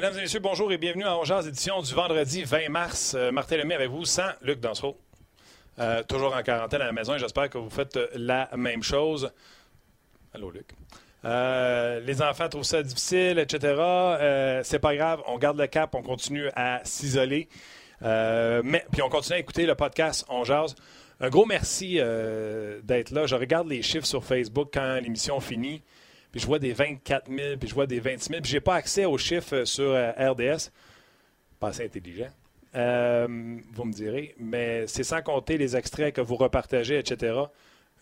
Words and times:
Mesdames 0.00 0.16
et 0.16 0.22
messieurs, 0.22 0.40
bonjour 0.40 0.72
et 0.72 0.78
bienvenue 0.78 1.04
à 1.04 1.18
Ongears, 1.18 1.46
édition 1.46 1.82
du 1.82 1.92
vendredi 1.92 2.42
20 2.42 2.70
mars. 2.70 3.12
Euh, 3.14 3.30
Martin 3.32 3.58
Lemay 3.58 3.74
avec 3.74 3.90
vous, 3.90 4.06
sans 4.06 4.30
Luc 4.40 4.58
Dansereau. 4.58 4.96
Euh, 5.78 6.02
toujours 6.04 6.34
en 6.34 6.42
quarantaine 6.42 6.80
à 6.80 6.86
la 6.86 6.92
maison 6.92 7.16
et 7.16 7.18
j'espère 7.18 7.50
que 7.50 7.58
vous 7.58 7.68
faites 7.68 7.98
la 8.14 8.48
même 8.56 8.82
chose. 8.82 9.30
Allô, 10.32 10.50
Luc. 10.50 10.68
Euh, 11.26 12.00
les 12.00 12.22
enfants 12.22 12.48
trouvent 12.48 12.62
ça 12.62 12.82
difficile, 12.82 13.38
etc. 13.38 13.74
Euh, 13.78 14.62
c'est 14.64 14.78
pas 14.78 14.96
grave, 14.96 15.20
on 15.26 15.36
garde 15.36 15.58
le 15.58 15.66
cap, 15.66 15.94
on 15.94 16.02
continue 16.02 16.48
à 16.56 16.80
s'isoler. 16.82 17.50
Euh, 18.02 18.62
mais 18.64 18.86
puis 18.90 19.02
on 19.02 19.10
continue 19.10 19.36
à 19.36 19.38
écouter 19.40 19.66
le 19.66 19.74
podcast 19.74 20.24
On 20.30 20.44
Jase. 20.44 20.76
Un 21.20 21.28
gros 21.28 21.44
merci 21.44 21.98
euh, 21.98 22.80
d'être 22.84 23.10
là. 23.10 23.26
Je 23.26 23.34
regarde 23.34 23.68
les 23.68 23.82
chiffres 23.82 24.06
sur 24.06 24.24
Facebook 24.24 24.70
quand 24.72 24.94
l'émission 25.02 25.40
finit 25.40 25.82
puis 26.30 26.40
je 26.40 26.46
vois 26.46 26.58
des 26.58 26.72
24 26.72 27.28
000, 27.28 27.56
puis 27.58 27.68
je 27.68 27.74
vois 27.74 27.86
des 27.86 28.00
26 28.00 28.28
000, 28.28 28.40
puis 28.42 28.50
je 28.50 28.56
n'ai 28.56 28.60
pas 28.60 28.74
accès 28.74 29.04
aux 29.04 29.18
chiffres 29.18 29.64
sur 29.64 29.90
euh, 29.90 30.12
RDS. 30.12 30.70
Pas 31.58 31.68
assez 31.68 31.84
intelligent. 31.84 32.30
Euh, 32.74 33.26
vous 33.72 33.84
me 33.84 33.92
direz, 33.92 34.34
mais 34.38 34.86
c'est 34.86 35.02
sans 35.02 35.22
compter 35.22 35.58
les 35.58 35.76
extraits 35.76 36.14
que 36.14 36.20
vous 36.20 36.36
repartagez, 36.36 36.98
etc. 36.98 37.34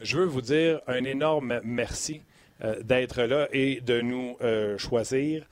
Je 0.01 0.19
veux 0.19 0.27
vous 0.27 0.43
dire 0.43 0.81
un 0.87 1.05
énorme 1.05 1.61
merci 1.65 2.23
euh, 2.63 2.83
d'être 2.83 3.23
là 3.23 3.49
et 3.53 3.81
de 3.81 4.01
nous 4.01 4.37
euh, 4.43 4.77
choisir. 4.79 5.47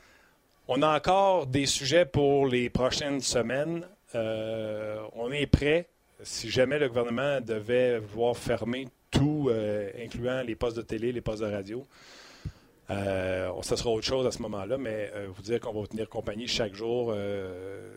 On 0.68 0.82
a 0.82 0.96
encore 0.96 1.46
des 1.46 1.66
sujets 1.66 2.04
pour 2.04 2.46
les 2.46 2.68
prochaines 2.70 3.20
semaines. 3.20 3.86
Euh, 4.14 4.98
on 5.14 5.30
est 5.30 5.46
prêt. 5.46 5.88
Si 6.22 6.50
jamais 6.50 6.78
le 6.78 6.88
gouvernement 6.88 7.40
devait 7.40 7.98
vouloir 7.98 8.36
fermer 8.36 8.88
tout, 9.10 9.48
euh, 9.48 9.90
incluant 10.02 10.42
les 10.42 10.56
postes 10.56 10.76
de 10.76 10.82
télé, 10.82 11.12
les 11.12 11.20
postes 11.20 11.42
de 11.42 11.50
radio, 11.50 11.86
euh, 12.90 13.50
ça 13.62 13.76
sera 13.76 13.90
autre 13.90 14.06
chose 14.06 14.26
à 14.26 14.30
ce 14.30 14.40
moment-là, 14.42 14.78
mais 14.78 15.10
euh, 15.14 15.28
vous 15.34 15.42
dire 15.42 15.60
qu'on 15.60 15.72
va 15.72 15.80
vous 15.80 15.86
tenir 15.86 16.08
compagnie 16.08 16.46
chaque 16.46 16.74
jour, 16.74 17.12
euh, 17.12 17.90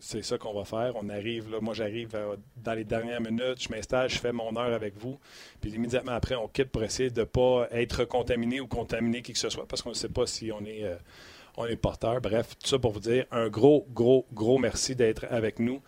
c'est 0.00 0.22
ça 0.22 0.36
qu'on 0.36 0.52
va 0.52 0.64
faire. 0.64 0.92
On 0.96 1.08
arrive, 1.08 1.48
moi 1.62 1.72
j'arrive 1.72 2.10
euh, 2.14 2.36
dans 2.56 2.74
les 2.74 2.84
dernières 2.84 3.20
minutes, 3.20 3.62
je 3.62 3.70
m'installe, 3.70 4.10
je 4.10 4.18
fais 4.18 4.32
mon 4.32 4.54
heure 4.56 4.74
avec 4.74 4.96
vous, 4.98 5.18
puis 5.60 5.70
immédiatement 5.70 6.12
après, 6.12 6.34
on 6.34 6.48
quitte 6.48 6.70
pour 6.70 6.82
essayer 6.82 7.10
de 7.10 7.20
ne 7.20 7.24
pas 7.24 7.68
être 7.70 8.04
contaminé 8.04 8.60
ou 8.60 8.66
contaminer 8.66 9.22
qui 9.22 9.32
que 9.32 9.38
ce 9.38 9.48
soit, 9.48 9.66
parce 9.66 9.80
qu'on 9.80 9.90
ne 9.90 9.94
sait 9.94 10.08
pas 10.10 10.26
si 10.26 10.52
on 10.52 10.64
est 10.64 11.76
porteur. 11.76 12.20
Bref, 12.20 12.56
tout 12.58 12.68
ça 12.68 12.78
pour 12.78 12.92
vous 12.92 13.00
dire 13.00 13.24
un 13.30 13.48
gros, 13.48 13.86
gros, 13.90 14.26
gros 14.34 14.58
merci 14.58 14.94
d'être 14.94 15.24
avec 15.30 15.58
nous. 15.58 15.80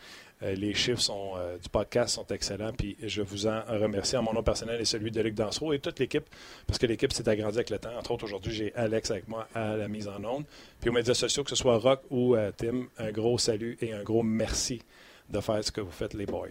Euh, 0.42 0.54
les 0.54 0.74
chiffres 0.74 1.00
sont, 1.00 1.32
euh, 1.36 1.56
du 1.56 1.68
podcast 1.70 2.14
sont 2.14 2.26
excellents, 2.26 2.72
puis 2.76 2.96
je 3.02 3.22
vous 3.22 3.46
en 3.46 3.62
remercie 3.68 4.18
en 4.18 4.22
mon 4.22 4.34
nom 4.34 4.42
personnel 4.42 4.78
et 4.78 4.84
celui 4.84 5.10
de 5.10 5.22
Luc 5.22 5.34
Dansereau 5.34 5.72
et 5.72 5.78
toute 5.78 5.98
l'équipe, 5.98 6.26
parce 6.66 6.78
que 6.78 6.84
l'équipe 6.84 7.10
s'est 7.12 7.26
agrandie 7.26 7.56
avec 7.56 7.70
le 7.70 7.78
temps. 7.78 7.96
Entre 7.98 8.10
autres, 8.10 8.24
aujourd'hui, 8.24 8.52
j'ai 8.52 8.74
Alex 8.74 9.10
avec 9.10 9.28
moi 9.28 9.48
à 9.54 9.76
la 9.76 9.88
mise 9.88 10.08
en 10.08 10.22
onde. 10.24 10.44
Puis 10.80 10.90
aux 10.90 10.92
médias 10.92 11.14
sociaux, 11.14 11.42
que 11.42 11.48
ce 11.48 11.56
soit 11.56 11.78
Rock 11.78 12.02
ou 12.10 12.36
euh, 12.36 12.50
Tim, 12.54 12.86
un 12.98 13.10
gros 13.12 13.38
salut 13.38 13.78
et 13.80 13.94
un 13.94 14.02
gros 14.02 14.22
merci 14.22 14.82
de 15.30 15.40
faire 15.40 15.64
ce 15.64 15.72
que 15.72 15.80
vous 15.80 15.90
faites, 15.90 16.12
les 16.12 16.26
boys. 16.26 16.46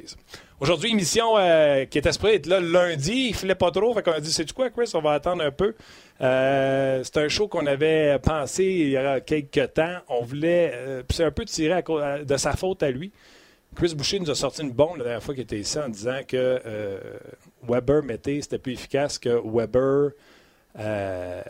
Aujourd'hui, 0.59 0.91
émission 0.91 1.35
qui 1.89 1.97
était 1.97 2.11
supposée 2.11 2.35
être 2.35 2.47
là 2.47 2.59
lundi. 2.59 3.27
Il 3.29 3.33
filait 3.33 3.55
pas 3.55 3.71
trop. 3.71 3.93
Fait 3.93 4.03
qu'on 4.03 4.11
a 4.11 4.19
dit, 4.19 4.33
c'est 4.33 4.51
quoi, 4.51 4.69
Chris? 4.69 4.91
On 4.95 4.99
va 4.99 5.13
attendre 5.13 5.43
un 5.45 5.51
peu. 5.51 5.75
C'est 6.19 7.17
un 7.17 7.27
show 7.29 7.47
qu'on 7.47 7.65
avait 7.67 8.19
pensé 8.19 8.65
il 8.65 8.89
y 8.89 8.97
a 8.97 9.21
quelques 9.21 9.75
temps. 9.75 9.99
On 10.09 10.23
voulait... 10.23 11.03
c'est 11.09 11.23
un 11.23 11.31
peu 11.31 11.45
tiré 11.45 11.81
de 12.25 12.35
sa 12.35 12.51
faute 12.57 12.83
à 12.83 12.91
lui. 12.91 13.13
Chris 13.75 13.93
Boucher 13.95 14.19
nous 14.19 14.29
a 14.29 14.35
sorti 14.35 14.61
une 14.61 14.71
bombe 14.71 14.97
la 14.97 15.03
dernière 15.03 15.23
fois 15.23 15.33
qu'il 15.33 15.43
était 15.43 15.59
ici 15.59 15.77
en 15.77 15.89
disant 15.89 16.19
que 16.27 16.35
euh, 16.65 16.99
Weber 17.67 18.03
mettait, 18.03 18.39
c'était 18.41 18.57
plus 18.57 18.73
efficace 18.73 19.17
que 19.19 19.29
Weber. 19.45 20.11
euh, 20.79 21.41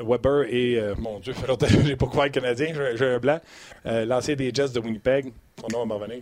Weber 0.00 0.44
et, 0.48 0.78
euh, 0.78 0.94
mon 0.98 1.20
Dieu, 1.20 1.34
j'ai 1.84 1.96
pas 1.96 2.06
couvert 2.06 2.24
le 2.24 2.30
Canadien, 2.30 2.72
j'ai- 2.96 3.04
un 3.06 3.18
blanc. 3.18 3.40
L'ancien 3.84 4.34
des 4.34 4.52
Jets 4.52 4.70
de 4.70 4.80
Winnipeg, 4.80 5.32
son 5.60 5.68
nom 5.68 5.86
va 5.86 6.06
m'en. 6.06 6.14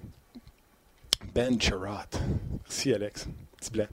Ben 1.35 1.61
Chirot. 1.61 2.19
Merci, 2.65 2.93
Alex. 2.95 3.29
Petit 3.59 3.71
blanc. 3.71 3.87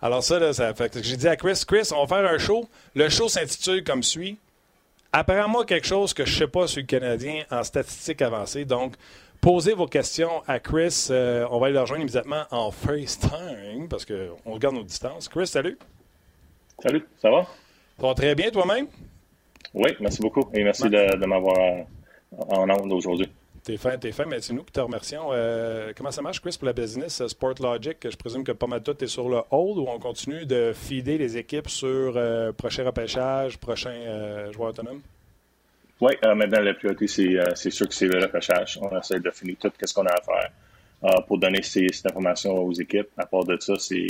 Alors, 0.00 0.22
ça, 0.22 0.38
là, 0.38 0.52
ça 0.52 0.74
fait 0.74 1.02
j'ai 1.02 1.16
dit 1.16 1.28
à 1.28 1.36
Chris, 1.36 1.62
Chris, 1.66 1.88
on 1.94 2.04
va 2.04 2.16
faire 2.22 2.30
un 2.30 2.38
show. 2.38 2.68
Le 2.94 3.08
show 3.08 3.28
s'intitule 3.28 3.82
comme 3.84 4.02
suit. 4.02 4.38
Apparemment, 5.12 5.64
quelque 5.64 5.86
chose 5.86 6.14
que 6.14 6.24
je 6.24 6.36
sais 6.38 6.46
pas 6.46 6.66
sur 6.66 6.80
le 6.80 6.86
Canadien 6.86 7.44
en 7.50 7.62
statistiques 7.62 8.22
avancées. 8.22 8.64
Donc, 8.64 8.94
posez 9.42 9.74
vos 9.74 9.86
questions 9.86 10.42
à 10.46 10.60
Chris. 10.60 11.08
Euh, 11.10 11.46
on 11.50 11.58
va 11.58 11.66
aller 11.66 11.74
le 11.74 11.80
rejoindre 11.80 12.02
immédiatement 12.02 12.44
en 12.50 12.70
FaceTime 12.70 13.88
parce 13.90 14.06
qu'on 14.06 14.52
regarde 14.52 14.76
nos 14.76 14.84
distances. 14.84 15.28
Chris, 15.28 15.48
salut. 15.48 15.76
Salut, 16.82 17.04
ça 17.20 17.30
va? 17.30 17.46
Ça 18.00 18.06
va 18.06 18.14
très 18.14 18.34
bien 18.34 18.50
toi-même? 18.50 18.86
Oui, 19.74 19.90
merci 20.00 20.20
beaucoup 20.20 20.48
et 20.54 20.62
merci 20.62 20.84
de, 20.84 21.16
de 21.16 21.26
m'avoir 21.26 21.86
en 22.30 22.70
onde 22.70 22.92
aujourd'hui. 22.92 23.28
T'es 23.64 23.76
fin, 23.76 23.96
t'es 23.96 24.10
fin, 24.10 24.24
mais 24.26 24.40
c'est 24.40 24.52
nous 24.52 24.64
qui 24.64 24.72
te 24.72 24.80
remercions. 24.80 25.28
Euh, 25.30 25.92
comment 25.96 26.10
ça 26.10 26.22
marche, 26.22 26.40
Chris, 26.40 26.56
pour 26.58 26.66
la 26.66 26.72
business 26.72 27.20
euh, 27.20 27.28
Sport 27.28 27.54
Logic? 27.60 27.96
Je 28.08 28.16
présume 28.16 28.42
que 28.42 28.50
pas 28.50 28.66
mal 28.66 28.80
de 28.80 28.92
tout 28.92 29.04
est 29.04 29.08
sur 29.08 29.28
le 29.28 29.40
hold 29.50 29.78
ou 29.78 29.86
on 29.88 30.00
continue 30.00 30.46
de 30.46 30.72
feeder 30.74 31.18
les 31.18 31.36
équipes 31.36 31.68
sur 31.68 32.16
euh, 32.16 32.52
prochain 32.52 32.84
repêchage, 32.84 33.58
prochain 33.58 33.90
euh, 33.90 34.52
joueur 34.52 34.70
autonome? 34.70 35.00
Oui, 36.02 36.14
euh, 36.24 36.34
maintenant, 36.34 36.58
la 36.60 36.74
priorité, 36.74 37.06
c'est 37.06 37.38
euh, 37.38 37.44
c'est 37.54 37.70
sûr 37.70 37.86
que 37.88 37.94
c'est 37.94 38.08
le 38.08 38.18
repêchage. 38.18 38.76
On 38.82 38.98
essaie 38.98 39.20
de 39.20 39.30
finir 39.30 39.54
tout 39.60 39.70
ce 39.80 39.94
qu'on 39.94 40.04
a 40.04 40.10
à 40.10 40.20
faire 40.20 40.50
euh, 41.04 41.20
pour 41.28 41.38
donner 41.38 41.62
ces, 41.62 41.86
cette 41.92 42.06
information 42.06 42.58
aux 42.58 42.72
équipes. 42.72 43.10
À 43.16 43.24
part 43.24 43.44
de 43.44 43.56
ça, 43.60 43.74
c'est 43.78 44.08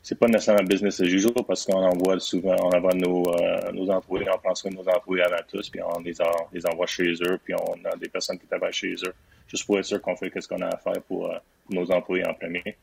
c'est 0.00 0.16
pas 0.16 0.28
nécessairement 0.28 0.62
business 0.62 1.00
as 1.00 1.06
usual 1.06 1.34
parce 1.44 1.64
qu'on 1.66 1.82
envoie 1.92 2.20
souvent, 2.20 2.54
on 2.62 2.70
envoie 2.70 2.94
nos, 2.94 3.24
nos 3.72 3.90
employés, 3.90 4.28
on 4.32 4.38
prend 4.38 4.54
soin 4.54 4.70
nos 4.70 4.88
employés 4.88 5.24
avant 5.24 5.42
tous, 5.52 5.68
puis 5.68 5.80
on 5.82 5.98
les, 6.00 6.22
en- 6.22 6.48
les 6.52 6.64
envoie 6.66 6.86
chez 6.86 7.12
eux, 7.28 7.36
puis 7.44 7.52
on 7.54 7.84
a 7.84 7.96
des 7.96 8.08
personnes 8.08 8.38
qui 8.38 8.46
travaillent 8.46 8.72
chez 8.72 8.94
eux, 9.04 9.12
juste 9.48 9.66
pour 9.66 9.76
être 9.80 9.84
sûr 9.86 10.00
qu'on 10.00 10.14
fait 10.14 10.30
ce 10.40 10.46
qu'on 10.46 10.62
a 10.62 10.68
à 10.68 10.76
faire 10.76 11.02
pour, 11.08 11.34
nos 11.68 11.90
employés 11.90 12.24
en 12.28 12.32
premier. 12.34 12.76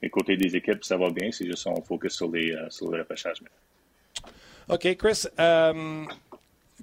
Et 0.00 0.08
côté 0.08 0.36
des 0.36 0.54
équipes, 0.54 0.84
ça 0.84 0.96
va 0.96 1.10
bien, 1.10 1.32
c'est 1.32 1.46
juste 1.46 1.66
on 1.66 1.82
focus 1.82 2.14
sur, 2.14 2.30
les, 2.30 2.56
sur 2.70 2.92
le 2.92 3.00
repêchage. 3.00 3.38
OK, 4.68 4.96
Chris. 4.96 5.26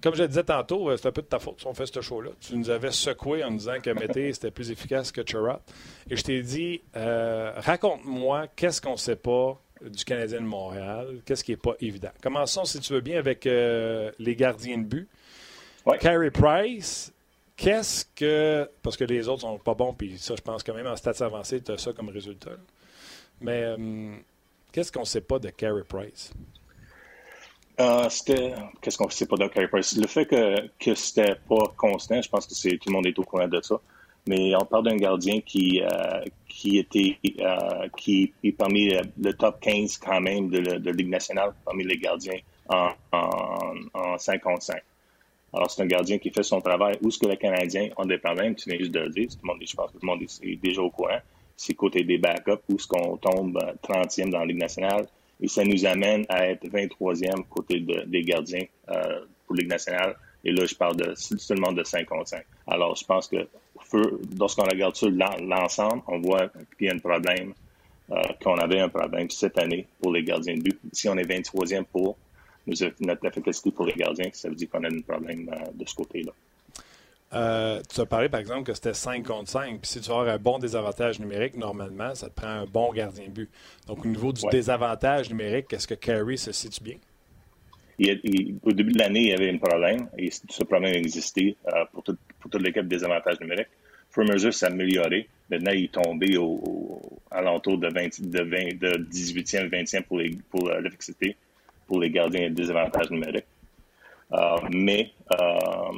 Comme 0.04 0.16
je 0.16 0.24
le 0.24 0.28
disais 0.28 0.44
tantôt, 0.44 0.90
euh, 0.90 0.98
c'est 0.98 1.08
un 1.08 1.12
peu 1.14 1.22
de 1.22 1.28
ta 1.28 1.40
faute 1.40 1.62
si 1.62 1.66
on 1.66 1.74
fait 1.74 1.86
ce 1.86 2.02
show-là. 2.02 2.32
Tu 2.42 2.58
nous 2.58 2.70
avais 2.70 2.92
secoué 2.92 3.42
en 3.44 3.52
nous 3.52 3.58
disant 3.58 3.80
que 3.82 3.90
Mété, 3.90 4.34
c'était 4.34 4.52
plus 4.52 4.70
efficace 4.70 5.12
que 5.14 5.22
Chirot. 5.26 5.60
Et 6.10 6.18
je 6.18 6.24
t'ai 6.24 6.42
dit, 6.42 6.82
euh, 6.98 7.54
raconte-moi 7.56 8.48
qu'est-ce 8.56 8.82
qu'on 8.82 8.92
ne 8.92 8.98
sait 8.98 9.16
pas 9.16 9.58
du 9.82 10.04
Canadien 10.04 10.42
de 10.42 10.46
Montréal, 10.46 11.22
qu'est-ce 11.26 11.44
qui 11.44 11.52
n'est 11.52 11.58
pas 11.58 11.76
évident. 11.80 12.12
Commençons, 12.22 12.66
si 12.66 12.80
tu 12.80 12.94
veux 12.94 13.02
bien, 13.02 13.18
avec 13.18 13.46
euh, 13.48 14.12
les 14.20 14.36
gardiens 14.36 14.78
de 14.78 14.84
but. 14.84 15.10
Ouais. 15.86 15.98
Carey 15.98 16.32
Price, 16.32 17.14
qu'est-ce 17.56 18.06
que. 18.16 18.70
Parce 18.82 18.98
que 18.98 19.04
les 19.04 19.28
autres 19.28 19.42
sont 19.42 19.58
pas 19.58 19.74
bons, 19.74 19.94
puis 19.94 20.18
ça, 20.18 20.36
je 20.36 20.42
pense 20.42 20.64
quand 20.64 20.74
même 20.74 20.88
en 20.88 20.96
stats 20.96 21.26
avancés, 21.26 21.62
tu 21.62 21.72
as 21.72 21.78
ça 21.78 21.94
comme 21.94 22.10
résultat. 22.10 22.52
là. 22.52 22.58
Mais 23.42 23.64
euh, 23.64 24.16
qu'est-ce 24.72 24.92
qu'on 24.92 25.02
ne 25.02 25.06
sait 25.06 25.22
pas 25.22 25.40
de 25.40 25.50
Carey 25.50 25.84
Price? 25.88 26.32
Euh, 27.80 28.08
c'était, 28.10 28.54
qu'est-ce 28.82 28.98
qu'on 28.98 29.10
sait 29.10 29.26
pas 29.26 29.36
de 29.36 29.48
Carey 29.48 29.68
Price? 29.68 29.98
Le 29.98 30.08
fait 30.08 30.26
que, 30.26 30.68
que 30.80 30.94
c'était 30.94 31.36
pas 31.48 31.74
constant, 31.76 32.22
je 32.22 32.30
pense 32.30 32.46
que 32.46 32.54
c'est, 32.54 32.78
tout 32.78 32.90
le 32.90 32.94
monde 32.94 33.08
est 33.08 33.18
au 33.18 33.24
courant 33.24 33.48
de 33.48 33.62
ça. 33.62 33.80
Mais 34.28 34.54
on 34.56 34.66
parle 34.66 34.86
d'un 34.86 34.96
gardien 34.96 35.42
qui, 35.42 35.82
euh, 35.82 36.24
qui 36.48 36.78
était, 36.78 37.18
euh, 37.40 37.88
qui 37.98 38.34
est 38.44 38.52
parmi 38.54 38.90
le, 39.18 39.34
top 39.34 39.60
15 39.60 39.98
quand 39.98 40.22
même 40.22 40.50
de, 40.50 40.60
de 40.62 40.92
Ligue 40.92 41.10
nationale, 41.10 41.54
parmi 41.66 41.84
les 41.84 41.98
gardiens 41.98 42.40
en, 42.70 42.90
en, 43.12 43.74
en 43.94 44.18
5 44.18 44.42
contre 44.42 44.64
5. 44.64 44.82
Alors, 45.54 45.70
c'est 45.70 45.84
un 45.84 45.86
gardien 45.86 46.18
qui 46.18 46.32
fait 46.32 46.44
son 46.44 46.62
travail. 46.62 46.98
Où 47.02 47.10
est-ce 47.10 47.20
que 47.20 47.28
les 47.28 47.38
Canadiens 47.38 47.90
ont 47.98 48.06
des 48.06 48.18
problèmes? 48.18 48.56
Tu 48.56 48.70
viens 48.70 48.80
juste 48.80 48.92
de 48.92 49.02
le 49.02 49.10
dire. 49.10 49.30
Tout 49.30 49.38
le 49.44 49.48
monde, 49.48 49.62
je 49.66 49.76
pense 49.76 49.92
que 49.92 49.98
tout 49.98 50.06
le 50.06 50.08
monde 50.08 50.24
est, 50.24 50.56
déjà 50.56 50.82
au 50.82 50.90
courant. 50.90 51.20
C'est 51.56 51.76
côté 51.76 52.04
des 52.04 52.18
backups, 52.18 52.64
où 52.70 52.76
est-ce 52.76 52.88
qu'on 52.88 53.18
tombe 53.18 53.58
euh, 53.58 53.74
30e 53.84 54.32
dans 54.32 54.40
la 54.40 54.46
Ligue 54.46 54.58
nationale. 54.58 55.06
Et 55.44 55.48
ça 55.50 55.64
nous 55.64 55.86
amène 55.86 56.26
à 56.30 56.48
être 56.48 56.66
23e 56.68 57.44
côté 57.50 57.80
de- 57.82 58.04
des 58.08 58.24
gardiens 58.24 58.66
euh, 58.90 59.26
pour 59.46 59.56
Ligue 59.56 59.70
nationale. 59.70 60.16
Et 60.46 60.52
là, 60.52 60.66
je 60.66 60.74
parle 60.76 60.96
de, 60.96 61.14
seulement 61.16 61.72
de 61.74 61.84
5 61.84 62.06
contre 62.08 62.30
5. 62.30 62.44
Alors, 62.68 62.96
je 62.96 63.06
pense 63.06 63.28
que 63.28 63.48
lorsqu'on 64.40 64.64
regarde 64.64 64.96
sur 64.96 65.10
l'en- 65.12 65.38
l'ensemble, 65.42 66.02
on 66.08 66.20
voit 66.20 66.48
qu'il 66.78 66.88
y 66.88 66.90
a 66.90 66.94
un 66.94 67.00
problème, 67.00 67.54
euh, 68.12 68.22
qu'on 68.44 68.56
avait 68.58 68.80
un 68.80 68.90
problème 68.90 69.30
cette 69.30 69.58
année 69.58 69.86
pour 70.02 70.12
les 70.14 70.24
gardiens 70.24 70.56
de 70.56 70.62
but. 70.62 70.80
Si 70.92 71.08
on 71.10 71.18
est 71.18 71.24
23e 71.28 71.84
pour 71.86 72.18
notre 73.02 73.26
efficacité 73.26 73.72
pour 73.72 73.86
les 73.86 73.94
gardiens, 73.94 74.30
ça 74.34 74.48
veut 74.50 74.56
dire 74.56 74.70
qu'on 74.70 74.84
a 74.86 74.88
un 74.90 75.02
problème 75.02 75.50
euh, 75.54 75.72
de 75.74 75.86
ce 75.88 75.94
côté-là. 75.96 76.32
Euh, 77.34 77.82
tu 77.94 78.00
as 78.02 78.06
parlé, 78.06 78.30
par 78.30 78.40
exemple, 78.40 78.64
que 78.64 78.74
c'était 78.74 78.94
5 78.94 79.26
contre 79.26 79.50
5. 79.50 79.80
Puis 79.82 79.90
si 79.92 80.02
tu 80.02 80.12
avoir 80.12 80.28
un 80.28 80.38
bon 80.38 80.60
désavantage 80.60 81.20
numérique, 81.20 81.58
normalement, 81.58 82.14
ça 82.16 82.30
te 82.30 82.34
prend 82.36 82.48
un 82.48 82.66
bon 82.66 82.92
gardien 82.94 83.28
but. 83.28 83.50
Donc, 83.88 84.06
au 84.06 84.08
niveau 84.08 84.32
du 84.32 84.44
Ouais. 84.46 84.52
désavantage 84.52 85.30
numérique, 85.30 85.74
est-ce 85.74 85.88
que 85.88 85.96
Carey 85.96 86.38
se 86.38 86.52
situe 86.52 86.84
bien? 86.84 86.96
Il 88.00 88.20
il- 88.24 88.56
au 88.64 88.72
début 88.72 88.92
de 88.92 89.00
l'année, 89.00 89.22
il 89.22 89.30
y 89.30 89.34
avait 89.34 89.50
un 89.52 89.58
problème 89.58 90.10
et 90.18 90.30
ce 90.32 90.64
problème 90.64 90.94
existait 90.96 91.56
euh, 91.68 91.86
pour, 91.92 92.04
tout- 92.04 92.18
pour 92.40 92.50
toute 92.52 92.62
l'équipe 92.62 92.88
des 92.88 93.04
avantages 93.04 93.40
numériques. 93.40 93.68
Au 94.10 94.14
fur 94.14 94.24
et 94.24 94.30
à 94.30 94.34
mesure, 94.34 94.54
ça 94.54 94.68
s'est 94.68 94.74
amélioré. 94.74 95.28
Maintenant, 95.50 95.72
il 95.72 95.86
est 95.86 95.92
tombé 95.92 96.38
au, 96.38 96.46
au- 96.46 97.02
à 97.32 97.42
l'entour 97.42 97.78
de, 97.78 97.88
20 97.88 98.22
de, 98.22 98.44
20 98.44 98.80
de 98.80 98.98
18e, 99.12 99.70
20e 99.70 100.04
pour, 100.04 100.18
les, 100.20 100.32
pour 100.50 100.70
euh, 100.70 100.80
l'efficacité 100.82 101.36
pour 101.88 102.00
les 102.00 102.10
gardiens 102.10 102.50
des 102.50 102.70
avantages 102.72 103.10
numériques. 103.12 103.46
Mais 104.72 105.12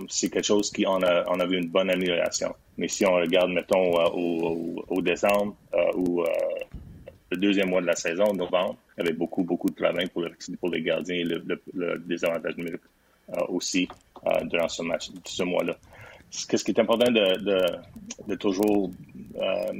c'est 0.09 0.29
quelque 0.29 0.45
chose 0.45 0.71
qui 0.71 0.85
on 0.85 1.01
a, 1.01 1.23
on 1.27 1.39
a 1.39 1.45
vu 1.45 1.57
une 1.57 1.69
bonne 1.69 1.89
amélioration. 1.89 2.53
Mais 2.77 2.87
si 2.87 3.05
on 3.05 3.13
regarde, 3.13 3.51
mettons, 3.51 3.93
au, 4.13 4.83
au, 4.89 5.01
décembre 5.01 5.55
ou 5.95 6.23
le 7.31 7.37
deuxième 7.37 7.69
mois 7.69 7.81
de 7.81 7.87
la 7.87 7.95
saison, 7.95 8.33
novembre, 8.33 8.77
il 8.97 9.03
y 9.03 9.07
avait 9.07 9.17
beaucoup, 9.17 9.43
beaucoup 9.43 9.69
de 9.69 9.75
travail 9.75 10.07
pour, 10.07 10.69
les 10.69 10.81
gardiens 10.81 11.15
et 11.15 11.23
le, 11.23 11.43
le, 11.73 11.99
désavantage 11.99 12.57
numérique 12.57 12.81
aussi 13.47 13.87
durant 14.43 14.67
ce 14.67 14.83
match, 14.83 15.09
ce 15.23 15.43
mois-là 15.43 15.75
ce 16.35 16.63
qui 16.63 16.71
est 16.71 16.79
important 16.79 17.11
de, 17.11 18.35
toujours 18.35 18.91
euh, 19.37 19.71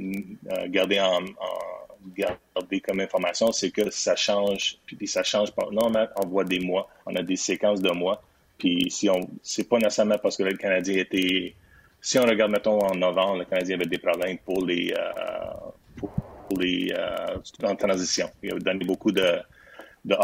garder 0.68 1.00
en, 1.00 1.20
garder 2.16 2.80
comme 2.80 3.00
information, 3.00 3.52
c'est 3.52 3.70
que 3.70 3.90
ça 3.90 4.16
change, 4.16 4.78
puis 4.86 5.08
ça 5.08 5.22
change. 5.22 5.48
Normalement, 5.72 6.06
on 6.16 6.26
voit 6.26 6.44
des 6.44 6.60
mois, 6.60 6.88
on 7.04 7.14
a 7.16 7.22
des 7.22 7.36
séquences 7.36 7.80
de 7.80 7.90
mois, 7.90 8.22
puis 8.58 8.90
si 8.90 9.08
on, 9.10 9.20
c'est 9.42 9.68
pas 9.68 9.78
nécessairement 9.78 10.18
parce 10.18 10.36
que 10.36 10.42
le 10.42 10.56
Canadien 10.56 10.96
était, 10.96 11.54
si 12.00 12.18
on 12.18 12.22
regarde, 12.22 12.50
mettons, 12.52 12.78
en 12.78 12.94
novembre, 12.94 13.38
le 13.38 13.44
Canadien 13.44 13.76
avait 13.76 13.86
des 13.86 13.98
problèmes 13.98 14.38
pour 14.38 14.64
les, 14.64 14.92
euh, 14.92 15.70
pour, 15.96 16.10
les, 16.58 16.92
euh, 16.96 17.38
en 17.64 17.76
transition. 17.76 18.28
Il 18.42 18.52
a 18.52 18.58
donné 18.58 18.84
beaucoup 18.84 19.12
de, 19.12 19.38
de 20.04 20.16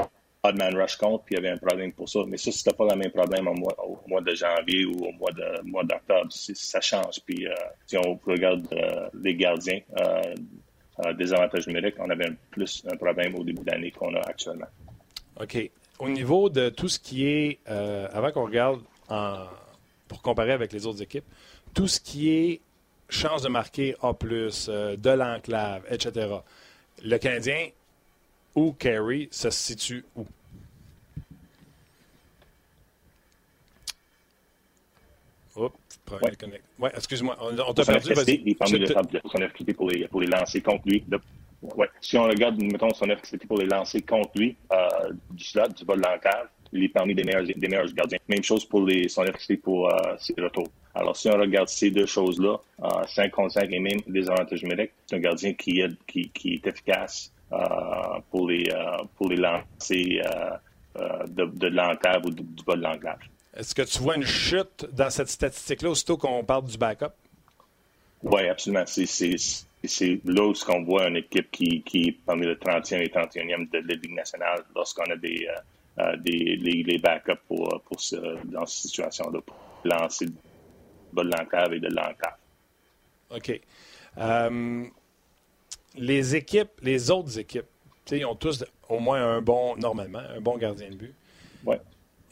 odd 0.45 0.57
man 0.57 0.75
rush 0.77 0.97
contre, 0.97 1.25
puis 1.25 1.35
il 1.35 1.43
y 1.43 1.47
avait 1.47 1.55
un 1.55 1.59
problème 1.59 1.93
pour 1.93 2.09
ça. 2.09 2.21
Mais 2.27 2.39
ça, 2.39 2.51
c'était 2.53 2.75
pas 2.75 2.87
le 2.91 2.97
même 2.97 3.11
problème 3.11 3.49
au 3.49 3.55
mois, 3.55 3.77
au 3.85 3.99
mois 4.09 4.23
de 4.23 4.35
janvier 4.35 4.87
ou 4.87 5.07
au 5.07 5.13
mois 5.13 5.33
de 5.33 5.63
mois 5.65 5.85
d'octobre. 5.85 6.29
Ça 6.31 6.81
change. 6.81 7.21
Puis 7.27 7.47
euh, 7.47 7.55
si 7.87 7.99
on 7.99 8.19
regarde 8.27 8.67
les 9.21 9.35
gardiens 9.35 9.81
des 11.19 11.33
avantages 11.35 11.67
numériques, 11.67 11.97
on 11.99 12.09
avait 12.11 12.33
plus 12.51 12.85
un 12.91 12.97
problème 12.97 13.35
au 13.35 13.45
début 13.45 13.65
d'année 13.65 13.91
qu'on 13.91 14.15
a 14.15 14.21
actuellement. 14.21 14.69
OK. 15.41 15.71
Au 15.99 16.09
niveau 16.09 16.49
de 16.51 16.69
tout 16.69 16.89
ce 16.89 16.99
qui 16.99 17.27
est, 17.27 17.59
avant 17.67 18.33
qu'on 18.33 18.45
regarde 18.45 18.81
pour 20.09 20.23
comparer 20.23 20.53
avec 20.53 20.73
les 20.73 20.87
autres 20.87 21.03
équipes, 21.03 21.25
tout 21.75 21.89
ce 21.89 22.01
qui 22.01 22.31
est 22.31 22.61
chance 23.09 23.43
de 23.43 23.49
marquer 23.49 23.95
A, 24.03 24.13
de 24.13 25.11
l'enclave, 25.11 25.85
etc. 25.91 26.37
Le 27.05 27.19
Canadien 27.19 27.69
ou 28.55 28.73
Carey 28.73 29.29
se 29.31 29.51
situe 29.51 30.05
où? 30.17 30.27
Oups, 35.55 35.75
problème 36.07 36.35
ouais. 36.51 36.63
Ouais, 36.79 36.91
excuse-moi, 36.97 37.37
on, 37.41 37.59
on 37.59 37.75
t'a 37.75 37.85
perdu. 37.85 38.11
Il 38.45 38.57
parmi 38.57 38.79
de 38.79 38.87
son 38.87 39.39
efficacité 39.39 39.75
pour 39.75 39.91
les, 39.91 40.09
pour 40.09 40.21
les 40.23 40.27
lancer 40.27 40.63
contre 40.63 40.83
lui. 40.87 41.05
De, 41.07 41.21
ouais. 41.63 41.89
Si 42.01 42.17
on 42.19 42.25
regarde, 42.25 42.61
mettons, 42.63 42.93
son 42.95 43.07
efficacité 43.07 43.47
pour 43.47 43.59
les 43.59 43.67
lancer 43.67 44.01
contre 44.03 44.31
lui, 44.37 44.57
euh, 44.73 45.13
du 45.31 45.45
slot, 45.45 45.69
du 45.69 45.85
vol 45.85 46.01
d'encave, 46.01 46.49
il 46.73 46.85
est 46.85 46.89
parmi 46.89 47.15
des 47.15 47.25
meilleurs, 47.25 47.45
des 47.45 47.69
meilleurs 47.69 47.93
gardiens. 47.93 48.19
Même 48.29 48.43
chose 48.43 48.65
pour 48.65 48.85
les, 48.85 49.09
son 49.09 49.23
efficacité 49.25 49.57
pour 49.59 49.89
euh, 49.93 49.97
ses 50.19 50.35
retours. 50.41 50.69
Alors, 50.95 51.17
si 51.17 51.29
on 51.29 51.37
regarde 51.39 51.69
ces 51.69 51.91
deux 51.91 52.07
choses-là, 52.07 52.57
euh, 52.83 52.89
5 53.07 53.31
contre 53.31 53.53
5 53.53 53.71
et 53.71 53.79
même 53.79 53.99
des 54.07 54.29
avantages 54.29 54.63
numériques, 54.63 54.93
c'est 55.07 55.17
un 55.17 55.21
gardien 55.21 55.53
qui 55.55 55.81
est, 55.81 55.93
qui, 56.07 56.29
qui 56.31 56.55
est 56.55 56.67
efficace, 56.67 57.33
euh, 57.53 57.57
pour, 58.31 58.49
les, 58.49 58.71
pour 59.17 59.29
les 59.29 59.37
lancer 59.37 60.21
de, 60.97 61.45
de 61.45 61.67
l'enclave 61.69 62.25
ou 62.25 62.31
du, 62.31 62.43
bas 62.67 62.77
de 62.77 62.83
l'enclave. 62.83 63.19
Est-ce 63.55 63.75
que 63.75 63.83
tu 63.83 63.99
vois 63.99 64.17
une 64.17 64.25
chute 64.25 64.87
dans 64.93 65.11
cette 65.11 65.29
statistique-là 65.29 65.91
aussitôt 65.91 66.17
qu'on 66.17 66.43
parle 66.45 66.65
du 66.65 66.79
backup? 66.79 67.13
Oui, 68.23 68.49
absolument. 68.49 68.85
C'est 68.87 69.05
là 69.83 70.45
où 70.45 70.55
on 70.69 70.83
voit 70.83 71.09
une 71.09 71.17
équipe 71.17 71.51
qui, 71.51 71.83
qui 71.83 72.09
est 72.09 72.17
parmi 72.25 72.47
le 72.47 72.55
30e 72.55 73.03
et 73.03 73.09
31e 73.09 73.71
de 73.71 73.79
la 73.79 73.95
Ligue 73.95 74.15
nationale 74.15 74.65
lorsqu'on 74.75 75.05
a 75.05 75.17
des, 75.17 75.49
des 76.19 76.57
les, 76.57 76.99
backups 76.99 77.41
pour, 77.49 77.69
pour 77.85 77.99
dans 78.45 78.67
cette 78.67 78.91
situation-là, 78.91 79.41
pour 79.41 79.57
lancer 79.85 80.27
de 80.27 81.23
l'enclave 81.23 81.75
et 81.75 81.81
de 81.81 81.89
l'enclave. 81.89 82.37
OK 83.31 83.61
les 85.97 86.37
équipes, 86.37 86.71
les 86.83 87.11
autres 87.11 87.39
équipes, 87.39 87.67
ils 88.11 88.25
ont 88.25 88.35
tous 88.35 88.65
au 88.89 88.99
moins 88.99 89.23
un 89.23 89.41
bon, 89.41 89.77
normalement, 89.77 90.19
un 90.19 90.41
bon 90.41 90.57
gardien 90.57 90.91
de 90.91 90.97
but. 90.97 91.15
Ouais. 91.65 91.81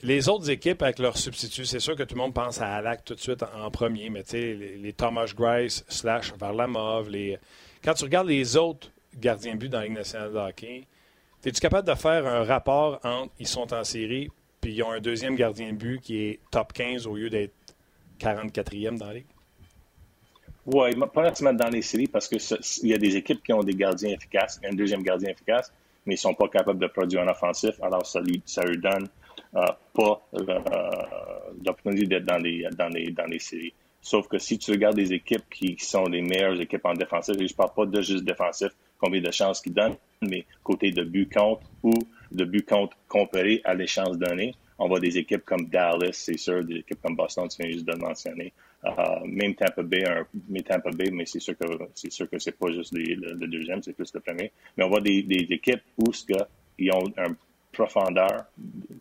Les 0.03 0.31
autres 0.31 0.49
équipes 0.49 0.83
avec 0.83 0.99
leurs 0.99 1.19
substituts, 1.19 1.67
c'est 1.67 1.79
sûr 1.79 1.95
que 1.95 2.03
tout 2.05 2.15
le 2.15 2.23
monde 2.23 2.33
pense 2.33 2.61
à 2.61 2.75
Alak 2.77 3.05
tout 3.05 3.15
de 3.15 3.21
suite 3.21 3.43
en, 3.43 3.71
premier, 3.71 4.09
mais 4.09 4.25
les, 4.33 4.79
les 4.79 4.93
Thomas 4.95 5.31
Grice 5.37 5.85
slash 5.89 6.33
Varlamov, 6.39 7.11
les... 7.11 7.39
quand 7.85 7.93
tu 7.93 8.05
regardes 8.05 8.29
les 8.29 8.57
autres 8.57 8.91
gardiens 9.19 9.55
de 9.55 9.59
but 9.59 9.69
dans 9.69 9.81
la 9.81 9.85
Ligue 9.85 9.97
nationale 9.97 10.33
de 10.33 10.39
hockey, 10.39 10.87
es-tu 11.45 11.61
capable 11.61 11.87
de 11.87 11.95
faire 11.95 12.27
un 12.27 12.45
rapport 12.45 12.99
entre 13.05 13.33
ils 13.39 13.47
sont 13.47 13.75
en 13.75 13.85
série 13.85 14.31
puis 14.61 14.73
ils 14.73 14.83
ont 14.83 14.91
un 14.91 15.01
deuxième 15.01 15.37
gardien 15.37 15.73
de 15.73 15.77
but 15.77 16.01
qui 16.01 16.23
est 16.23 16.41
top 16.51 16.73
15 16.73 17.07
au 17.07 17.17
lieu 17.17 17.29
d'être 17.29 17.53
44e 18.19 18.97
dans 18.97 19.07
la 19.07 19.15
Ligue? 19.15 19.27
Oui, 20.65 20.91
pas 21.13 21.23
nécessairement 21.23 21.59
dans 21.59 21.71
les 21.71 21.83
séries 21.83 22.07
parce 22.07 22.27
qu'il 22.29 22.89
y 22.89 22.95
a 22.95 22.99
des 22.99 23.17
équipes 23.17 23.43
qui 23.43 23.53
ont 23.53 23.63
des 23.63 23.75
gardiens 23.75 24.11
efficaces, 24.11 24.61
un 24.65 24.75
deuxième 24.75 25.03
gardien 25.03 25.31
efficace, 25.31 25.73
mais 26.07 26.15
ils 26.15 26.17
ne 26.17 26.21
sont 26.21 26.35
pas 26.35 26.49
capables 26.49 26.79
de 26.79 26.87
produire 26.87 27.23
un 27.23 27.29
offensif. 27.29 27.75
Alors, 27.83 28.07
ça 28.07 28.21
lui, 28.21 28.43
ça 28.45 28.63
donne 28.65 29.09
pas 29.53 30.29
euh, 30.35 30.61
d'opportunité 31.59 32.07
d'être 32.07 32.25
dans 32.25 32.39
les, 32.39 32.67
dans, 32.77 32.89
les, 32.89 33.11
dans 33.11 33.27
les 33.27 33.39
séries. 33.39 33.75
Sauf 34.03 34.29
que 34.29 34.39
si 34.39 34.59
tu 34.59 34.71
regardes 34.71 34.97
des 34.97 35.13
équipes 35.13 35.45
qui, 35.51 35.77
sont 35.79 36.05
les 36.05 36.23
meilleures 36.23 36.61
équipes 36.61 36.87
en 36.87 36.95
défensif, 36.95 37.35
et 37.39 37.47
je 37.47 37.53
ne 37.53 37.57
parle 37.57 37.75
pas 37.75 37.87
de 37.87 38.01
juste 38.01 38.25
défensif, 38.25 38.71
combien 38.99 39.21
de 39.21 39.31
chances 39.31 39.61
qu'ils 39.61 39.75
donnent, 39.75 39.97
mais 40.23 40.47
côté 40.63 40.91
de 40.91 41.05
but 41.05 41.33
contre 41.33 41.63
ou 41.83 41.93
de 42.31 42.45
but 42.45 42.67
contre 42.67 42.97
comparé 43.09 43.61
à 43.65 43.75
les 43.75 43.87
chances 43.87 44.17
données, 44.17 44.55
on 44.79 44.89
voit 44.89 45.01
des 45.01 45.19
équipes 45.19 45.45
comme 45.45 45.67
Dallas, 45.69 46.13
c'est 46.13 46.39
sûr, 46.39 46.65
des 46.65 46.77
équipes 46.77 47.03
comme 47.03 47.15
Boston, 47.15 47.47
tu 47.49 47.63
viens 47.63 47.71
juste 47.71 47.85
de 47.85 47.95
mentionner, 47.97 48.55
euh, 48.87 48.91
même 49.27 49.55
Tampa 49.55 49.83
Bay, 49.83 50.05
un, 50.07 50.25
mais 50.49 50.63
Tampa 50.63 50.91
Bay, 50.91 51.11
mais 51.13 51.27
c'est 51.27 51.41
sûr 51.41 51.55
que 51.59 51.67
c'est 51.95 52.11
sûr 52.11 52.31
que 52.31 52.39
c'est 52.39 52.59
pas 52.59 52.73
juste 52.73 52.95
le, 52.95 53.47
deuxième, 53.47 53.83
c'est 53.83 53.93
plus 53.93 54.11
le 54.15 54.21
premier. 54.21 54.51
Mais 54.79 54.85
on 54.85 54.89
voit 54.89 55.03
des, 55.03 55.23
des 55.23 55.47
équipes 55.51 55.83
où 55.99 56.11
ce 56.15 56.25
ils 56.79 56.91
ont 56.93 57.05
une 57.19 57.37
profondeur 57.73 58.45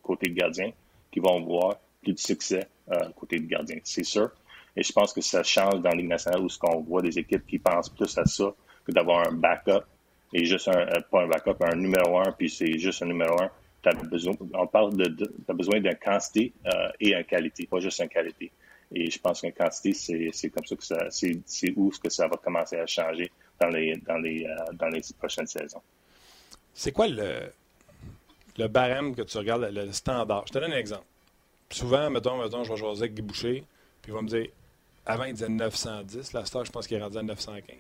côté 0.01 0.31
gardien 0.31 0.71
qui 1.11 1.19
vont 1.19 1.41
voir 1.41 1.79
plus 2.01 2.13
de 2.13 2.19
succès 2.19 2.67
euh, 2.91 3.09
côté 3.15 3.39
de 3.39 3.45
gardien, 3.45 3.77
c'est 3.83 4.03
sûr. 4.03 4.31
Et 4.75 4.83
je 4.83 4.91
pense 4.91 5.13
que 5.13 5.21
ça 5.21 5.43
change 5.43 5.81
dans 5.81 5.91
les 5.91 6.03
nationale 6.03 6.41
où 6.41 6.49
ce 6.49 6.57
qu'on 6.57 6.81
voit 6.81 7.01
des 7.01 7.17
équipes 7.19 7.45
qui 7.45 7.59
pensent 7.59 7.89
plus 7.89 8.17
à 8.17 8.25
ça 8.25 8.53
que 8.85 8.91
d'avoir 8.91 9.27
un 9.27 9.31
backup 9.31 9.85
et 10.33 10.45
juste 10.45 10.67
un, 10.67 10.77
euh, 10.77 11.01
pas 11.11 11.23
un 11.23 11.27
backup, 11.27 11.55
un 11.61 11.75
numéro 11.75 12.19
un, 12.19 12.31
puis 12.31 12.49
c'est 12.49 12.77
juste 12.77 13.01
un 13.01 13.07
numéro 13.07 13.41
un. 13.41 13.49
As 13.85 13.93
besoin, 13.93 14.33
on 14.53 14.67
parle 14.67 14.95
de, 14.97 15.05
de 15.05 15.33
as 15.47 15.53
besoin 15.53 15.79
d'une 15.79 15.95
quantité 15.95 16.51
euh, 16.65 16.89
et 16.99 17.13
une 17.13 17.23
qualité, 17.23 17.65
pas 17.65 17.79
juste 17.79 17.99
une 17.99 18.09
qualité. 18.09 18.51
Et 18.93 19.09
je 19.09 19.19
pense 19.19 19.41
qu'une 19.41 19.53
quantité, 19.53 19.93
c'est 19.93 20.49
comme 20.49 20.65
ça 20.65 20.75
que 20.75 20.83
ça, 20.83 21.07
c'est 21.09 21.73
où 21.75 21.91
ce 21.91 21.99
que 21.99 22.09
ça 22.09 22.27
va 22.27 22.37
commencer 22.37 22.77
à 22.77 22.85
changer 22.85 23.31
dans 23.59 23.69
les, 23.69 23.95
dans 24.05 24.17
les, 24.17 24.45
dans 24.73 24.87
les 24.87 25.01
prochaines 25.17 25.47
saisons. 25.47 25.81
C'est 26.73 26.91
quoi 26.91 27.07
le, 27.07 27.51
le 28.57 28.67
barème 28.67 29.15
que 29.15 29.21
tu 29.21 29.37
regardes, 29.37 29.69
le, 29.71 29.91
standard? 29.91 30.45
Je 30.47 30.53
te 30.53 30.59
donne 30.59 30.73
un 30.73 30.77
exemple. 30.77 31.05
Souvent, 31.71 32.09
mettons, 32.09 32.41
mettons 32.41 32.63
je 32.63 32.71
vais 32.71 32.77
choisir 32.77 33.03
avec 33.03 33.13
Guy 33.13 33.21
Boucher, 33.21 33.63
puis 34.01 34.11
il 34.11 34.15
va 34.15 34.21
me 34.21 34.27
dire, 34.27 34.47
avant, 35.05 35.25
il 35.25 35.33
disait 35.33 35.49
910, 35.49 36.33
la 36.33 36.45
star, 36.45 36.65
je 36.65 36.71
pense 36.71 36.87
qu'il 36.87 36.97
est 36.97 37.01
rendu 37.01 37.17
à 37.17 37.23
915. 37.23 37.75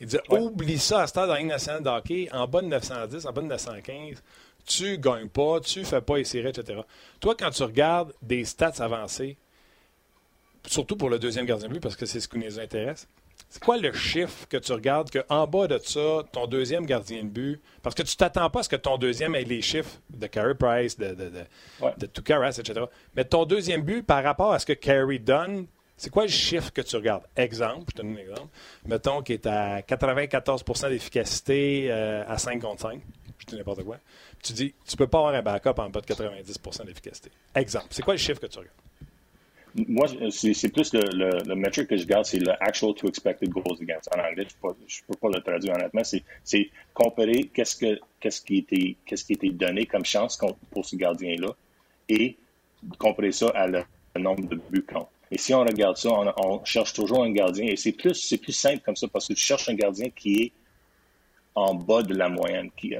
Il 0.00 0.06
dit, 0.06 0.18
oublie 0.30 0.78
ça, 0.78 1.02
à 1.02 1.06
star 1.06 1.26
dans 1.26 1.34
la 1.34 1.40
Ligue 1.40 1.48
nationale 1.48 1.82
de 1.82 1.88
hockey, 1.88 2.28
en 2.32 2.46
bas 2.46 2.62
de 2.62 2.66
910, 2.68 3.26
en 3.26 3.32
bas 3.32 3.42
de 3.42 3.46
915, 3.46 4.22
tu 4.64 4.98
gagnes 4.98 5.28
pas, 5.28 5.60
tu 5.60 5.84
fais 5.84 6.00
pas 6.00 6.18
essayer, 6.18 6.46
etc. 6.46 6.80
Toi, 7.20 7.34
quand 7.36 7.50
tu 7.50 7.62
regardes 7.62 8.12
des 8.22 8.44
stats 8.44 8.74
avancées, 8.78 9.36
surtout 10.66 10.96
pour 10.96 11.10
le 11.10 11.18
deuxième 11.18 11.46
gardien 11.46 11.68
de 11.68 11.72
but, 11.74 11.80
parce 11.80 11.96
que 11.96 12.06
c'est 12.06 12.20
ce 12.20 12.28
qui 12.28 12.38
nous 12.38 12.60
intéresse. 12.60 13.08
C'est 13.50 13.62
quoi 13.62 13.78
le 13.78 13.92
chiffre 13.92 14.46
que 14.48 14.58
tu 14.58 14.72
regardes 14.72 15.10
qu'en 15.10 15.46
bas 15.46 15.66
de 15.66 15.78
ça, 15.78 16.22
ton 16.32 16.46
deuxième 16.46 16.84
gardien 16.84 17.24
de 17.24 17.28
but, 17.28 17.60
parce 17.82 17.94
que 17.94 18.02
tu 18.02 18.14
t'attends 18.14 18.50
pas 18.50 18.60
à 18.60 18.62
ce 18.62 18.68
que 18.68 18.76
ton 18.76 18.98
deuxième 18.98 19.34
ait 19.34 19.44
les 19.44 19.62
chiffres 19.62 20.00
de 20.10 20.26
Carey 20.26 20.54
Price, 20.54 20.98
de, 20.98 21.14
de, 21.14 21.30
de, 21.30 21.44
etc. 22.60 22.80
Mais 23.16 23.24
ton 23.24 23.46
deuxième 23.46 23.82
but, 23.82 24.02
par 24.04 24.22
rapport 24.22 24.52
à 24.52 24.58
ce 24.58 24.66
que 24.66 24.74
Carey 24.74 25.18
donne, 25.18 25.66
c'est 25.96 26.10
quoi 26.10 26.24
le 26.24 26.28
chiffre 26.30 26.72
que 26.72 26.82
tu 26.82 26.94
regardes? 26.96 27.24
Exemple, 27.36 27.86
je 27.88 27.94
te 27.94 28.02
donne 28.02 28.16
un 28.16 28.20
exemple. 28.20 28.48
Mettons 28.86 29.22
qu'il 29.22 29.34
est 29.34 29.46
à 29.46 29.80
94% 29.80 30.90
d'efficacité 30.90 31.88
euh, 31.90 32.24
à 32.28 32.36
5 32.38 32.60
contre 32.60 32.82
5. 32.82 33.00
Je 33.38 33.46
dis 33.46 33.56
n'importe 33.56 33.82
quoi. 33.82 33.96
Tu 34.42 34.52
dis, 34.52 34.74
tu 34.86 34.96
peux 34.96 35.06
pas 35.06 35.18
avoir 35.18 35.34
un 35.34 35.42
backup 35.42 35.78
en 35.78 35.88
bas 35.88 36.00
de 36.00 36.06
90% 36.06 36.84
d'efficacité. 36.84 37.30
Exemple. 37.54 37.86
C'est 37.90 38.02
quoi 38.02 38.14
le 38.14 38.18
chiffre 38.18 38.40
que 38.40 38.46
tu 38.46 38.58
regardes? 38.58 38.76
Moi, 39.86 40.06
c'est 40.30 40.72
plus 40.72 40.92
le, 40.94 41.44
le, 41.46 41.54
metric 41.54 41.88
que 41.88 41.96
je 41.96 42.04
garde, 42.04 42.24
c'est 42.24 42.38
le 42.38 42.52
actual 42.62 42.94
to 42.94 43.08
expected 43.08 43.48
goals 43.50 43.80
against. 43.80 44.08
En 44.14 44.20
anglais, 44.20 44.46
je 44.48 44.56
ne 44.64 45.06
peux 45.06 45.18
pas 45.20 45.28
le 45.28 45.40
traduire 45.42 45.74
honnêtement. 45.74 46.02
C'est 46.44 46.70
comparer 46.94 47.50
qu'est-ce 47.52 47.76
que 47.76 47.98
qui 48.44 48.58
était 48.58 48.96
qui 49.06 49.50
donné 49.50 49.86
comme 49.86 50.04
chance 50.04 50.38
pour 50.70 50.84
ce 50.84 50.96
gardien-là 50.96 51.48
et 52.08 52.36
comparer 52.98 53.32
ça 53.32 53.48
à 53.54 53.66
le, 53.66 53.84
nombre 54.16 54.48
de 54.48 54.56
buts 54.56 54.84
contre. 54.84 55.10
Et 55.30 55.38
si 55.38 55.54
on 55.54 55.60
regarde 55.60 55.96
ça, 55.96 56.10
on, 56.10 56.64
cherche 56.64 56.92
toujours 56.92 57.22
un 57.22 57.30
gardien 57.30 57.66
et 57.66 57.76
c'est 57.76 57.92
plus 57.92 58.36
plus 58.42 58.52
simple 58.52 58.80
comme 58.84 58.96
ça 58.96 59.06
parce 59.08 59.28
que 59.28 59.34
tu 59.34 59.44
cherches 59.44 59.68
un 59.68 59.74
gardien 59.74 60.08
qui 60.10 60.42
est 60.42 60.52
en 61.54 61.74
bas 61.74 62.02
de 62.02 62.14
la 62.14 62.28
moyenne. 62.28 62.70
Qui, 62.76 62.96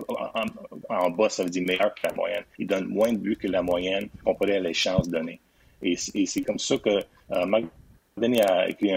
en, 0.89 1.11
bas, 1.11 1.29
ça 1.29 1.45
veut 1.45 1.51
dire 1.51 1.65
meilleur 1.65 1.95
que 1.95 2.07
la 2.07 2.15
moyenne. 2.15 2.45
Il 2.59 2.67
donne 2.67 2.87
moins 2.87 3.13
de 3.13 3.19
buts 3.19 3.37
que 3.37 3.49
la 3.49 3.63
moyenne 3.63 4.09
comparé 4.25 4.57
à 4.57 4.61
les 4.61 4.75
chances 4.75 5.09
données. 5.09 5.41
Et, 5.83 5.97
c'est 5.97 6.43
comme 6.43 6.59
ça 6.59 6.77
que 6.79 6.91
euh, 6.91 7.63
Denis 8.17 8.41
a 8.41 8.69
écrit 8.69 8.93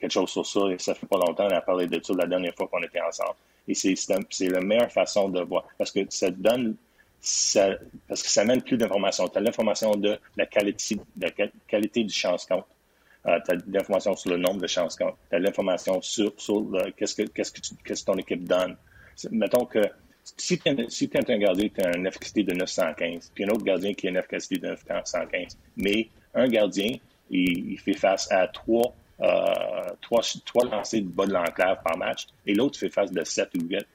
quelque 0.00 0.12
chose 0.12 0.30
sur 0.30 0.46
ça, 0.46 0.60
et 0.70 0.78
ça 0.78 0.94
fait 0.94 1.06
pas 1.06 1.18
longtemps, 1.18 1.46
on 1.46 1.54
a 1.54 1.60
parlé 1.60 1.86
de 1.86 2.00
ça 2.02 2.12
la 2.14 2.26
dernière 2.26 2.54
fois 2.54 2.66
qu'on 2.68 2.82
était 2.82 3.00
ensemble. 3.00 3.36
Et 3.68 3.74
c'est 3.74 3.94
la 4.48 4.60
meilleure 4.60 4.90
façon 4.90 5.28
de 5.28 5.40
voir, 5.42 5.64
parce 5.78 5.92
que 5.92 6.00
ça 6.08 6.30
donne 6.30 6.74
ça, 7.20 7.76
parce 8.08 8.22
que 8.22 8.28
ça 8.28 8.44
mène 8.44 8.62
plus 8.62 8.76
d'informations. 8.76 9.28
Tu 9.28 9.38
as 9.38 9.42
l'information 9.42 9.94
de 9.94 10.18
la 10.36 10.46
qualité, 10.46 10.96
de 11.16 11.28
qualité 11.68 12.02
du 12.02 12.14
chance 12.14 12.46
compte. 12.46 12.64
Euh, 13.26 13.38
tu 13.44 13.52
as 13.52 13.58
l'information 13.68 14.16
sur 14.16 14.30
le 14.30 14.38
nombre 14.38 14.60
de 14.62 14.66
chances 14.66 14.96
compte. 14.96 15.14
Tu 15.28 15.36
as 15.36 15.38
l'information 15.38 16.00
sur, 16.00 16.32
sur 16.38 16.66
qu'est-ce 16.96 17.14
que, 17.14 17.22
qu'est-ce 17.24 17.52
que, 17.52 17.60
qu'est-ce 17.84 18.04
que 18.04 18.10
ton 18.10 18.18
équipe 18.18 18.44
donne. 18.44 18.76
Mettons 19.30 19.66
que 19.66 19.80
si 20.24 20.58
tu 20.58 20.68
es, 20.68 21.30
un 21.30 21.38
gardien 21.38 21.68
qui 21.68 21.80
a 21.80 21.96
une 21.96 22.06
efficacité 22.06 22.42
de 22.42 22.54
915, 22.54 23.32
puis 23.34 23.44
un 23.44 23.48
autre 23.48 23.64
gardien 23.64 23.94
qui 23.94 24.06
a 24.06 24.10
une 24.10 24.16
efficacité 24.16 24.58
de 24.58 24.68
915, 24.68 25.58
mais 25.76 26.08
un 26.34 26.48
gardien, 26.48 26.96
il, 27.30 27.78
fait 27.78 27.94
face 27.94 28.30
à 28.30 28.46
trois, 28.48 28.94
euh, 29.20 29.90
trois, 30.00 30.22
trois 30.44 30.64
lancers 30.64 31.02
de 31.02 31.08
bas 31.08 31.26
de 31.26 31.32
l'enclave 31.32 31.82
par 31.82 31.96
match, 31.96 32.26
et 32.46 32.54
l'autre 32.54 32.78
fait 32.78 32.90
face 32.90 33.10
de 33.12 33.24
7 33.24 33.50
ou 33.56 33.66
8. 33.66 33.86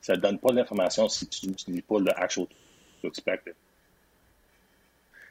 Ça 0.00 0.14
ne 0.14 0.20
donne 0.20 0.38
pas 0.38 0.52
l'information 0.52 1.08
si 1.08 1.26
tu 1.28 1.48
n'utilises 1.48 1.82
pas 1.82 1.98
le 1.98 2.10
actual 2.18 2.46
expected. 3.04 3.54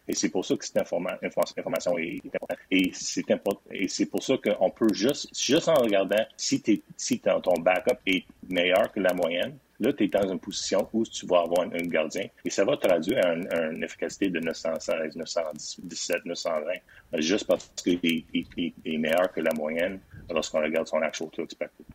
Et 0.08 0.16
c'est 0.16 0.30
pour 0.30 0.44
ça 0.44 0.56
que 0.56 0.66
cette 0.66 0.78
information 0.78 2.00
est, 2.00 2.20
importante. 2.26 3.60
Et 3.70 3.88
c'est 3.88 4.06
pour 4.08 4.24
ça 4.24 4.36
qu'on 4.44 4.72
peut 4.72 4.92
juste, 4.92 5.30
juste 5.40 5.70
en 5.70 5.76
regardant, 5.76 6.26
si 6.36 6.62
ton 6.62 7.54
backup 7.60 8.00
est 8.08 8.26
meilleur 8.50 8.92
que 8.92 9.00
la 9.00 9.14
moyenne, 9.14 9.56
là, 9.80 9.94
tu 9.94 10.04
es 10.04 10.08
dans 10.08 10.32
une 10.32 10.40
position 10.40 10.88
où 10.94 11.06
tu 11.06 11.26
vas 11.26 11.42
avoir 11.42 11.68
un, 11.68 11.88
gardien. 11.88 12.28
Et 12.44 12.50
ça 12.50 12.66
va 12.66 12.78
traduire 12.78 13.20
une 13.26 13.84
efficacité 13.84 14.30
de 14.30 14.40
916, 14.40 15.16
917, 15.16 16.26
920, 16.26 17.22
juste 17.22 17.48
parce 17.48 17.72
qu'il 17.84 18.00
est, 18.04 18.98
meilleur 18.98 19.32
que 19.32 19.42
la 19.42 19.54
moyenne 19.54 20.00
lorsqu'on 20.30 20.62
regarde 20.62 20.88
son 20.88 21.02
actual 21.02 21.30
to 21.30 21.44
expected. 21.44 21.86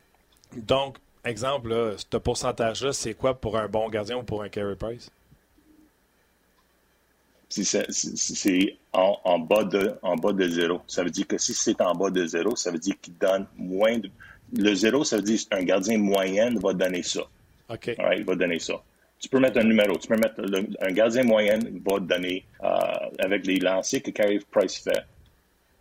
Donc, 0.57 0.99
exemple, 1.25 1.95
ce 1.97 2.17
pourcentage-là, 2.17 2.93
c'est 2.93 3.14
quoi 3.14 3.35
pour 3.35 3.57
un 3.59 3.69
bon 3.69 3.88
gardien 3.88 4.17
ou 4.19 4.23
pour 4.23 4.43
un 4.43 4.49
carry 4.49 4.76
price? 4.76 5.11
c'est 7.49 8.76
en, 8.93 9.17
en, 9.23 9.38
bas 9.38 9.62
de, 9.62 9.95
en 10.03 10.17
bas 10.17 10.33
de 10.33 10.49
zéro. 10.49 10.81
Ça 10.88 11.05
veut 11.05 11.11
dire 11.11 11.26
que 11.26 11.38
si 11.38 11.55
c'est 11.55 11.81
en 11.81 11.95
bas 11.95 12.11
de 12.11 12.26
zéro, 12.26 12.57
ça 12.57 12.73
veut 12.73 12.79
dire 12.79 12.95
qu'il 13.00 13.17
donne 13.17 13.47
moins 13.57 13.99
de. 13.99 14.11
Le 14.57 14.75
zéro, 14.75 15.05
ça 15.05 15.17
veut 15.17 15.23
dire 15.23 15.38
qu'un 15.49 15.62
gardien 15.62 15.99
moyen 15.99 16.55
va 16.59 16.73
donner 16.73 17.03
ça. 17.03 17.23
OK. 17.68 17.97
il 18.16 18.25
va 18.25 18.35
donner 18.35 18.59
ça. 18.59 18.75
Tu 19.18 19.28
peux 19.28 19.40
mettre 19.40 19.59
un 19.59 19.64
numéro. 19.64 19.97
Tu 19.97 20.09
peux 20.09 20.16
mettre 20.16 20.42
un 20.80 20.92
gardien 20.92 21.25
moyen 21.25 21.59
va 21.59 21.99
donner, 21.99 22.44
euh, 22.62 22.68
avec 23.18 23.47
les 23.47 23.56
lancers 23.56 24.02
que 24.02 24.11
Carey 24.11 24.40
Price 24.50 24.83
fait, 24.83 25.04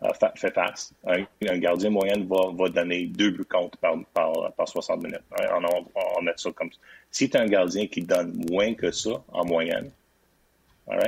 euh, 0.02 0.28
fait 0.34 0.50
face, 0.52 0.94
un, 1.06 1.58
gardien 1.58 1.90
moyen 1.90 2.24
va, 2.24 2.50
va 2.52 2.68
donner 2.68 3.06
deux 3.06 3.30
buts 3.30 3.44
contre 3.44 3.76
par, 3.78 3.96
par, 4.14 4.52
par 4.52 4.68
60 4.68 5.02
minutes. 5.02 5.20
On, 5.52 5.64
on, 5.64 5.84
on, 6.18 6.22
met 6.22 6.32
ça 6.36 6.50
comme 6.52 6.72
ça. 6.72 6.78
Si 7.10 7.28
tu 7.28 7.36
as 7.36 7.40
un 7.40 7.46
gardien 7.46 7.86
qui 7.86 8.00
donne 8.02 8.46
moins 8.50 8.74
que 8.74 8.90
ça 8.90 9.22
en 9.32 9.44
moyenne, 9.44 9.90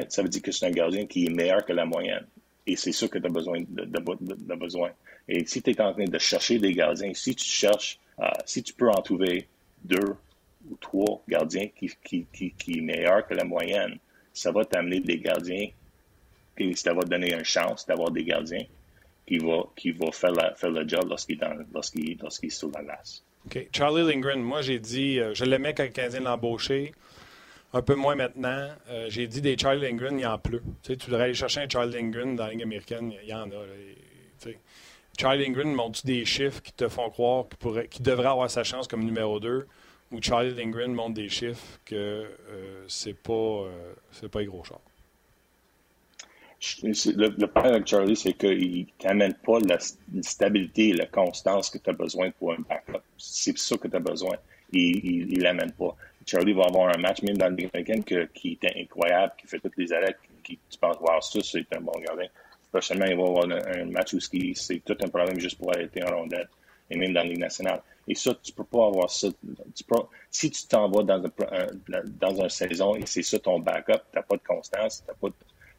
ça 0.09 0.23
veut 0.23 0.29
dire 0.29 0.43
que 0.43 0.53
c'est 0.53 0.67
un 0.67 0.71
gardien 0.71 1.07
qui 1.07 1.27
est 1.27 1.31
meilleur 1.31 1.65
que 1.65 1.73
la 1.73 1.85
moyenne. 1.85 2.27
Et 2.67 2.77
c'est 2.77 2.93
ça 2.93 3.07
que 3.07 3.19
tu 3.19 3.27
as 3.27 3.31
besoin 3.31 3.63
de, 3.69 4.55
besoin. 4.57 4.91
Et 5.29 5.47
si 5.47 5.63
tu 5.63 5.71
es 5.71 5.81
en 5.81 5.93
train 5.93 6.05
de 6.05 6.19
chercher 6.19 6.59
des 6.59 6.73
gardiens, 6.73 7.13
si 7.15 7.35
tu 7.35 7.45
cherches, 7.45 7.99
euh, 8.19 8.27
si 8.45 8.63
tu 8.63 8.73
peux 8.73 8.89
en 8.89 9.03
trouver 9.03 9.47
deux 9.85 10.17
ou 10.71 10.77
trois 10.81 11.23
gardiens 11.29 11.69
qui, 11.75 11.91
qui, 12.05 12.27
qui, 12.33 12.51
qui 12.53 12.79
est 12.79 12.83
meilleur 12.83 13.27
que 13.27 13.35
la 13.35 13.45
moyenne, 13.45 13.99
ça 14.33 14.53
va 14.53 14.65
t'amener 14.65 15.01
des 15.01 15.19
gardiens, 15.19 15.69
et 16.59 16.75
ça 16.75 16.95
va 16.95 17.03
te 17.03 17.09
donner 17.09 17.35
une 17.35 17.45
chance 17.45 17.87
d'avoir 17.87 18.11
des 18.11 18.25
gardiens 18.25 18.65
qui 19.27 19.39
vont 19.39 19.69
qui 19.77 19.93
faire, 20.13 20.33
faire 20.57 20.71
le 20.71 20.89
job 20.89 21.09
lorsqu'il 21.09 21.43
est, 21.43 22.23
est 22.23 22.51
sur 22.51 22.71
la 22.71 22.83
glace. 22.83 23.25
OK. 23.47 23.69
Charlie 23.73 24.07
Lindgren, 24.07 24.41
moi 24.41 24.63
j'ai 24.63 24.79
dit, 24.79 25.21
euh, 25.21 25.35
je 25.35 25.45
l'aimais 25.45 25.75
quand 25.75 25.85
le 25.85 25.91
Canadien 25.91 26.21
l'a 26.21 26.35
embauché. 26.35 26.93
Un 27.73 27.83
peu 27.83 27.95
moins 27.95 28.15
maintenant. 28.15 28.71
Euh, 28.89 29.07
j'ai 29.09 29.27
dit 29.27 29.41
des 29.41 29.59
Charlie 29.59 29.83
Lindgren, 29.83 30.19
il 30.19 30.27
en 30.27 30.33
a 30.33 30.39
plus. 30.39 30.61
Tu, 30.61 30.93
sais, 30.93 30.97
tu 30.97 31.11
devrais 31.11 31.25
aller 31.25 31.35
chercher 31.35 31.61
un 31.61 31.69
Charlie 31.69 31.95
Lindgren 31.95 32.37
dans 32.37 32.47
la 32.47 32.53
Ligue 32.53 32.63
américaine, 32.63 33.13
il 33.23 33.29
y 33.29 33.35
en 33.35 33.51
a. 33.51 34.51
Charlie 35.19 35.45
Lindgren 35.45 35.73
montre 35.73 36.05
des 36.05 36.25
chiffres 36.25 36.63
qui 36.63 36.73
te 36.73 36.89
font 36.89 37.09
croire 37.11 37.49
qu'il, 37.49 37.59
pourrait, 37.59 37.89
devrait 38.01 38.29
avoir 38.29 38.51
sa 38.51 38.65
chance 38.65 38.87
comme 38.87 39.05
numéro 39.05 39.41
2 39.41 39.67
ou 40.13 40.23
Charlie 40.23 40.55
Lindgren 40.55 40.93
montre 40.93 41.15
des 41.15 41.29
chiffres 41.29 41.81
que 41.85 41.95
euh, 41.95 42.85
c'est 42.89 43.15
pas 43.15 43.33
euh, 43.33 44.29
pas 44.31 44.41
les 44.41 44.47
gros 44.47 44.65
chars. 44.65 44.81
Le, 46.83 47.47
problème 47.47 47.75
avec 47.75 47.87
Charlie, 47.87 48.17
c'est 48.17 48.33
qu'il 48.33 48.87
t'amène 48.99 49.35
pas 49.35 49.59
la 49.61 49.79
stabilité 50.23 50.89
et 50.89 50.93
la 50.95 51.07
constance 51.07 51.69
que 51.69 51.79
tu 51.79 51.91
as 51.91 51.93
besoin 51.93 52.31
pour 52.31 52.53
un 52.53 52.59
backup. 52.69 53.03
C'est 53.19 53.57
ça 53.59 53.77
que 53.77 53.89
tu 53.89 53.97
as 53.97 54.01
besoin. 54.01 54.37
Il 54.73 55.29
ne 55.29 55.43
l'amène 55.43 55.73
pas. 55.73 55.95
Charlie 56.27 56.55
va 56.55 56.65
avoir 56.65 56.89
un 56.89 56.99
match, 56.99 57.23
même 57.23 57.37
dans 57.37 57.49
le 57.49 57.53
américaine, 57.53 58.03
qui 58.03 58.53
était 58.53 58.73
incroyable, 58.81 59.35
qui 59.39 59.47
fait 59.47 59.61
toutes 59.61 59.77
les 59.77 59.93
arrêts, 59.93 60.17
qui, 60.43 60.59
tu 60.69 60.79
penses, 60.79 60.99
voir 60.99 61.23
ça, 61.23 61.39
c'est 61.43 61.67
un 61.77 61.81
bon 61.81 61.93
gardien. 62.01 62.27
Prochainement, 62.73 63.07
il 63.07 63.17
va 63.17 63.23
avoir 63.23 63.45
un, 63.45 63.85
match 63.85 64.15
où 64.15 64.21
c'est 64.21 64.83
tout 64.85 64.97
un 65.01 65.09
problème 65.09 65.39
juste 65.39 65.59
pour 65.59 65.71
arrêter 65.73 66.03
un 66.03 66.11
rondette, 66.11 66.49
et 66.91 66.97
même 66.97 67.13
dans 67.13 67.23
la 67.23 67.29
Ligue 67.29 67.39
nationale. 67.39 67.83
Et 68.09 68.15
ça, 68.15 68.35
tu 68.41 68.53
peux 68.53 68.65
pas 68.65 68.87
avoir 68.87 69.11
ça. 69.11 69.29
si 70.31 70.51
tu 70.51 70.67
t'en 70.69 70.89
vas 70.89 71.03
dans, 71.03 71.25
un, 71.25 72.03
dans 72.05 72.43
une 72.43 72.49
saison 72.49 72.95
et 72.95 73.05
c'est 73.07 73.23
ça 73.23 73.39
ton 73.39 73.59
backup, 73.59 73.95
tu 74.13 74.17
n'as 74.17 74.23
pas 74.23 74.37
de 74.37 74.43
constance, 74.47 75.03
t'as 75.07 75.15
pas 75.15 75.29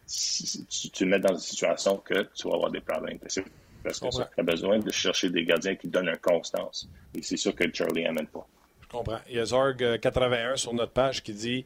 tu, 0.08 0.90
te 0.90 1.04
mets 1.04 1.20
dans 1.20 1.34
une 1.34 1.40
situation 1.40 1.98
que 1.98 2.28
tu 2.34 2.48
vas 2.48 2.56
avoir 2.56 2.72
des 2.72 2.82
problèmes. 2.82 3.20
Parce 3.20 3.36
que 3.36 3.42
tu 3.42 4.40
as 4.40 4.44
besoin 4.44 4.80
de 4.80 4.92
chercher 4.92 5.30
des 5.30 5.46
gardiens 5.46 5.76
qui 5.76 5.88
donnent 5.88 6.10
une 6.10 6.18
constance. 6.18 6.90
Et 7.16 7.22
c'est 7.22 7.38
ça 7.38 7.52
que 7.52 7.64
Charlie 7.74 8.04
n'amène 8.04 8.28
pas. 8.28 8.48
Je 8.82 8.88
comprends. 8.88 9.20
Il 9.30 9.36
y 9.36 9.40
a 9.40 9.44
Zorg81 9.44 10.58
sur 10.58 10.74
notre 10.74 10.94
page 10.94 11.24
qui 11.24 11.34
dit 11.34 11.66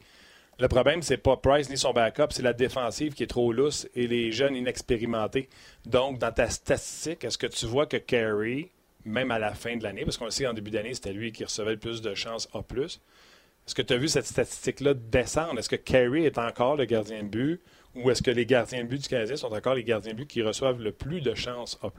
le 0.58 0.68
problème, 0.68 1.02
c'est 1.02 1.16
pas 1.16 1.36
Price 1.36 1.70
ni 1.70 1.78
son 1.78 1.92
backup, 1.92 2.26
c'est 2.30 2.42
la 2.42 2.52
défensive 2.52 3.14
qui 3.14 3.22
est 3.22 3.28
trop 3.28 3.52
lousse 3.52 3.88
et 3.94 4.06
les 4.06 4.32
jeunes 4.32 4.54
inexpérimentés. 4.54 5.48
Donc, 5.86 6.18
dans 6.18 6.30
ta 6.30 6.48
statistique, 6.48 7.24
est-ce 7.24 7.38
que 7.38 7.46
tu 7.46 7.66
vois 7.66 7.86
que 7.86 7.96
Carey, 7.96 8.70
même 9.04 9.30
à 9.30 9.38
la 9.38 9.54
fin 9.54 9.76
de 9.76 9.82
l'année, 9.82 10.04
parce 10.04 10.16
qu'on 10.16 10.26
le 10.26 10.30
sait 10.30 10.46
en 10.46 10.52
début 10.52 10.70
d'année, 10.70 10.94
c'était 10.94 11.12
lui 11.12 11.32
qui 11.32 11.44
recevait 11.44 11.72
le 11.72 11.78
plus 11.78 12.02
de 12.02 12.14
chances 12.14 12.48
A. 12.54 12.60
Est-ce 13.66 13.74
que 13.74 13.82
tu 13.82 13.92
as 13.92 13.96
vu 13.96 14.08
cette 14.08 14.26
statistique-là 14.26 14.94
descendre? 14.94 15.58
Est-ce 15.58 15.68
que 15.68 15.76
Carey 15.76 16.22
est 16.22 16.38
encore 16.38 16.76
le 16.76 16.84
gardien 16.84 17.22
de 17.22 17.28
but 17.28 17.60
ou 17.94 18.10
est-ce 18.10 18.22
que 18.22 18.30
les 18.30 18.46
gardiens 18.46 18.82
de 18.82 18.88
but 18.88 19.02
du 19.02 19.08
Canadien 19.08 19.36
sont 19.36 19.52
encore 19.52 19.74
les 19.74 19.84
gardiens 19.84 20.12
de 20.12 20.18
but 20.18 20.26
qui 20.26 20.42
reçoivent 20.42 20.80
le 20.80 20.92
plus 20.92 21.20
de 21.20 21.34
chances 21.34 21.78
A? 21.82 21.90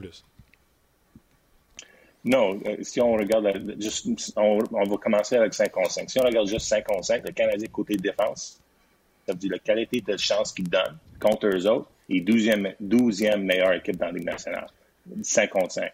Non, 2.24 2.58
euh, 2.66 2.76
si 2.82 3.00
on 3.00 3.12
regarde, 3.12 3.46
on, 4.36 4.58
va 4.58 4.96
commencer 4.96 5.36
avec 5.36 5.52
5 5.52 5.70
contre 5.70 5.90
5. 5.90 6.10
Si 6.10 6.18
on 6.18 6.24
regarde 6.24 6.48
juste 6.48 6.66
5 6.66 6.84
contre 6.84 7.04
5, 7.04 7.26
le 7.26 7.32
Canadien 7.32 7.68
côté 7.70 7.96
défense, 7.96 8.60
ça 9.26 9.32
veut 9.32 9.38
dire 9.38 9.52
la 9.52 9.58
qualité 9.58 10.00
de 10.00 10.16
chance 10.16 10.52
qu'il 10.52 10.68
donne 10.68 10.98
contre 11.20 11.46
eux 11.48 11.66
autres, 11.66 11.90
est 12.08 12.20
12e, 12.20 12.74
12e 12.82 13.36
meilleure 13.36 13.72
équipe 13.74 13.96
dans 13.96 14.06
la 14.06 14.12
Ligue 14.12 14.26
nationale. 14.26 14.66
5 15.22 15.50
contre 15.50 15.72
5. 15.72 15.92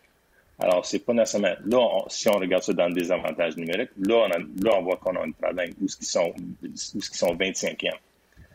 Alors, 0.60 0.84
c'est 0.84 0.98
pas 0.98 1.14
nécessairement. 1.14 1.54
Là, 1.64 2.04
si 2.08 2.28
on 2.28 2.38
regarde 2.38 2.62
ça 2.62 2.72
dans 2.72 2.88
le 2.88 2.94
désavantage 2.94 3.56
numérique, 3.56 3.90
là, 3.98 4.28
on, 4.76 4.82
voit 4.82 4.96
qu'on 4.96 5.16
a 5.16 5.24
un 5.24 5.30
problème. 5.30 5.70
Où 5.80 5.86
est-ce 5.86 5.96
qu'ils 5.96 6.06
sont, 6.06 6.34
où 6.36 6.66
est-ce 6.66 6.92
qu'ils 6.92 7.18
sont 7.18 7.34
25e? 7.34 7.92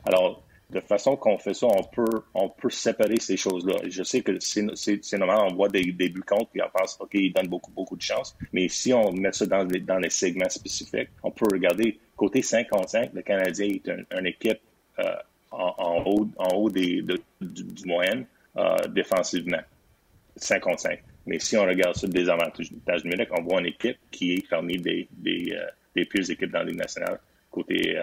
Alors, 0.05 0.43
de 0.69 0.79
façon 0.79 1.15
qu'on 1.15 1.38
fait 1.38 1.53
ça, 1.53 1.67
on 1.67 1.83
peut, 1.83 2.24
on 2.33 2.50
peut 2.50 2.69
séparer 2.69 3.17
ces 3.19 3.38
choses-là. 3.38 3.75
Je 3.88 4.03
sais 4.03 4.21
que 4.21 4.39
c'est 4.39 5.17
normal, 5.17 5.47
on 5.50 5.55
voit 5.55 5.69
des, 5.69 5.91
des 5.91 6.09
buts 6.09 6.21
contre, 6.21 6.50
puis 6.51 6.62
on 6.62 6.69
pense, 6.77 6.97
OK, 7.00 7.12
ils 7.13 7.33
donnent 7.33 7.47
beaucoup, 7.47 7.71
beaucoup 7.71 7.95
de 7.95 8.01
chance. 8.01 8.35
Mais 8.51 8.67
si 8.67 8.93
on 8.93 9.12
met 9.12 9.31
ça 9.31 9.45
dans 9.45 9.63
les, 9.63 10.09
segments 10.09 10.50
spécifiques, 10.50 11.09
on 11.24 11.31
peut 11.31 11.45
regarder 11.51 12.00
côté 12.15 12.41
55, 12.41 13.12
le 13.13 13.21
Canadien 13.21 13.67
est 13.67 13.88
une 14.17 14.25
équipe 14.25 14.59
euh, 15.00 15.15
en, 15.51 16.03
haut, 16.05 16.27
en 16.38 16.55
haut 16.55 16.69
des, 16.69 17.03
du, 17.41 17.85
moyen 17.85 18.25
euh, 18.57 18.75
défensivement. 18.88 19.62
55. 20.38 21.00
Mais 21.25 21.39
si 21.39 21.58
on 21.58 21.65
regarde 21.65 21.96
ça 21.96 22.08
des 22.08 22.29
avantages 22.29 22.72
on 23.32 23.41
voit 23.41 23.60
une 23.60 23.67
équipe 23.67 23.98
qui 24.12 24.36
est 24.36 24.50
parmi 24.50 24.77
des, 24.77 25.08
des, 25.12 25.53
euh, 25.53 25.65
des 25.96 26.05
pires 26.05 26.29
équipes 26.29 26.51
dans 26.51 26.60
la 26.60 26.65
Ligue 26.65 26.77
nationale 26.77 27.20
côté, 27.50 27.98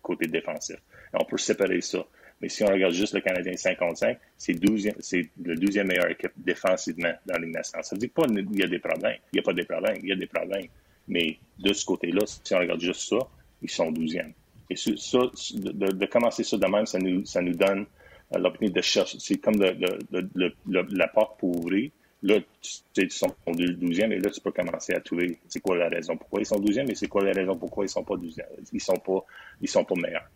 côté 0.00 0.26
défensif. 0.26 0.76
On 1.12 1.24
peut 1.24 1.38
séparer 1.38 1.80
ça. 1.80 2.04
Mais 2.40 2.48
si 2.48 2.64
on 2.64 2.66
regarde 2.66 2.92
juste 2.92 3.14
le 3.14 3.20
Canadien 3.20 3.56
55, 3.56 4.18
c'est 4.36 4.54
le 4.54 5.54
12e 5.54 5.84
meilleure 5.84 6.10
équipe 6.10 6.32
défensivement 6.36 7.12
dans 7.26 7.34
la 7.34 7.40
Ligue 7.40 7.54
nationale. 7.54 7.84
Ça 7.84 7.94
veut 7.94 8.00
dire 8.00 8.10
pas 8.10 8.26
qu'il 8.26 8.58
y 8.58 8.64
a 8.64 8.66
des 8.66 8.80
problèmes. 8.80 9.18
Il 9.32 9.36
n'y 9.36 9.40
a 9.40 9.42
pas 9.42 9.52
des 9.52 9.64
problèmes. 9.64 9.96
Il 10.02 10.08
y 10.08 10.12
a 10.12 10.16
des 10.16 10.26
problèmes. 10.26 10.66
Mais 11.06 11.38
de 11.58 11.72
ce 11.72 11.84
côté-là, 11.84 12.22
si 12.26 12.54
on 12.54 12.58
regarde 12.58 12.80
juste 12.80 13.08
ça, 13.08 13.18
ils 13.60 13.70
sont 13.70 13.92
12e. 13.92 14.32
Et 14.70 14.76
ça, 14.76 15.18
de, 15.18 16.06
commencer 16.06 16.42
ça 16.42 16.56
de 16.56 16.66
même, 16.66 16.86
ça 16.86 16.98
nous, 16.98 17.24
ça 17.26 17.42
nous 17.42 17.54
donne 17.54 17.86
euh, 18.34 18.38
l'opportunité 18.38 18.80
de 18.80 18.82
chercher. 18.82 19.18
C'est 19.20 19.36
comme 19.36 19.60
le, 19.60 20.86
la 20.96 21.08
porte 21.08 21.38
pour 21.38 21.56
ouvrir. 21.56 21.90
Là, 22.22 22.38
tu, 22.60 23.02
ils 23.02 23.10
sont 23.10 23.34
12e 23.46 24.12
et 24.12 24.18
là, 24.20 24.30
tu 24.30 24.40
peux 24.40 24.52
commencer 24.52 24.94
à 24.94 25.00
trouver 25.00 25.38
c'est 25.48 25.60
quoi 25.60 25.76
la 25.76 25.88
raison 25.88 26.16
pourquoi 26.16 26.40
ils 26.40 26.46
sont 26.46 26.60
12e 26.60 26.88
et 26.90 26.94
c'est 26.94 27.08
quoi 27.08 27.24
la 27.24 27.32
raison 27.32 27.56
pourquoi 27.56 27.84
ils 27.84 27.88
sont 27.88 28.04
pas 28.04 28.14
12e. 28.14 28.42
Ils 28.72 28.80
sont 28.80 28.96
pas, 28.96 29.24
ils 29.60 29.68
sont 29.68 29.84
pas 29.84 29.94
meilleurs. 29.96 30.28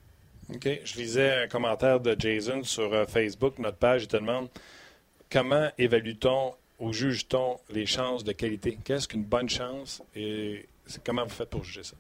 OK. 0.52 0.68
Je 0.84 0.98
lisais 0.98 1.44
un 1.44 1.48
commentaire 1.48 2.00
de 2.00 2.16
Jason 2.18 2.62
sur 2.62 2.92
euh, 2.92 3.06
Facebook, 3.06 3.58
notre 3.58 3.78
page. 3.78 4.04
Il 4.04 4.08
te 4.08 4.16
demande 4.16 4.48
comment 5.30 5.70
évalue-t-on 5.78 6.54
ou 6.78 6.92
juge-t-on 6.92 7.58
les 7.70 7.86
chances 7.86 8.24
de 8.24 8.32
qualité? 8.32 8.78
Qu'est-ce 8.84 9.08
qu'une 9.08 9.24
bonne 9.24 9.48
chance 9.48 10.02
et 10.14 10.66
comment 11.04 11.24
vous 11.24 11.30
faites 11.30 11.50
pour 11.50 11.64
juger 11.64 11.82
ça? 11.84 11.96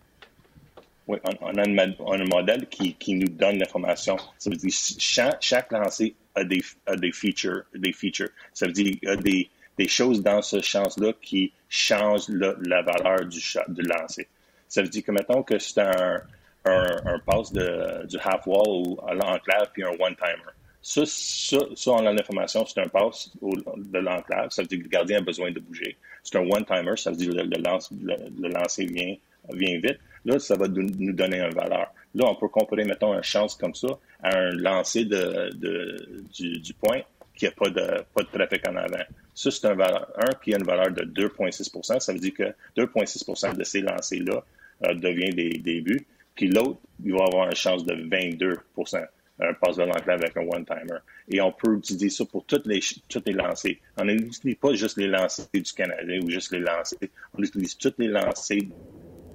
Oui, 1.06 1.18
on, 1.40 1.56
a, 1.56 1.62
un 1.62 2.24
modèle 2.24 2.66
qui, 2.68 2.94
qui 2.94 3.14
nous 3.14 3.28
donne 3.28 3.58
l'information. 3.58 4.16
Ça 4.38 4.50
veut 4.50 4.56
dire 4.56 4.72
chaque, 4.72 5.40
chaque 5.40 5.70
lancé 5.70 6.16
a 6.34 6.42
des, 6.42 6.62
a 6.84 6.96
des 6.96 7.12
features, 7.12 7.62
des 7.74 7.92
features. 7.92 8.30
Ça 8.52 8.66
veut 8.66 8.72
dire 8.72 8.96
a 9.06 9.14
des, 9.14 9.48
des 9.78 9.88
choses 9.88 10.22
dans 10.22 10.42
ce 10.42 10.60
chance-là 10.60 11.12
qui 11.20 11.52
changent 11.68 12.28
la 12.28 12.82
valeur 12.82 13.26
du, 13.26 13.40
lancer. 13.82 14.28
Ça 14.68 14.82
veut 14.82 14.88
dire 14.88 15.04
que 15.04 15.12
mettons 15.12 15.42
que 15.42 15.58
c'est 15.58 15.80
un, 15.80 16.20
un, 16.64 16.96
un 17.04 17.18
pass 17.20 17.52
de, 17.52 18.06
du 18.06 18.16
half-wall 18.18 18.68
ou 18.68 18.98
à 19.06 19.14
l'enclave 19.14 19.70
puis 19.72 19.84
un 19.84 19.90
one-timer. 19.90 20.52
Ça, 20.82 21.02
ça, 21.04 21.58
ça, 21.74 21.90
on 21.90 22.06
a 22.06 22.12
l'information, 22.12 22.64
c'est 22.64 22.80
un 22.80 22.88
pass 22.88 23.30
de 23.42 23.98
l'enclave. 23.98 24.50
Ça 24.50 24.62
veut 24.62 24.68
dire 24.68 24.78
que 24.78 24.84
le 24.84 24.88
gardien 24.88 25.18
a 25.18 25.20
besoin 25.20 25.50
de 25.50 25.58
bouger. 25.58 25.96
C'est 26.22 26.38
un 26.38 26.42
one-timer, 26.42 26.96
ça 26.96 27.10
veut 27.10 27.16
dire 27.16 27.30
que 27.30 27.36
le, 27.36 28.16
le, 28.40 28.48
lancer 28.48 28.86
vient, 28.86 29.16
vient 29.52 29.80
vite. 29.80 29.98
Là, 30.24 30.38
ça 30.38 30.56
va 30.56 30.68
nous 30.68 31.12
donner 31.12 31.40
une 31.40 31.54
valeur. 31.54 31.88
Là, 32.14 32.24
on 32.28 32.34
peut 32.36 32.48
comparer, 32.48 32.84
mettons, 32.84 33.14
une 33.14 33.22
chance 33.22 33.56
comme 33.56 33.74
ça 33.74 33.88
à 34.22 34.36
un 34.36 34.50
lancer 34.50 35.04
de, 35.04 35.50
de 35.54 36.24
du, 36.32 36.60
du, 36.60 36.72
point 36.72 37.00
qui 37.36 37.44
n'a 37.44 37.50
pas 37.52 37.68
de, 37.68 38.02
pas 38.14 38.22
de 38.22 38.28
trafic 38.32 38.68
en 38.68 38.76
avant. 38.76 39.04
Ça, 39.34 39.50
c'est 39.50 39.66
un 39.66 39.74
valeur, 39.74 40.10
un 40.16 40.32
qui 40.42 40.54
a 40.54 40.58
une 40.58 40.64
valeur 40.64 40.90
de 40.90 41.04
2,6% 41.04 42.00
Ça 42.00 42.12
veut 42.12 42.18
dire 42.18 42.34
que 42.34 42.54
2,6% 42.76 43.56
de 43.56 43.64
ces 43.64 43.82
lancers-là 43.82 44.44
euh, 44.86 44.94
devient 44.94 45.30
des, 45.30 45.58
des 45.58 45.80
buts. 45.80 46.06
Puis 46.34 46.48
l'autre, 46.48 46.78
il 47.04 47.12
va 47.12 47.24
avoir 47.24 47.46
une 47.48 47.54
chance 47.54 47.84
de 47.84 47.94
22% 47.94 49.06
un 49.38 49.52
passe 49.54 49.76
de 49.76 49.82
l'enclave 49.82 50.22
avec 50.22 50.36
un 50.36 50.42
one-timer. 50.42 50.98
Et 51.28 51.40
on 51.40 51.52
peut 51.52 51.76
utiliser 51.76 52.08
ça 52.08 52.24
pour 52.24 52.44
toutes 52.44 52.66
les, 52.66 52.80
toutes 53.08 53.26
les 53.26 53.34
lancers. 53.34 53.76
On 53.98 54.04
n'utilise 54.04 54.56
pas 54.56 54.74
juste 54.74 54.96
les 54.96 55.08
lancers 55.08 55.46
du 55.52 55.72
Canadien 55.72 56.20
ou 56.22 56.30
juste 56.30 56.52
les 56.52 56.60
lancers. 56.60 56.98
On 57.34 57.42
utilise 57.42 57.76
toutes 57.76 57.98
les 57.98 58.08
lancers 58.08 58.62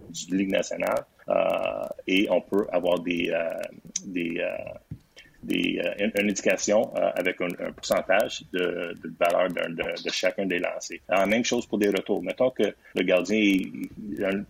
du 0.09 0.37
Ligue 0.37 0.51
nationale 0.51 1.05
euh, 1.29 1.85
et 2.07 2.27
on 2.29 2.41
peut 2.41 2.67
avoir 2.71 2.99
des, 2.99 3.29
euh, 3.29 3.61
des, 4.05 4.39
euh, 4.39 4.90
euh, 5.49 5.93
une, 5.99 6.29
indication 6.29 6.93
euh, 6.95 7.09
avec 7.15 7.41
un, 7.41 7.71
pourcentage 7.71 8.43
de, 8.53 8.95
valeur 9.19 9.49
de, 9.49 10.09
chacun 10.11 10.45
des 10.45 10.59
lancers. 10.59 10.99
La 11.09 11.25
même 11.25 11.43
chose 11.43 11.65
pour 11.65 11.79
des 11.79 11.89
retours. 11.89 12.21
Mettons 12.21 12.51
que 12.51 12.63
le 12.95 13.03
gardien 13.03 13.57
un, 14.23 14.43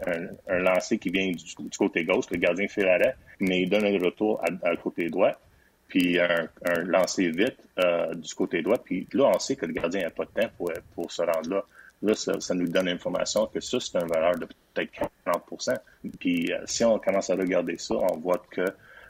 un, 0.47 0.59
lancer 0.59 0.97
qui 0.97 1.09
vient 1.09 1.31
du, 1.31 1.77
côté 1.77 2.03
gauche, 2.03 2.25
le 2.29 2.37
gardien 2.37 2.67
fait 2.67 2.83
l'arrêt, 2.83 3.15
mais 3.39 3.61
il 3.61 3.69
donne 3.69 3.85
un 3.85 3.97
retour 3.99 4.43
à, 4.63 4.75
côté 4.75 5.09
droit, 5.09 5.39
puis 5.87 6.19
un, 6.19 6.49
un 6.65 6.83
lancer 6.83 7.29
vite 7.29 7.57
euh, 7.79 8.13
du 8.13 8.33
côté 8.35 8.61
droit, 8.61 8.77
puis 8.77 9.07
là, 9.13 9.31
on 9.33 9.39
sait 9.39 9.55
que 9.55 9.65
le 9.65 9.73
gardien 9.73 10.01
n'a 10.01 10.09
pas 10.09 10.25
de 10.25 10.41
temps 10.41 10.49
pour, 10.93 11.11
se 11.11 11.21
rendre 11.21 11.49
là. 11.49 11.63
Là, 12.03 12.15
ça, 12.15 12.53
nous 12.55 12.67
donne 12.67 12.87
l'information 12.87 13.45
que 13.45 13.61
ça, 13.61 13.79
c'est 13.79 13.95
une 13.97 14.07
valeur 14.07 14.37
de 14.37 14.47
peut-être 14.73 14.91
40% 15.25 15.77
Puis 16.19 16.51
si 16.65 16.83
on 16.83 16.97
commence 16.97 17.29
à 17.29 17.35
regarder 17.35 17.77
ça, 17.77 17.93
on 17.93 18.17
voit 18.17 18.41
que 18.49 18.65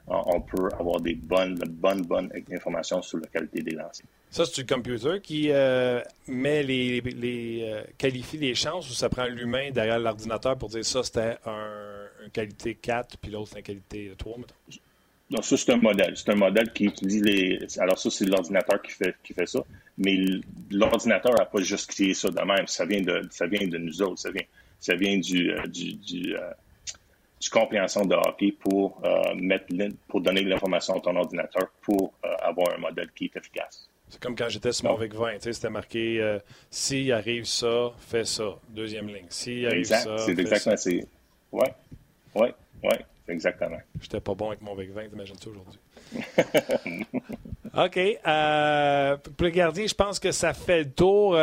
on 0.07 0.41
peut 0.41 0.69
avoir 0.79 0.99
des 0.99 1.15
bonnes, 1.15 1.55
bonnes, 1.55 2.01
bonnes 2.01 2.31
informations 2.51 3.01
sur 3.01 3.19
la 3.19 3.27
qualité 3.27 3.61
des 3.61 3.71
lancers. 3.71 4.05
Ça, 4.31 4.45
c'est 4.45 4.61
le 4.61 4.75
computer 4.75 5.19
qui 5.21 5.51
euh, 5.51 6.01
met 6.25 6.63
les, 6.63 7.01
les 7.01 7.63
euh, 7.63 7.83
qualifie 7.97 8.37
les 8.37 8.55
chances 8.55 8.89
ou 8.89 8.93
ça 8.93 9.09
prend 9.09 9.25
l'humain 9.25 9.71
derrière 9.71 9.99
l'ordinateur 9.99 10.57
pour 10.57 10.69
dire 10.69 10.85
ça, 10.85 11.03
c'était 11.03 11.35
un, 11.45 12.29
qualité 12.31 12.75
4 12.75 13.17
puis 13.17 13.29
l'autre, 13.29 13.49
c'est 13.51 13.59
une 13.59 13.63
qualité 13.63 14.13
3, 14.17 14.37
mettons? 14.37 14.79
Non, 15.31 15.41
ça, 15.41 15.57
c'est 15.57 15.71
un 15.73 15.77
modèle. 15.77 16.13
C'est 16.15 16.29
un 16.29 16.35
modèle 16.35 16.71
qui 16.71 16.85
utilise 16.85 17.23
les. 17.23 17.59
Alors, 17.79 17.97
ça, 17.97 18.09
c'est 18.09 18.25
l'ordinateur 18.25 18.81
qui 18.81 18.91
fait, 18.91 19.15
qui 19.23 19.33
fait 19.33 19.45
ça. 19.45 19.63
Mais 19.97 20.17
l'ordinateur 20.69 21.33
n'a 21.33 21.45
pas 21.45 21.61
juste 21.61 21.89
créé 21.89 22.13
ça 22.13 22.29
de 22.29 22.41
même. 22.41 22.67
Ça 22.67 22.85
vient 22.85 23.01
de, 23.01 23.21
ça 23.31 23.47
vient 23.47 23.65
de 23.65 23.77
nous 23.77 24.01
autres. 24.01 24.19
Ça 24.19 24.31
vient, 24.31 24.43
ça 24.79 24.95
vient 24.95 25.17
du, 25.17 25.51
euh, 25.51 25.67
du, 25.67 25.93
du 25.93 26.35
du 27.41 27.49
compréhension 27.49 28.05
de 28.05 28.15
hockey 28.15 28.51
pour, 28.51 29.01
euh, 29.03 29.33
mettre 29.35 29.65
pour 30.07 30.21
donner 30.21 30.43
l'information 30.43 30.95
à 30.95 31.01
ton 31.01 31.15
ordinateur 31.15 31.69
pour 31.81 32.13
euh, 32.23 32.29
avoir 32.39 32.75
un 32.75 32.77
modèle 32.77 33.09
qui 33.15 33.25
est 33.25 33.35
efficace. 33.35 33.89
C'est 34.09 34.21
comme 34.21 34.35
quand 34.35 34.49
j'étais 34.49 34.71
sur 34.71 34.91
mon 34.91 34.95
VIC 34.95 35.15
20, 35.15 35.39
c'était 35.39 35.69
marqué 35.69 36.21
euh, 36.21 36.37
s'il 36.69 37.11
arrive 37.11 37.45
ça, 37.45 37.91
fais 37.97 38.25
ça. 38.25 38.57
Deuxième 38.69 39.07
ligne. 39.07 39.25
S'il 39.29 39.65
arrive 39.65 39.79
exact. 39.79 40.03
ça. 40.03 40.17
C'est 40.19 40.37
exactement 40.37 40.77
ça. 40.77 40.89
Oui, 41.51 41.67
oui, 42.35 42.47
oui, 42.83 42.95
exactement. 43.27 43.79
J'étais 43.99 44.19
pas 44.19 44.35
bon 44.35 44.49
avec 44.49 44.61
mon 44.61 44.75
VIC 44.75 44.91
20, 44.91 45.03
imagine-tu 45.13 45.49
aujourd'hui? 45.49 45.79
OK. 47.73 47.97
Euh, 48.27 49.17
pour 49.17 49.45
le 49.45 49.49
gardien, 49.49 49.87
je 49.87 49.95
pense 49.95 50.19
que 50.19 50.31
ça 50.31 50.53
fait 50.53 50.83
le 50.83 50.91
tour. 50.91 51.35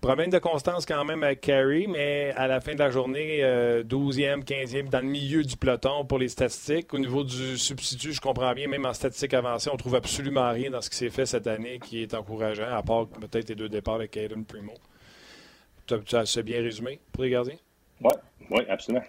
Problème 0.00 0.30
de 0.30 0.38
constance 0.38 0.86
quand 0.86 1.04
même 1.04 1.22
avec 1.22 1.42
Carey, 1.42 1.84
mais 1.86 2.32
à 2.34 2.46
la 2.46 2.62
fin 2.62 2.72
de 2.72 2.78
la 2.78 2.90
journée, 2.90 3.40
12e, 3.40 3.44
euh, 3.44 4.36
15e, 4.38 4.88
dans 4.88 5.00
le 5.00 5.06
milieu 5.06 5.42
du 5.44 5.58
peloton 5.58 6.06
pour 6.06 6.18
les 6.18 6.28
statistiques. 6.28 6.94
Au 6.94 6.98
niveau 6.98 7.22
du 7.22 7.58
substitut, 7.58 8.14
je 8.14 8.20
comprends 8.20 8.54
bien, 8.54 8.66
même 8.66 8.86
en 8.86 8.94
statistiques 8.94 9.34
avancées, 9.34 9.68
on 9.70 9.76
trouve 9.76 9.96
absolument 9.96 10.50
rien 10.52 10.70
dans 10.70 10.80
ce 10.80 10.88
qui 10.88 10.96
s'est 10.96 11.10
fait 11.10 11.26
cette 11.26 11.46
année 11.46 11.78
qui 11.80 12.00
est 12.00 12.14
encourageant, 12.14 12.74
à 12.74 12.82
part 12.82 13.08
peut-être 13.08 13.50
les 13.50 13.54
deux 13.54 13.68
départs 13.68 13.96
avec 13.96 14.12
Caden 14.12 14.42
Primo. 14.42 14.72
Tu 15.86 16.16
as, 16.16 16.42
bien 16.42 16.62
résumé 16.62 16.98
pour 17.12 17.24
les 17.24 17.30
gardiens? 17.30 17.58
Oui, 18.00 18.12
oui, 18.50 18.62
absolument. 18.70 19.04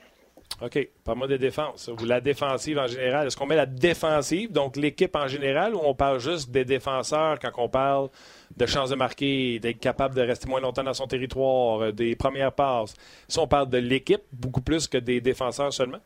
OK. 0.60 0.90
Parle-moi 1.04 1.28
des 1.28 1.38
défenses. 1.38 1.90
Ou 1.90 2.06
la 2.06 2.22
défensive 2.22 2.78
en 2.78 2.88
général. 2.88 3.28
Est-ce 3.28 3.38
qu'on 3.38 3.46
met 3.46 3.56
la 3.56 3.66
défensive, 3.66 4.52
donc 4.52 4.76
l'équipe 4.76 5.16
en 5.16 5.28
général, 5.28 5.76
ou 5.76 5.80
on 5.84 5.94
parle 5.94 6.20
juste 6.20 6.52
des 6.52 6.66
défenseurs 6.66 7.40
quand 7.40 7.52
on 7.58 7.70
parle 7.70 8.10
de 8.58 8.66
chances 8.66 8.90
de 8.90 8.96
marquer, 8.96 9.60
d'être 9.60 9.80
capable 9.80 10.16
de 10.16 10.22
rester 10.22 10.50
moins 10.50 10.60
longtemps 10.60 10.84
dans 10.84 10.94
son 10.94 11.08
territoire, 11.08 11.82
euh, 11.82 11.92
des 11.92 12.16
premières 12.16 12.52
passes? 12.52 12.94
Si 13.28 13.40
on 13.40 13.48
parle 13.48 13.70
de 13.70 13.78
l'équipe, 13.78 14.22
beaucoup 14.34 14.62
plus 14.62 14.88
que 14.88 14.98
des 14.98 15.22
défenseurs 15.22 15.74
seulement? 15.74 16.00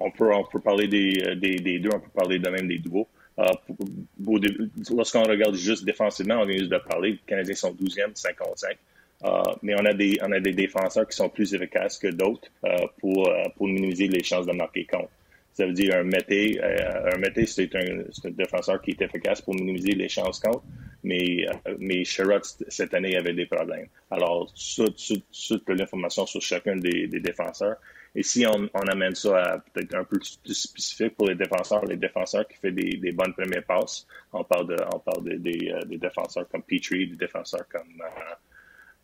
On 0.00 0.10
peut, 0.10 0.32
on 0.32 0.44
peut 0.44 0.60
parler 0.60 0.88
des, 0.88 1.22
euh, 1.26 1.34
des, 1.34 1.78
deux, 1.78 1.90
on 1.92 2.00
peut 2.00 2.10
parler 2.14 2.38
de 2.38 2.48
même 2.48 2.68
des 2.68 2.78
nouveaux. 2.78 3.08
Euh, 3.38 3.44
Lorsqu'on 4.90 5.22
regarde 5.22 5.54
juste 5.54 5.84
défensivement, 5.84 6.40
on 6.40 6.44
vient 6.44 6.58
juste 6.58 6.70
de 6.70 6.78
parler, 6.78 7.12
les 7.12 7.18
Canadiens 7.26 7.54
sont 7.54 7.72
12e, 7.72 8.14
55. 8.14 8.76
Euh, 9.24 9.42
mais 9.62 9.74
on 9.74 9.84
a, 9.84 9.92
des, 9.92 10.16
on 10.22 10.30
a 10.30 10.38
des 10.38 10.52
défenseurs 10.52 11.06
qui 11.08 11.16
sont 11.16 11.28
plus 11.28 11.52
efficaces 11.52 11.98
que 11.98 12.08
d'autres 12.08 12.48
euh, 12.64 12.76
pour, 12.98 13.28
euh, 13.28 13.42
pour 13.56 13.66
minimiser 13.66 14.06
les 14.06 14.22
chances 14.22 14.46
de 14.46 14.52
marquer 14.52 14.84
contre. 14.84 15.10
Ça 15.52 15.66
veut 15.66 15.72
dire 15.72 15.96
un 15.96 16.04
Mété, 16.04 16.60
un 16.62 17.18
Mété, 17.18 17.44
c'est 17.44 17.74
un, 17.74 17.80
un, 17.80 18.30
défenseur 18.30 18.80
qui 18.80 18.92
est 18.92 19.02
efficace 19.02 19.40
pour 19.40 19.56
minimiser 19.56 19.92
les 19.92 20.08
chances 20.08 20.38
contre, 20.38 20.62
mais, 21.02 21.46
mais 21.80 22.04
Sherrod, 22.04 22.42
cette 22.68 22.94
année, 22.94 23.16
avait 23.16 23.32
des 23.32 23.46
problèmes. 23.46 23.88
Alors, 24.08 24.54
toute 24.54 25.68
l'information 25.68 26.26
sur 26.26 26.40
chacun 26.40 26.76
des, 26.76 27.08
des, 27.08 27.18
défenseurs. 27.18 27.76
Et 28.14 28.22
si 28.22 28.46
on, 28.46 28.70
on 28.72 28.82
amène 28.82 29.16
ça 29.16 29.36
à 29.36 29.58
peut-être 29.58 29.96
un 29.96 30.04
peu 30.04 30.20
plus 30.20 30.54
spécifique 30.54 31.16
pour 31.16 31.26
les 31.26 31.34
défenseurs, 31.34 31.84
les 31.86 31.96
défenseurs 31.96 32.46
qui 32.46 32.54
font 32.58 32.72
des, 32.72 32.96
des 32.96 33.10
bonnes 33.10 33.34
premières 33.34 33.64
passes, 33.64 34.06
on 34.32 34.44
parle, 34.44 34.68
de, 34.68 34.76
on 34.94 35.00
parle 35.00 35.24
de, 35.24 35.34
des, 35.38 35.74
des 35.86 35.98
défenseurs 35.98 36.48
comme 36.48 36.62
Petrie, 36.62 37.08
des 37.08 37.16
défenseurs 37.16 37.66
comme 37.68 38.00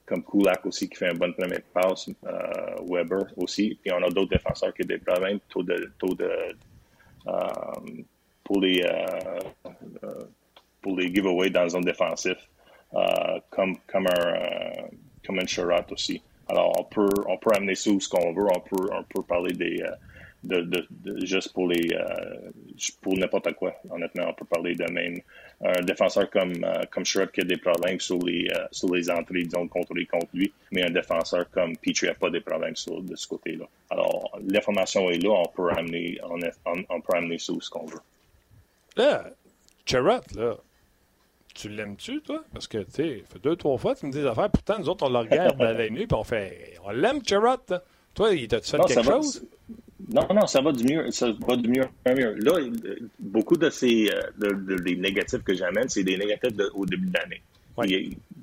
comme 0.06 0.22
Kulak 0.22 0.66
aussi 0.66 0.88
qui 0.88 0.96
fait 0.96 1.10
une 1.10 1.18
bonne 1.18 1.34
première 1.34 1.62
passe, 1.72 2.10
euh, 2.26 2.76
Weber 2.86 3.26
aussi. 3.36 3.78
Puis 3.82 3.92
on 3.92 4.02
a 4.02 4.10
d'autres 4.10 4.30
défenseurs 4.30 4.74
qui 4.74 4.82
ont 4.82 4.86
des 4.86 4.98
problèmes, 4.98 5.40
taux 5.48 5.62
de, 5.62 5.92
taux 5.98 6.14
de 6.14 6.30
euh, 7.26 8.02
pour 8.42 8.60
les 8.60 8.82
euh, 8.84 10.24
pour 10.82 10.98
les 10.98 11.14
giveaways 11.14 11.50
dans 11.50 11.62
la 11.62 11.68
zone 11.70 11.84
défensive, 11.84 12.36
comme 13.50 13.78
comme 13.86 14.06
un 14.06 14.88
comme 15.26 15.38
un 15.38 15.84
aussi. 15.90 16.22
Alors 16.48 16.78
on 16.78 16.84
peut 16.84 17.08
on 17.26 17.38
peut 17.38 17.50
amener 17.56 17.74
ça 17.74 17.90
où 17.90 17.98
ce 17.98 18.08
qu'on 18.08 18.34
veut, 18.34 18.46
on 18.54 18.60
peut 18.60 18.90
on 18.92 19.02
peut 19.04 19.22
parler 19.22 19.54
des 19.54 19.82
de, 20.44 20.61
de, 20.61 20.87
de, 20.90 21.26
juste 21.26 21.52
pour 21.52 21.66
les 21.68 21.92
euh, 21.92 22.50
pour 23.00 23.16
n'importe 23.16 23.52
quoi. 23.54 23.74
Honnêtement, 23.90 24.26
on 24.28 24.35
peut 24.35 24.44
parler 24.44 24.74
de 24.74 24.90
même 24.90 25.20
un 25.61 25.83
défenseur 25.83 26.30
comme 26.30 26.52
euh, 26.62 26.83
comme 26.90 27.04
Sherrod 27.04 27.30
qui 27.33 27.40
a 27.40 27.44
des 27.44 27.57
problèmes 27.57 27.98
sur 27.98 28.18
les 28.18 28.46
euh, 28.54 28.66
sur 28.70 28.94
les 28.94 29.11
entrées 29.11 29.42
disons 29.42 29.66
contrôlées 29.68 30.07
contre 30.07 30.28
lui, 30.35 30.52
mais 30.70 30.85
un 30.85 30.90
défenseur 30.90 31.50
comme 31.50 31.76
Petrie 31.76 32.07
n'a 32.07 32.14
pas 32.14 32.30
des 32.30 32.40
problèmes 32.40 32.76
sur 32.76 33.02
de 33.02 33.16
ce 33.16 33.26
côté-là. 33.26 33.66
Alors 33.90 34.38
l'information 34.46 35.11
est 35.11 35.18
là, 35.18 35.30
on 35.30 35.48
peut 35.48 35.70
amener 35.70 36.20
on, 36.22 36.38
on, 36.66 36.85
on 36.88 37.00
peut 37.00 37.16
amener 37.16 37.38
ça 37.38 37.52
où 37.52 37.61
ce 37.61 37.70
qu'on 37.70 37.87
veut. 37.87 38.00
Là, 38.96 39.30
Sherrod, 39.87 40.22
là. 40.37 40.57
Tu 41.54 41.68
l'aimes-tu, 41.68 42.20
toi? 42.20 42.42
Parce 42.52 42.66
que, 42.66 42.78
tu 42.78 42.90
sais, 42.90 43.24
fait 43.30 43.38
deux, 43.40 43.54
trois 43.54 43.78
fois, 43.78 43.94
tu 43.94 44.07
me 44.07 44.11
dis 44.11 44.18
des 44.18 44.26
affaires. 44.26 44.50
Pourtant, 44.50 44.76
nous 44.76 44.88
autres, 44.88 45.07
on 45.07 45.09
le 45.09 45.18
regarde 45.18 45.62
à 45.62 45.72
la 45.72 45.88
nuit, 45.88 46.09
puis 46.09 46.16
on 46.16 46.24
fait. 46.24 46.74
On 46.85 46.90
l'aime, 46.90 47.20
Sherrod. 47.24 47.80
Toi, 48.12 48.35
il 48.35 48.48
t'a-tu 48.48 48.72
fait 48.72 48.78
quelque 48.78 49.04
chose? 49.04 49.46
Non, 50.08 50.26
non, 50.34 50.46
ça 50.46 50.60
va 50.60 50.72
du 50.72 50.84
mieux, 50.84 51.10
ça 51.10 51.28
va 51.46 51.56
du 51.56 51.68
mieux 51.68 51.84
en 52.06 52.14
mieux. 52.14 52.34
Là, 52.34 52.52
beaucoup 53.18 53.56
de 53.56 53.70
ces 53.70 54.10
euh, 54.10 54.22
de, 54.38 54.76
des 54.76 54.96
négatifs 54.96 55.42
que 55.42 55.54
j'amène, 55.54 55.88
c'est 55.88 56.04
des 56.04 56.18
négatifs 56.18 56.52
au 56.74 56.84
début 56.84 57.06
de 57.06 57.14
l'année. 57.14 57.42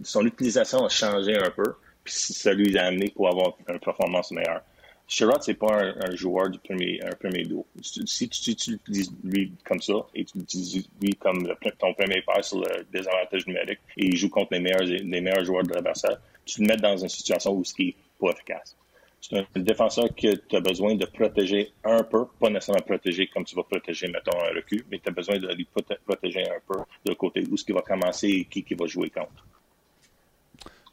son 0.04 0.26
utilisation 0.26 0.86
a 0.86 0.90
changé 0.90 1.38
un 1.38 1.52
peu, 1.52 1.76
puis 2.04 2.14
ça 2.14 2.54
lui 2.54 2.78
a 2.78 2.86
amené 2.86 3.12
pour 3.16 3.30
avoir 3.30 3.58
une 3.70 3.80
performance 3.80 4.32
meilleure. 4.32 4.62
Sherrod, 5.08 5.44
c'est 5.44 5.56
pas 5.56 5.84
un, 5.84 6.16
joueur 6.16 6.50
du 6.50 6.58
premier, 6.60 7.02
un 7.04 7.12
premier 7.12 7.44
dos. 7.44 7.66
Si 7.82 8.30
tu 8.30 8.52
utilises 8.52 9.12
lui 9.26 9.52
comme 9.66 9.82
ça 9.82 10.08
et 10.16 10.24
tu 10.24 10.40
utilises 10.40 10.88
lui 11.02 11.10
comme 11.16 11.54
ton 11.80 11.94
premier 11.94 12.22
paire 12.22 12.44
sur 12.44 12.60
le 12.60 12.86
désavantage 12.94 13.46
numérique 13.46 13.80
et 13.98 14.06
il 14.06 14.16
joue 14.16 14.30
contre 14.30 14.54
les 14.54 14.62
meilleurs, 14.62 14.84
les 14.84 15.22
meilleurs 15.22 15.44
joueurs 15.44 15.64
de 15.64 15.74
l'adversaire, 15.74 16.18
tu 16.46 16.62
le 16.62 16.68
mets 16.68 16.78
dans 16.78 16.96
une 16.96 17.10
situation 17.10 17.54
où 17.54 17.66
ce 17.66 17.74
qui 17.74 17.90
est 17.90 17.96
pas 18.22 18.32
efficace. 18.32 18.78
C'est 19.22 19.38
un 19.38 19.60
défenseur 19.60 20.08
que 20.16 20.36
tu 20.36 20.56
as 20.56 20.60
besoin 20.60 20.96
de 20.96 21.06
protéger 21.06 21.72
un 21.84 22.04
peu, 22.04 22.26
pas 22.40 22.50
nécessairement 22.50 22.82
protéger 22.82 23.28
comme 23.28 23.46
tu 23.46 23.56
vas 23.56 23.64
protéger, 23.64 24.08
mettons, 24.08 24.38
un 24.38 24.56
recul, 24.56 24.84
mais 24.90 24.98
tu 24.98 25.10
as 25.10 25.12
besoin 25.12 25.38
de 25.38 25.48
lui 25.54 25.68
protéger 26.06 26.42
un 26.42 26.60
peu 26.68 26.80
de 27.06 27.14
côté 27.14 27.44
où 27.50 27.56
ce 27.56 27.64
qui 27.64 27.72
va 27.72 27.82
commencer 27.82 28.28
et 28.28 28.46
qui, 28.46 28.64
qui 28.64 28.74
va 28.74 28.88
jouer 28.88 29.12
contre. 29.12 29.46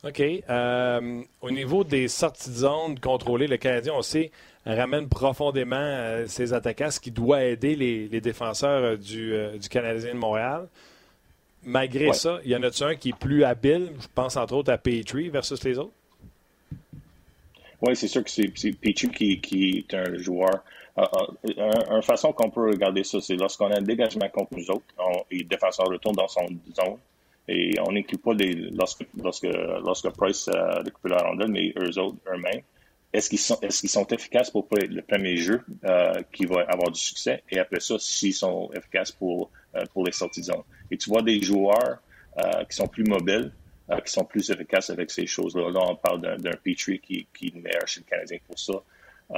OK. 0.04 0.20
Euh, 0.20 1.22
au 1.40 1.50
niveau 1.50 1.84
des 1.84 2.06
sorties 2.06 2.50
de 2.50 2.54
zone 2.54 3.00
contrôlées, 3.00 3.46
le 3.46 3.56
Canadien, 3.56 3.94
on 3.96 4.02
sait, 4.02 4.30
ramène 4.64 5.08
profondément 5.08 5.76
euh, 5.76 6.26
ses 6.26 6.52
attaquants, 6.52 6.90
ce 6.90 7.00
qui 7.00 7.10
doit 7.10 7.42
aider 7.42 7.74
les, 7.74 8.20
défenseurs 8.20 8.84
euh, 8.84 8.96
du, 8.96 9.34
du, 9.58 9.68
Canadien 9.70 10.14
de 10.14 10.18
Montréal. 10.18 10.68
Malgré 11.64 12.12
ça, 12.12 12.38
il 12.44 12.50
y 12.50 12.56
en 12.56 12.62
a-tu 12.62 12.84
un 12.84 12.94
qui 12.94 13.08
est 13.08 13.18
plus 13.18 13.42
habile? 13.42 13.90
Je 14.00 14.06
pense 14.14 14.36
entre 14.36 14.54
autres 14.54 14.72
à 14.72 14.78
Petrie 14.78 15.30
versus 15.30 15.62
les 15.64 15.78
autres. 15.78 15.92
Oui, 17.80 17.94
c'est 17.94 18.08
sûr 18.08 18.24
que 18.24 18.30
c'est 18.30 18.48
Petrie 18.48 19.08
qui, 19.10 19.40
qui, 19.40 19.86
est 19.88 19.94
un 19.94 20.16
joueur. 20.16 20.64
une 20.96 22.02
façon 22.02 22.32
qu'on 22.32 22.50
peut 22.50 22.70
regarder 22.70 23.04
ça, 23.04 23.20
c'est 23.20 23.36
lorsqu'on 23.36 23.70
a 23.70 23.78
un 23.78 23.82
dégagement 23.82 24.28
contre 24.28 24.56
nous 24.56 24.70
autres, 24.70 24.84
et 25.30 25.38
le 25.38 25.44
défenseur 25.44 25.86
retourne 25.86 26.16
dans 26.16 26.28
son 26.28 26.46
zone, 26.74 26.98
et 27.46 27.74
on 27.80 27.92
n'inclut 27.92 28.18
pas 28.18 28.32
lorsque, 28.72 29.06
lorsque, 29.16 29.46
lorsque 29.84 30.10
Price 30.10 30.48
a 30.48 30.80
récupéré 30.80 31.14
la 31.14 31.22
rondelle, 31.22 31.50
mais 31.50 31.72
eux 31.78 31.98
autres, 31.98 32.18
eux-mêmes. 32.32 32.62
Est-ce 33.10 33.30
qu'ils 33.30 33.38
sont, 33.38 34.06
efficaces 34.08 34.50
pour 34.50 34.68
le 34.70 35.00
premier 35.00 35.36
jeu 35.38 35.62
euh, 35.84 36.12
qui 36.30 36.44
va 36.44 36.60
avoir 36.68 36.90
du 36.90 37.00
succès 37.00 37.42
et 37.50 37.58
après 37.58 37.80
ça, 37.80 37.98
s'ils 37.98 38.34
sont 38.34 38.70
efficaces 38.76 39.12
pour, 39.12 39.50
euh, 39.74 39.84
pour 39.94 40.04
les 40.04 40.12
sorties 40.12 40.40
de 40.40 40.46
zone? 40.46 40.62
Et 40.90 40.98
tu 40.98 41.08
vois 41.08 41.22
des 41.22 41.40
joueurs 41.40 42.02
euh, 42.38 42.64
qui 42.68 42.76
sont 42.76 42.86
plus 42.86 43.04
mobiles, 43.04 43.50
euh, 43.90 44.00
qui 44.00 44.12
sont 44.12 44.24
plus 44.24 44.50
efficaces 44.50 44.90
avec 44.90 45.10
ces 45.10 45.26
choses-là. 45.26 45.70
Là, 45.70 45.80
on 45.82 45.96
parle 45.96 46.20
d'un, 46.20 46.50
Petrie 46.62 47.00
qui, 47.00 47.26
est 47.42 47.54
meilleur 47.54 47.86
chez 47.86 48.00
le 48.00 48.04
Canadien 48.04 48.36
pour 48.46 48.58
ça. 48.58 48.74
Euh, 49.30 49.36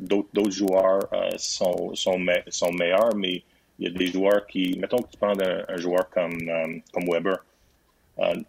d'autres, 0.00 0.50
joueurs 0.50 1.08
euh, 1.14 1.30
sont, 1.38 1.94
sont, 1.94 2.18
me, 2.18 2.34
sont 2.48 2.70
meilleurs, 2.72 3.14
mais 3.16 3.42
il 3.78 3.84
y 3.84 3.86
a 3.86 3.90
des 3.90 4.08
joueurs 4.08 4.46
qui, 4.46 4.78
mettons 4.78 4.98
que 4.98 5.10
tu 5.10 5.16
prends 5.16 5.32
un, 5.32 5.76
joueur 5.78 6.10
comme, 6.10 6.82
comme 6.92 7.08
Weber. 7.10 7.42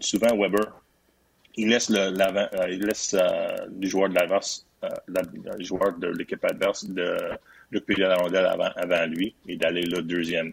Souvent, 0.02 0.36
Weber, 0.36 0.68
il 1.56 1.70
laisse 1.70 1.90
le, 1.90 2.10
le 2.10 4.08
de 4.10 4.14
l'avance, 4.14 4.68
le 5.08 5.64
joueur 5.64 5.98
de 5.98 6.08
l'équipe 6.08 6.44
adverse 6.44 6.84
de 6.84 7.18
récupérer 7.72 8.10
la 8.10 8.18
rondelle 8.18 8.48
avant, 8.48 8.72
avant 8.76 9.06
lui 9.06 9.34
et 9.48 9.56
d'aller 9.56 9.84
le 9.84 10.02
deuxième. 10.02 10.52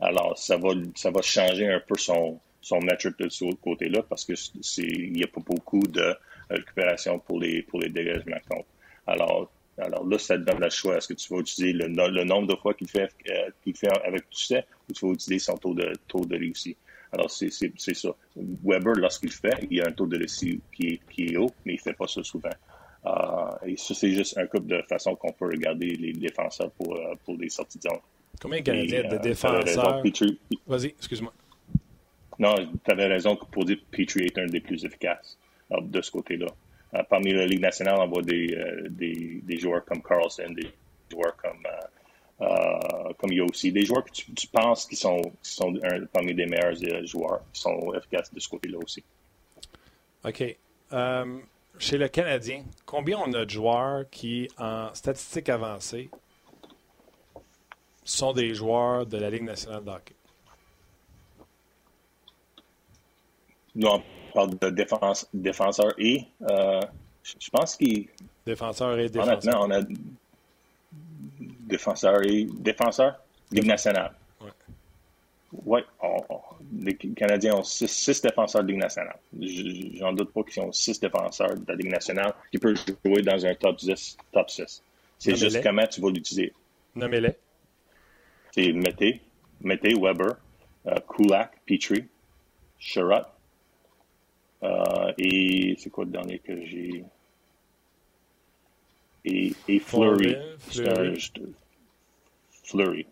Alors, 0.00 0.38
ça 0.38 0.56
va, 0.56 0.68
ça 0.94 1.10
va 1.10 1.20
changer 1.20 1.68
un 1.68 1.80
peu 1.80 1.98
son, 1.98 2.38
son 2.60 2.80
metric 2.80 3.18
de 3.18 3.28
ce 3.28 3.44
côté-là 3.56 4.02
parce 4.08 4.24
que 4.24 4.34
c'est, 4.34 4.82
il 4.82 5.12
n'y 5.12 5.24
a 5.24 5.26
pas 5.26 5.40
beaucoup 5.40 5.82
de 5.82 6.14
récupération 6.48 7.18
pour 7.18 7.40
les, 7.40 7.62
pour 7.62 7.80
les 7.80 7.88
dégagements 7.88 8.36
contre. 8.48 8.68
Alors, 9.06 9.50
alors 9.78 10.06
là, 10.06 10.18
ça 10.18 10.36
te 10.36 10.42
donne 10.42 10.60
le 10.60 10.70
choix. 10.70 10.96
Est-ce 10.96 11.08
que 11.08 11.14
tu 11.14 11.32
vas 11.32 11.40
utiliser 11.40 11.72
le, 11.72 12.24
nombre 12.24 12.46
de 12.46 12.56
fois 12.56 12.74
qu'il 12.74 12.88
fait, 12.88 13.10
euh, 13.30 13.50
qu'il 13.62 13.76
fait 13.76 13.88
avec 14.04 14.24
succès 14.30 14.66
ou 14.88 14.92
tu 14.92 15.06
vas 15.06 15.12
utiliser 15.12 15.44
son 15.44 15.56
taux 15.56 15.74
de, 15.74 15.92
taux 16.06 16.24
de 16.24 16.36
réussite? 16.36 16.76
Alors, 17.12 17.30
c'est 17.30 17.50
ça. 17.50 18.10
Weber, 18.36 18.94
lorsqu'il 18.94 19.32
fait, 19.32 19.66
il 19.70 19.80
a 19.82 19.88
un 19.88 19.92
taux 19.92 20.06
de 20.06 20.16
réussite 20.16 20.62
qui 20.72 21.00
est, 21.18 21.36
haut, 21.36 21.50
mais 21.64 21.72
il 21.72 21.76
ne 21.76 21.80
fait 21.80 21.92
pas 21.92 22.06
ça 22.06 22.22
souvent. 22.22 22.50
Euh, 23.06 23.66
et 23.66 23.76
ça, 23.76 23.94
c'est 23.94 24.12
juste 24.12 24.38
un 24.38 24.46
couple 24.46 24.66
de 24.66 24.82
façons 24.82 25.16
qu'on 25.16 25.32
peut 25.32 25.46
regarder 25.46 25.96
les 25.96 26.12
défenseurs 26.12 26.70
pour, 26.72 26.94
euh, 26.94 27.14
pour 27.24 27.36
des 27.36 27.48
sorties 27.48 27.78
de 27.78 27.84
zone. 27.84 27.98
Combien 28.40 28.60
de 28.60 28.64
Canadiens 28.64 29.08
de 29.08 29.16
défenseurs? 29.16 30.02
Vas-y, 30.66 30.86
excuse-moi. 30.88 31.32
Non, 32.40 32.54
tu 32.56 32.90
avais 32.90 33.06
raison 33.06 33.36
pour 33.36 33.66
dire 33.66 33.76
que 33.76 33.96
Petrie 33.96 34.24
est 34.24 34.38
un 34.38 34.46
des 34.46 34.60
plus 34.60 34.84
efficaces 34.84 35.38
de 35.70 36.00
ce 36.00 36.10
côté-là. 36.10 36.46
Euh, 36.94 37.02
parmi 37.08 37.32
la 37.34 37.44
Ligue 37.44 37.60
nationale, 37.60 37.98
on 38.00 38.08
voit 38.08 38.22
des, 38.22 38.54
euh, 38.54 38.88
des, 38.88 39.40
des, 39.44 39.58
joueurs 39.58 39.84
comme 39.84 40.02
Carlson, 40.02 40.50
des 40.50 40.72
joueurs 41.12 41.36
comme, 41.36 41.66
euh, 42.40 43.12
comme 43.18 43.30
Yossi, 43.30 43.70
des 43.70 43.84
joueurs 43.84 44.04
que 44.04 44.10
tu, 44.10 44.46
penses 44.48 44.86
qui 44.86 44.96
sont, 44.96 45.20
sont 45.42 45.78
parmi 46.14 46.32
les 46.32 46.46
meilleurs 46.46 46.74
joueurs, 47.04 47.42
qui 47.52 47.60
sont 47.60 47.94
efficaces 47.94 48.32
de 48.32 48.40
ce 48.40 48.48
côté-là 48.48 48.78
aussi. 48.78 49.04
OK. 50.24 50.56
chez 51.78 51.98
le 51.98 52.08
Canadien, 52.08 52.64
combien 52.86 53.18
on 53.18 53.32
a 53.34 53.44
de 53.44 53.50
joueurs 53.50 54.08
qui, 54.10 54.48
en 54.58 54.92
statistiques 54.94 55.50
avancées, 55.50 56.10
sont 58.02 58.32
des 58.32 58.54
joueurs 58.54 59.04
de 59.04 59.18
la 59.18 59.28
Ligue 59.28 59.44
nationale 59.44 59.84
de 59.84 59.90
hockey? 59.90 60.14
Non, 63.74 64.02
parle 64.34 64.58
de 64.58 64.70
défense, 64.70 65.28
défenseur 65.32 65.92
et 65.98 66.24
euh, 66.48 66.80
je 67.22 67.50
pense 67.50 67.76
qu'il. 67.76 68.08
Défenseur 68.46 68.98
et 68.98 69.08
défenseur. 69.08 69.62
Honnêtement, 69.64 69.64
on 69.66 69.70
a 69.70 69.80
défenseur 71.38 72.22
et 72.22 72.46
défenseur, 72.50 73.20
Ligue 73.52 73.66
nationale. 73.66 74.12
Oui, 75.52 75.80
les 76.78 76.94
Canadiens 76.94 77.56
ont 77.56 77.64
six, 77.64 78.22
défenseurs 78.22 78.62
de 78.62 78.68
Ligue 78.68 78.80
nationale. 78.80 79.16
J'en 79.40 80.12
doute 80.12 80.32
pas 80.32 80.44
qu'ils 80.44 80.62
ont 80.62 80.70
six 80.72 81.00
défenseurs 81.00 81.56
de 81.56 81.64
la 81.66 81.74
Ligue 81.74 81.90
nationale 81.90 82.34
qui 82.52 82.58
peuvent 82.58 82.76
jouer 83.04 83.22
dans 83.22 83.44
un 83.44 83.54
top 83.54 83.76
10, 83.76 84.16
top 84.32 84.48
6. 84.48 84.82
C'est 85.18 85.36
juste 85.36 85.62
comment 85.62 85.86
tu 85.86 86.00
vas 86.00 86.10
l'utiliser. 86.10 86.52
Nommez-les. 86.94 87.34
C'est 88.52 88.72
Mété, 88.72 89.20
Mété, 89.60 89.94
Weber, 89.94 90.36
euh, 90.86 90.94
Kulak, 91.08 91.52
Petrie, 91.66 92.04
Sherrod, 92.78 93.24
euh, 94.62 95.12
et 95.18 95.76
c'est 95.78 95.90
quoi 95.90 96.04
le 96.04 96.10
dernier 96.10 96.38
que 96.38 96.64
j'ai? 96.64 97.04
Et, 99.24 99.52
et 99.68 99.78
Flurry. 99.78 100.36
Flurry. 100.58 101.30
Flurry. 102.64 103.06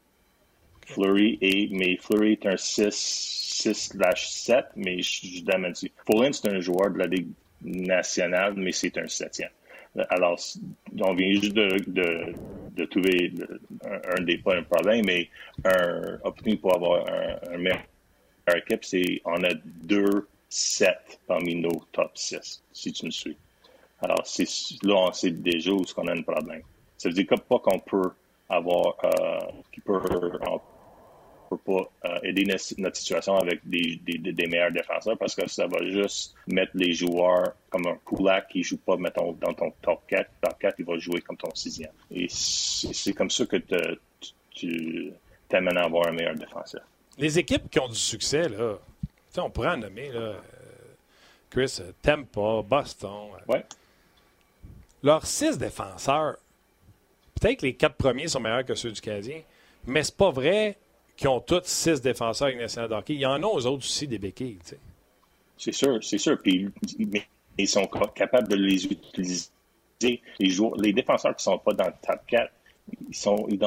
Flurry. 0.86 1.38
et, 1.42 1.68
mais 1.72 1.96
Flurry 1.96 2.32
est 2.32 2.46
un 2.46 2.56
6, 2.56 3.92
7, 4.16 4.66
mais 4.76 5.02
je, 5.02 5.26
je 5.26 5.42
d'amène 5.42 5.74
Fullen, 6.06 6.32
c'est 6.32 6.48
un 6.48 6.60
joueur 6.60 6.90
de 6.90 6.98
la 6.98 7.06
Ligue 7.06 7.28
nationale, 7.62 8.54
mais 8.56 8.72
c'est 8.72 8.96
un 8.96 9.08
septième. 9.08 9.50
Alors, 10.10 10.38
on 11.00 11.14
vient 11.14 11.32
juste 11.32 11.54
de, 11.54 11.76
de, 11.88 12.32
de 12.76 12.84
trouver 12.84 13.32
un, 13.84 14.22
des 14.22 14.38
pas 14.38 14.56
un 14.56 14.62
problème, 14.62 15.04
mais 15.06 15.28
un 15.64 16.14
opportunité 16.22 16.60
pour 16.60 16.74
avoir 16.74 17.06
un, 17.08 17.54
un 17.54 17.58
meilleur 17.58 17.82
équipe, 18.56 18.84
c'est 18.84 19.20
on 19.24 19.42
a 19.42 19.52
deux 19.64 20.28
7 20.48 21.20
parmi 21.26 21.54
nos 21.54 21.84
top 21.92 22.10
6, 22.14 22.62
si 22.72 22.92
tu 22.92 23.06
me 23.06 23.10
suis. 23.10 23.36
Alors, 24.00 24.24
là, 24.82 24.94
on 24.94 25.12
sait 25.12 25.30
déjà 25.30 25.72
où 25.72 25.82
qu'on 25.94 26.06
a 26.06 26.12
un 26.12 26.22
problème. 26.22 26.62
Ça 26.96 27.08
veut 27.08 27.14
dire 27.14 27.26
pas 27.26 27.58
qu'on 27.58 27.78
peut 27.80 28.10
avoir, 28.48 28.96
euh, 29.04 29.40
peut, 29.84 31.56
pas 31.56 31.90
euh, 32.06 32.18
aider 32.22 32.44
notre, 32.78 32.96
situation 32.96 33.36
avec 33.36 33.60
des, 33.68 34.00
meilleurs 34.48 34.72
défenseurs 34.72 35.18
parce 35.18 35.34
que 35.34 35.48
ça 35.48 35.66
va 35.66 35.84
juste 35.84 36.34
mettre 36.46 36.72
les 36.74 36.92
joueurs 36.92 37.54
comme 37.70 37.86
un 37.86 37.98
Kulak 38.06 38.48
qui 38.48 38.62
joue 38.62 38.78
pas, 38.78 38.96
dans 38.96 39.54
ton 39.54 39.72
top 39.82 40.02
4. 40.08 40.30
Top 40.40 40.58
4, 40.58 40.76
il 40.78 40.84
va 40.84 40.98
jouer 40.98 41.20
comme 41.20 41.36
ton 41.36 41.54
sixième. 41.54 41.92
Et 42.10 42.26
c'est 42.30 43.12
comme 43.12 43.30
ça 43.30 43.46
que 43.46 43.56
tu 44.50 45.12
t'amènes 45.48 45.76
à 45.76 45.84
avoir 45.84 46.08
un 46.08 46.12
meilleur 46.12 46.34
défenseur. 46.34 46.82
Les 47.18 47.38
équipes 47.38 47.68
qui 47.68 47.80
ont 47.80 47.88
du 47.88 47.96
succès, 47.96 48.48
là, 48.48 48.78
on 49.36 49.50
pourrait 49.50 49.68
en 49.68 49.76
nommer, 49.76 50.10
là, 50.10 50.20
euh, 50.20 50.38
Chris, 51.50 51.78
euh, 51.80 51.92
Tampa, 52.02 52.62
Boston. 52.62 53.28
Euh. 53.34 53.52
Ouais. 53.52 53.64
Leurs 55.02 55.26
six 55.26 55.58
défenseurs, 55.58 56.36
peut-être 57.40 57.60
que 57.60 57.66
les 57.66 57.74
quatre 57.74 57.96
premiers 57.96 58.28
sont 58.28 58.40
meilleurs 58.40 58.64
que 58.64 58.74
ceux 58.74 58.90
du 58.90 59.00
Canadien, 59.00 59.42
mais 59.86 60.02
c'est 60.02 60.16
pas 60.16 60.30
vrai 60.30 60.76
qu'ils 61.16 61.28
ont 61.28 61.40
tous 61.40 61.64
six 61.64 62.00
défenseurs 62.00 62.48
avec 62.48 62.58
national 62.58 62.92
hockey. 62.92 63.14
Il 63.14 63.20
y 63.20 63.26
en 63.26 63.42
a 63.42 63.46
aux 63.46 63.66
autres 63.66 63.84
aussi 63.84 64.06
des 64.06 64.18
béquilles. 64.18 64.58
C'est 65.56 65.72
sûr, 65.72 66.02
c'est 66.02 66.18
sûr. 66.18 66.40
Puis, 66.40 66.68
ils 67.58 67.68
sont 67.68 67.86
capables 68.14 68.48
de 68.48 68.56
les 68.56 68.84
utiliser. 68.84 69.50
Les, 70.00 70.20
joueurs, 70.48 70.76
les 70.76 70.92
défenseurs 70.92 71.34
qui 71.34 71.48
ne 71.48 71.54
sont 71.54 71.58
pas 71.58 71.74
dans 71.74 71.86
le 71.86 71.94
top 72.00 72.20
4, 72.28 72.52
ils 73.08 73.16
sont, 73.16 73.46
ils 73.48 73.58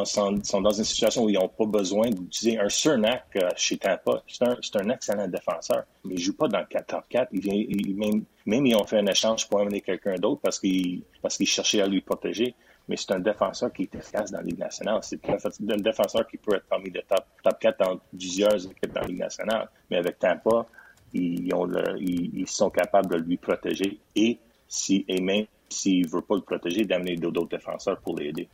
sont 0.44 0.62
dans 0.62 0.72
une 0.72 0.84
situation 0.84 1.24
où 1.24 1.30
ils 1.30 1.38
n'ont 1.38 1.48
pas 1.48 1.66
besoin 1.66 2.10
d'utiliser 2.10 2.60
un 2.60 2.70
Cernak 2.70 3.26
euh, 3.36 3.50
chez 3.56 3.78
Tampa. 3.78 4.24
C'est 4.28 4.76
un, 4.78 4.90
excellent 4.90 5.28
défenseur, 5.28 5.84
mais 6.04 6.16
il 6.16 6.20
ne 6.20 6.24
joue 6.24 6.36
pas 6.36 6.48
dans 6.48 6.60
le 6.60 6.66
4 6.66 6.88
top 6.88 7.04
4. 7.10 7.30
Il 7.32 7.42
vient, 7.42 7.54
il, 7.56 7.96
même, 7.96 8.24
même 8.46 8.66
ils 8.66 8.76
ont 8.76 8.86
fait 8.86 8.98
un 8.98 9.06
échange 9.08 9.48
pour 9.48 9.60
amener 9.60 9.82
quelqu'un 9.82 10.16
d'autre 10.16 10.42
parce 10.42 10.60
qu'ils 10.60 11.04
cherchaient 11.46 11.82
à 11.82 11.88
lui 11.88 12.02
protéger. 12.02 12.56
Mais 12.88 12.98
c'est 12.98 13.12
un 13.12 13.20
défenseur 13.20 13.72
qui 13.72 13.84
est 13.84 13.96
efficace 13.96 14.32
dans 14.32 14.40
la 14.40 14.44
Ligue 14.44 14.60
nationale. 14.60 15.00
C'est 15.02 15.20
un 15.30 15.78
défenseur 15.78 16.28
qui 16.28 16.38
peut 16.38 16.56
être 16.56 16.66
parmi 16.68 16.90
les 16.90 17.04
top, 17.04 17.26
top 17.44 17.60
4 17.60 17.80
dans 17.80 18.00
plusieurs 18.10 18.66
équipes 18.66 18.94
dans 18.94 19.02
la 19.02 19.08
Ligue 19.08 19.20
nationale. 19.20 19.70
Mais 19.90 19.98
avec 19.98 20.20
Tampa, 20.20 20.68
ils, 21.14 21.54
ont 21.54 21.70
ils, 22.00 22.48
sont 22.48 22.70
capables 22.70 23.10
de 23.10 23.18
lui 23.18 23.38
protéger 23.38 24.00
et, 24.16 24.40
si, 24.68 25.06
et 25.08 25.22
même 25.22 25.46
s'il 25.70 26.06
ne 26.06 26.12
veut 26.12 26.22
pas 26.22 26.36
le 26.36 26.42
protéger, 26.42 26.86
d'amener 26.86 27.16
d'autres 27.16 27.48
défenseurs 27.48 28.00
pour 28.00 28.18
l'aider. 28.18 28.50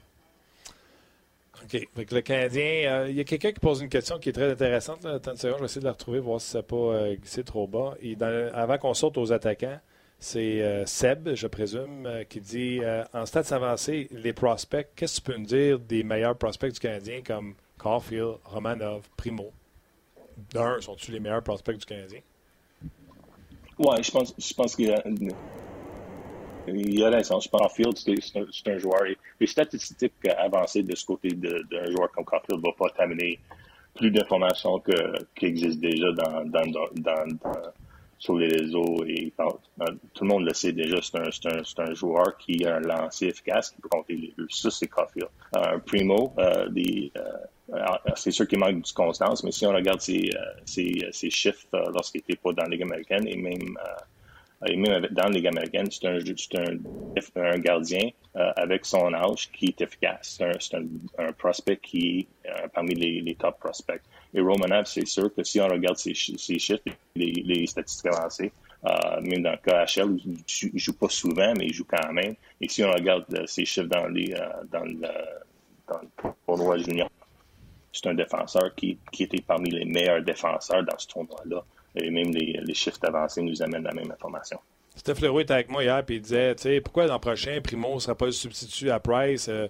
OK. 1.73 1.88
le 2.12 2.21
Canadien, 2.21 2.63
euh, 2.63 3.08
il 3.10 3.15
y 3.15 3.19
a 3.19 3.23
quelqu'un 3.23 3.51
qui 3.51 3.60
pose 3.60 3.82
une 3.82 3.89
question 3.89 4.17
qui 4.19 4.30
est 4.30 4.34
très 4.34 4.49
intéressante. 4.49 5.06
Attends 5.06 5.32
une 5.32 5.38
je 5.38 5.47
vais 5.47 5.65
essayer 5.65 5.82
de 5.82 5.86
la 5.86 5.91
retrouver, 5.91 6.19
voir 6.19 6.39
si 6.39 6.51
ça 6.51 6.60
n'a 6.60 6.63
pas 6.63 6.75
euh, 6.75 7.15
glissé 7.15 7.43
trop 7.43 7.67
bas. 7.67 7.95
Et 8.01 8.15
avant 8.53 8.77
qu'on 8.77 8.93
sorte 8.93 9.17
aux 9.17 9.34
attaquants, 9.34 9.80
c'est 10.19 10.62
euh, 10.62 10.86
Seb, 10.86 11.34
je 11.34 11.47
présume, 11.47 12.08
qui 12.30 12.39
dit 12.39 12.80
En 13.13 13.25
stats 13.25 13.53
avancés, 13.56 14.08
les 14.12 14.34
prospects, 14.34 14.88
qu'est-ce 14.95 15.19
que 15.19 15.25
tu 15.25 15.32
peux 15.32 15.38
me 15.39 15.45
dire 15.45 15.80
des 15.80 16.03
meilleurs 16.03 16.38
prospects 16.38 16.71
du 16.71 16.80
Canadien 16.80 17.21
comme 17.25 17.56
Caulfield, 17.77 18.38
Romanov, 18.45 19.03
Primo? 19.17 19.51
D'un, 20.53 20.80
sont-ils 20.80 21.13
les 21.13 21.19
meilleurs 21.19 21.43
prospects 21.43 21.77
du 21.77 21.86
Canadien? 21.86 22.19
Oui, 23.80 24.01
je 24.01 24.12
pense, 24.12 24.34
je 24.38 24.53
pense 24.53 24.80
a 24.80 25.03
il 26.67 27.03
a 27.03 27.10
raison. 27.10 27.39
Je 27.39 27.49
pense 27.49 27.62
Caulfield, 27.62 27.97
c'est 27.97 28.69
un, 28.69 28.77
joueur. 28.77 29.03
Les 29.39 29.47
statistiques 29.47 30.13
avancées 30.38 30.84
de 30.84 30.95
ce 30.95 31.06
côté 31.06 31.30
d'un 31.30 31.91
joueur 31.91 32.12
comme 32.12 32.25
Caulfield 32.25 32.60
ne 32.60 32.65
vont 32.65 32.75
pas 32.77 32.89
t'amener 32.89 33.39
plus 33.95 34.12
d'informations 34.12 34.82
qui 35.36 35.45
existent 35.45 35.82
déjà 35.82 36.12
dans, 36.12 36.63
sur 38.19 38.38
les 38.38 38.47
réseaux. 38.47 39.03
Et, 39.06 39.34
tout 40.13 40.23
le 40.23 40.27
monde 40.27 40.45
le 40.45 40.53
sait 40.53 40.71
déjà, 40.71 40.97
c'est 41.01 41.80
un, 41.80 41.93
joueur 41.93 42.38
qui 42.38 42.65
a 42.65 42.77
un 42.77 42.80
lancer 42.80 43.27
efficace 43.27 43.71
qui 43.71 43.82
peut 43.82 43.89
compter 43.89 44.15
les 44.15 44.34
deux. 44.38 44.47
Ça, 44.49 44.71
c'est 44.71 44.88
Caulfield. 44.88 45.30
Un 45.53 45.80
Primo, 45.80 46.34
euh, 46.38 46.67
euh, 47.73 47.86
c'est 48.15 48.32
sûr 48.32 48.47
qu'il 48.47 48.60
manque 48.60 48.82
de 48.82 48.93
constance, 48.93 49.43
mais 49.43 49.51
si 49.51 49.65
on 49.65 49.71
regarde 49.71 49.99
ses, 49.99 50.30
euh, 50.36 51.10
ses 51.12 51.30
chiffres 51.30 51.67
lorsqu'il 51.93 52.21
n'était 52.21 52.39
pas 52.41 52.53
dans 52.53 52.63
la 52.63 52.69
Ligue 52.69 52.84
américaine 52.84 53.27
et 53.27 53.36
même 53.36 53.77
et 54.65 54.75
même 54.75 55.07
dans 55.11 55.23
la 55.23 55.29
Ligue 55.29 55.47
américaine, 55.47 55.87
c'est 55.91 56.07
un, 56.07 56.17
un, 56.17 57.53
un, 57.53 57.57
gardien 57.59 58.09
euh, 58.35 58.51
avec 58.55 58.85
son 58.85 59.13
âge 59.13 59.51
qui 59.51 59.67
est 59.67 59.81
efficace. 59.81 60.39
C'est 60.59 60.75
un, 60.75 60.83
un, 61.19 61.31
prospect 61.31 61.77
qui 61.77 62.27
est 62.43 62.49
euh, 62.49 62.67
parmi 62.73 62.95
les, 62.95 63.21
les, 63.21 63.35
top 63.35 63.59
prospects. 63.59 64.01
Et 64.33 64.41
Romanov, 64.41 64.85
c'est 64.85 65.05
sûr 65.05 65.33
que 65.33 65.43
si 65.43 65.61
on 65.61 65.67
regarde 65.67 65.97
ses, 65.97 66.15
ses 66.15 66.57
chiffres, 66.57 66.81
les, 67.15 67.31
les, 67.31 67.67
statistiques 67.67 68.11
avancées, 68.13 68.51
euh, 68.85 69.21
même 69.21 69.43
dans 69.43 69.51
le 69.51 69.57
KHL, 69.57 70.17
il 70.25 70.71
ne 70.73 70.79
joue 70.79 70.97
pas 70.97 71.09
souvent, 71.09 71.53
mais 71.55 71.67
il 71.67 71.73
joue 71.73 71.85
quand 71.85 72.11
même. 72.11 72.35
Et 72.59 72.67
si 72.67 72.83
on 72.83 72.91
regarde 72.91 73.47
ses 73.47 73.63
chiffres 73.65 73.87
dans, 73.87 74.07
les, 74.07 74.33
dans, 74.71 74.85
le, 74.85 75.07
dans 75.87 75.99
le 76.01 76.31
tournoi 76.47 76.77
junior, 76.79 77.09
c'est 77.93 78.07
un 78.07 78.15
défenseur 78.15 78.73
qui, 78.75 78.97
qui 79.11 79.23
était 79.23 79.41
parmi 79.41 79.69
les 79.69 79.85
meilleurs 79.85 80.23
défenseurs 80.23 80.83
dans 80.83 80.97
ce 80.97 81.07
tournoi-là. 81.07 81.63
Et 81.97 82.10
même 82.10 82.31
les, 82.31 82.73
chiffres 82.73 83.03
avancés 83.03 83.41
nous 83.41 83.62
amènent 83.62 83.83
la 83.83 83.93
même 83.93 84.12
information. 84.12 84.60
Steph 84.95 85.21
Leroy 85.21 85.43
était 85.43 85.53
avec 85.53 85.69
moi 85.69 85.83
hier 85.83 86.03
et 86.07 86.13
il 86.13 86.21
disait 86.21 86.55
pourquoi 86.81 87.05
l'an 87.05 87.19
prochain, 87.19 87.60
Primo 87.63 87.95
ne 87.95 87.99
sera 87.99 88.15
pas 88.15 88.25
le 88.25 88.31
substitut 88.31 88.89
à 88.89 88.99
Price? 88.99 89.47
Euh, 89.47 89.67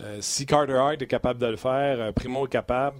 euh, 0.00 0.18
Si 0.20 0.46
Carter 0.46 0.74
Hart 0.74 1.02
est 1.02 1.06
capable 1.06 1.38
de 1.38 1.46
le 1.46 1.56
faire, 1.56 2.00
euh, 2.00 2.12
Primo 2.12 2.46
est 2.46 2.50
capable. 2.50 2.98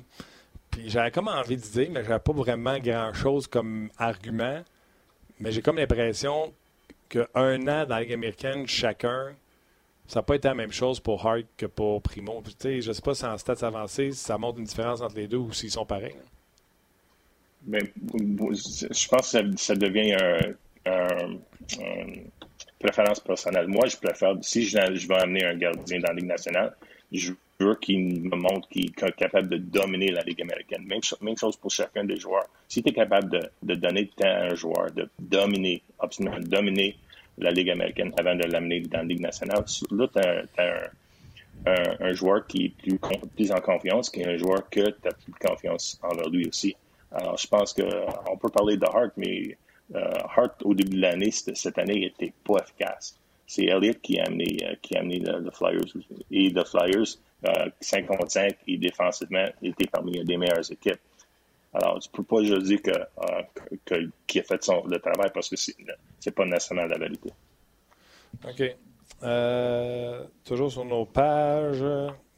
Puis 0.71 0.91
j'avais 0.91 1.11
comme 1.11 1.29
envie 1.29 1.57
de 1.57 1.63
dire, 1.63 1.89
mais 1.91 2.05
j'avais 2.05 2.19
pas 2.19 2.33
vraiment 2.33 2.79
grand-chose 2.79 3.47
comme 3.47 3.91
argument. 3.99 4.63
Mais 5.41 5.51
j'ai 5.51 5.63
comme 5.63 5.77
l'impression 5.77 6.53
qu'un 7.09 7.27
an 7.35 7.85
dans 7.85 7.89
la 7.89 8.01
Ligue 8.03 8.13
américaine, 8.13 8.67
chacun, 8.67 9.35
ça 10.07 10.21
n'a 10.21 10.23
pas 10.23 10.35
été 10.35 10.49
la 10.49 10.55
même 10.55 10.73
chose 10.73 11.01
pour 11.01 11.27
Hart 11.27 11.45
que 11.57 11.67
pour 11.67 12.03
Primo. 12.03 12.43
je 12.63 12.87
ne 12.87 12.93
sais 12.93 13.03
pas 13.03 13.15
si 13.15 13.25
en 13.25 13.39
stats 13.39 13.67
avancés, 13.67 14.13
ça 14.13 14.37
montre 14.37 14.59
une 14.59 14.65
différence 14.65 15.01
entre 15.01 15.17
les 15.17 15.27
deux 15.27 15.39
ou 15.39 15.53
s'ils 15.53 15.71
sont 15.71 15.87
pareils. 15.87 16.17
Mais, 17.67 17.81
je 18.15 19.09
pense 19.09 19.33
que 19.33 19.57
ça, 19.57 19.75
devient 19.75 20.17
une 20.87 21.39
préférence 22.79 23.21
personnelle. 23.21 23.69
Moi, 23.69 23.87
je 23.87 23.97
préfère, 23.97 24.35
si 24.43 24.65
je, 24.65 24.79
je 24.95 25.09
vais 25.09 25.17
amener 25.17 25.45
un 25.45 25.57
gardien 25.57 26.01
dans 26.01 26.09
la 26.09 26.15
Ligue 26.15 26.27
nationale, 26.27 26.75
je 27.13 27.33
veux 27.61 27.77
qu'il 27.77 28.23
me 28.23 28.37
montre 28.37 28.69
qu'il 28.69 28.87
est 28.87 29.13
capable 29.17 29.49
de 29.49 29.57
dominer 29.59 30.09
la 30.09 30.23
Ligue 30.23 30.43
américaine. 30.43 30.85
Même, 30.87 31.01
même 31.21 31.37
chose 31.37 31.57
pour 31.57 31.71
chacun 31.71 32.05
des 32.05 32.17
joueurs. 32.17 32.47
Si 32.69 32.83
tu 32.83 32.91
es 32.91 32.93
capable 32.93 33.31
de, 33.31 33.41
de 33.63 33.75
donner 33.75 34.09
temps 34.09 34.27
à 34.27 34.47
un 34.51 34.55
joueur, 34.55 34.91
de 34.93 35.09
dominer, 35.19 35.83
absolument 35.99 36.39
dominer 36.41 36.97
la 37.39 37.51
Ligue 37.51 37.71
américaine 37.71 38.13
avant 38.19 38.35
de 38.35 38.45
l'amener 38.45 38.81
dans 38.81 38.99
la 38.99 39.05
Ligue 39.05 39.21
nationale, 39.21 39.65
là, 39.91 40.09
tu 40.13 40.61
as, 40.61 40.91
un, 41.65 42.07
un, 42.07 42.13
joueur 42.13 42.47
qui 42.47 42.67
est 42.67 42.69
plus, 42.71 42.99
plus 43.37 43.53
en 43.53 43.61
confiance, 43.61 44.11
qui 44.11 44.21
est 44.21 44.27
un 44.27 44.37
joueur 44.37 44.69
que 44.69 44.81
tu 44.81 45.09
as 45.09 45.13
plus 45.13 45.33
de 45.33 45.49
confiance 45.49 46.01
envers 46.03 46.29
lui 46.29 46.49
aussi. 46.49 46.75
Alors, 47.15 47.37
je 47.37 47.47
pense 47.47 47.73
qu'on 47.73 48.37
peut 48.39 48.49
parler 48.49 48.77
de 48.77 48.87
Hart, 48.87 49.13
mais 49.17 49.57
euh, 49.95 50.11
Hart, 50.37 50.63
au 50.65 50.75
début 50.75 50.97
de 50.97 51.03
l'année, 51.03 51.31
cette 51.31 51.79
année, 51.79 52.01
n'était 52.01 52.33
pas 52.45 52.59
efficace. 52.63 53.19
C'est 53.47 53.65
Elliott 53.65 54.01
qui 54.01 54.19
a 54.19 54.25
amené, 54.25 54.59
euh, 54.63 54.75
qui 54.81 54.97
a 54.97 55.01
amené 55.01 55.19
le, 55.19 55.51
Flyers. 55.51 55.81
Et 56.31 56.49
le 56.49 56.65
Flyers, 56.65 57.19
euh, 57.47 57.69
5 57.81 58.07
contre 58.07 58.31
5, 58.31 58.57
et 58.67 58.79
défensivement, 58.79 59.47
était 59.63 59.87
parmi 59.87 60.23
les 60.25 60.37
meilleures 60.37 60.71
équipes. 60.71 61.01
Alors, 61.75 61.99
tu 62.01 62.09
peux 62.11 62.23
pas 62.23 62.43
juste 62.43 62.65
dire 62.65 62.83
que, 62.83 62.91
euh, 62.91 64.07
qu'il 64.27 64.41
a 64.41 64.45
fait 64.45 64.63
son, 64.63 64.87
le 64.87 64.99
travail 64.99 65.31
parce 65.33 65.49
que 65.49 65.57
c'est 65.57 65.75
n'est 65.79 66.33
pas 66.33 66.45
nécessairement 66.45 66.87
la 66.87 66.99
vérité. 66.99 67.31
OK. 68.47 68.77
Euh, 69.23 70.25
toujours 70.45 70.71
sur 70.71 70.85
nos 70.85 71.07
pages. 71.07 71.85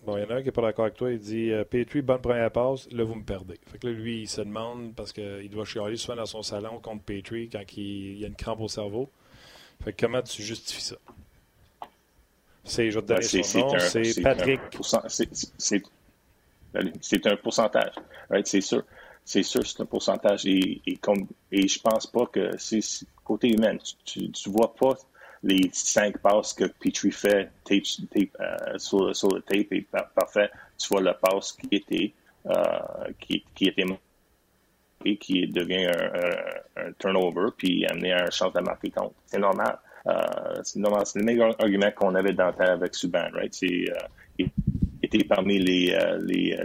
Bon, 0.05 0.19
il 0.19 0.23
y 0.23 0.27
en 0.27 0.31
a 0.31 0.35
un 0.35 0.40
qui 0.40 0.47
n'est 0.47 0.53
pas 0.53 0.62
d'accord 0.62 0.85
avec 0.85 0.97
toi. 0.97 1.11
Il 1.11 1.19
dit 1.19 1.51
euh, 1.51 1.64
Petrie, 1.64 2.03
bonne 2.03 2.21
première 2.21 2.51
passe. 2.51 2.90
Là, 2.90 3.05
vous 3.05 3.14
me 3.14 3.25
perdez. 3.25 3.59
Fait 3.67 3.79
que 3.79 3.87
là, 3.87 3.93
lui, 3.93 4.23
il 4.23 4.29
se 4.29 4.43
demande 4.43 4.95
parce 4.95 5.12
qu'il 5.12 5.49
doit 5.49 5.64
chialer 5.64 5.97
souvent 5.97 6.17
dans 6.17 6.27
son 6.27 6.43
salon 6.43 6.79
contre 6.81 7.05
Petrie 7.05 7.49
quand 7.49 7.62
il, 7.77 8.19
y 8.19 8.25
a 8.25 8.29
une 8.29 8.35
crampe 8.35 8.61
au 8.61 8.69
cerveau. 8.69 9.11
Fait 9.83 9.93
que 9.93 10.07
comment 10.07 10.23
tu 10.23 10.43
justifies 10.43 10.83
ça? 10.83 10.97
C'est, 12.64 12.90
je 12.90 12.99
vais 12.99 13.03
te 13.03 13.09
donner 13.09 13.21
ben, 13.21 13.43
son 13.43 13.59
nom, 13.59 13.79
c'est 13.79 14.23
Patrick. 14.23 14.61
C'est 17.01 17.27
un 17.27 17.37
pourcentage. 17.37 17.93
Right? 18.31 18.47
C'est 18.47 18.61
sûr. 18.61 18.85
C'est 19.25 19.43
sûr, 19.43 19.67
c'est 19.67 19.81
un 19.81 19.87
pourcentage. 19.87 20.45
Et, 20.45 20.83
et, 20.87 20.97
comme, 20.97 21.27
et 21.51 21.67
je 21.67 21.81
pense 21.81 22.07
pas 22.07 22.27
que 22.27 22.51
c'est 22.59 22.81
côté 23.25 23.49
humain. 23.49 23.77
Tu, 24.05 24.25
ne 24.25 24.53
vois 24.53 24.75
pas 24.75 24.95
les 25.44 25.70
cinq 25.72 26.18
passes 26.18 26.54
que 26.54 26.64
Petrie 26.64 27.12
fait 27.12 27.50
tape, 27.64 27.83
euh, 28.40 28.78
sur, 28.78 29.07
le 29.07 29.40
tape 29.42 29.72
est 29.72 29.87
parfait. 30.14 30.50
Tu 30.78 30.88
vois 30.88 31.02
la 31.02 31.14
passe 31.14 31.52
qui 31.52 31.68
était 31.76 32.12
euh, 32.46 33.12
qui, 33.20 33.44
qui 33.54 33.68
était 33.68 33.85
qui 35.20 35.46
devient 35.46 35.87
un, 36.76 36.92
turnover 36.98 37.48
puis 37.57 37.85
amener 37.87 38.14
un 38.14 38.30
chance 38.30 38.52
de 38.54 38.61
marquer 38.61 38.90
compte. 38.90 39.14
C'est 39.26 39.38
normal. 39.38 39.78
Euh, 40.07 40.12
c'est 40.62 40.78
normal. 40.78 41.02
C'est 41.04 41.18
le 41.18 41.26
meilleur 41.26 41.54
argument 41.61 41.90
qu'on 41.94 42.14
avait 42.14 42.33
dans 42.33 42.46
le 42.46 42.54
temps 42.54 42.72
avec 42.72 42.94
Subban, 42.94 43.28
right? 43.35 43.52
C'est, 43.52 43.85
il 44.38 44.50
était 45.02 45.24
parmi 45.24 45.59
les, 45.59 45.96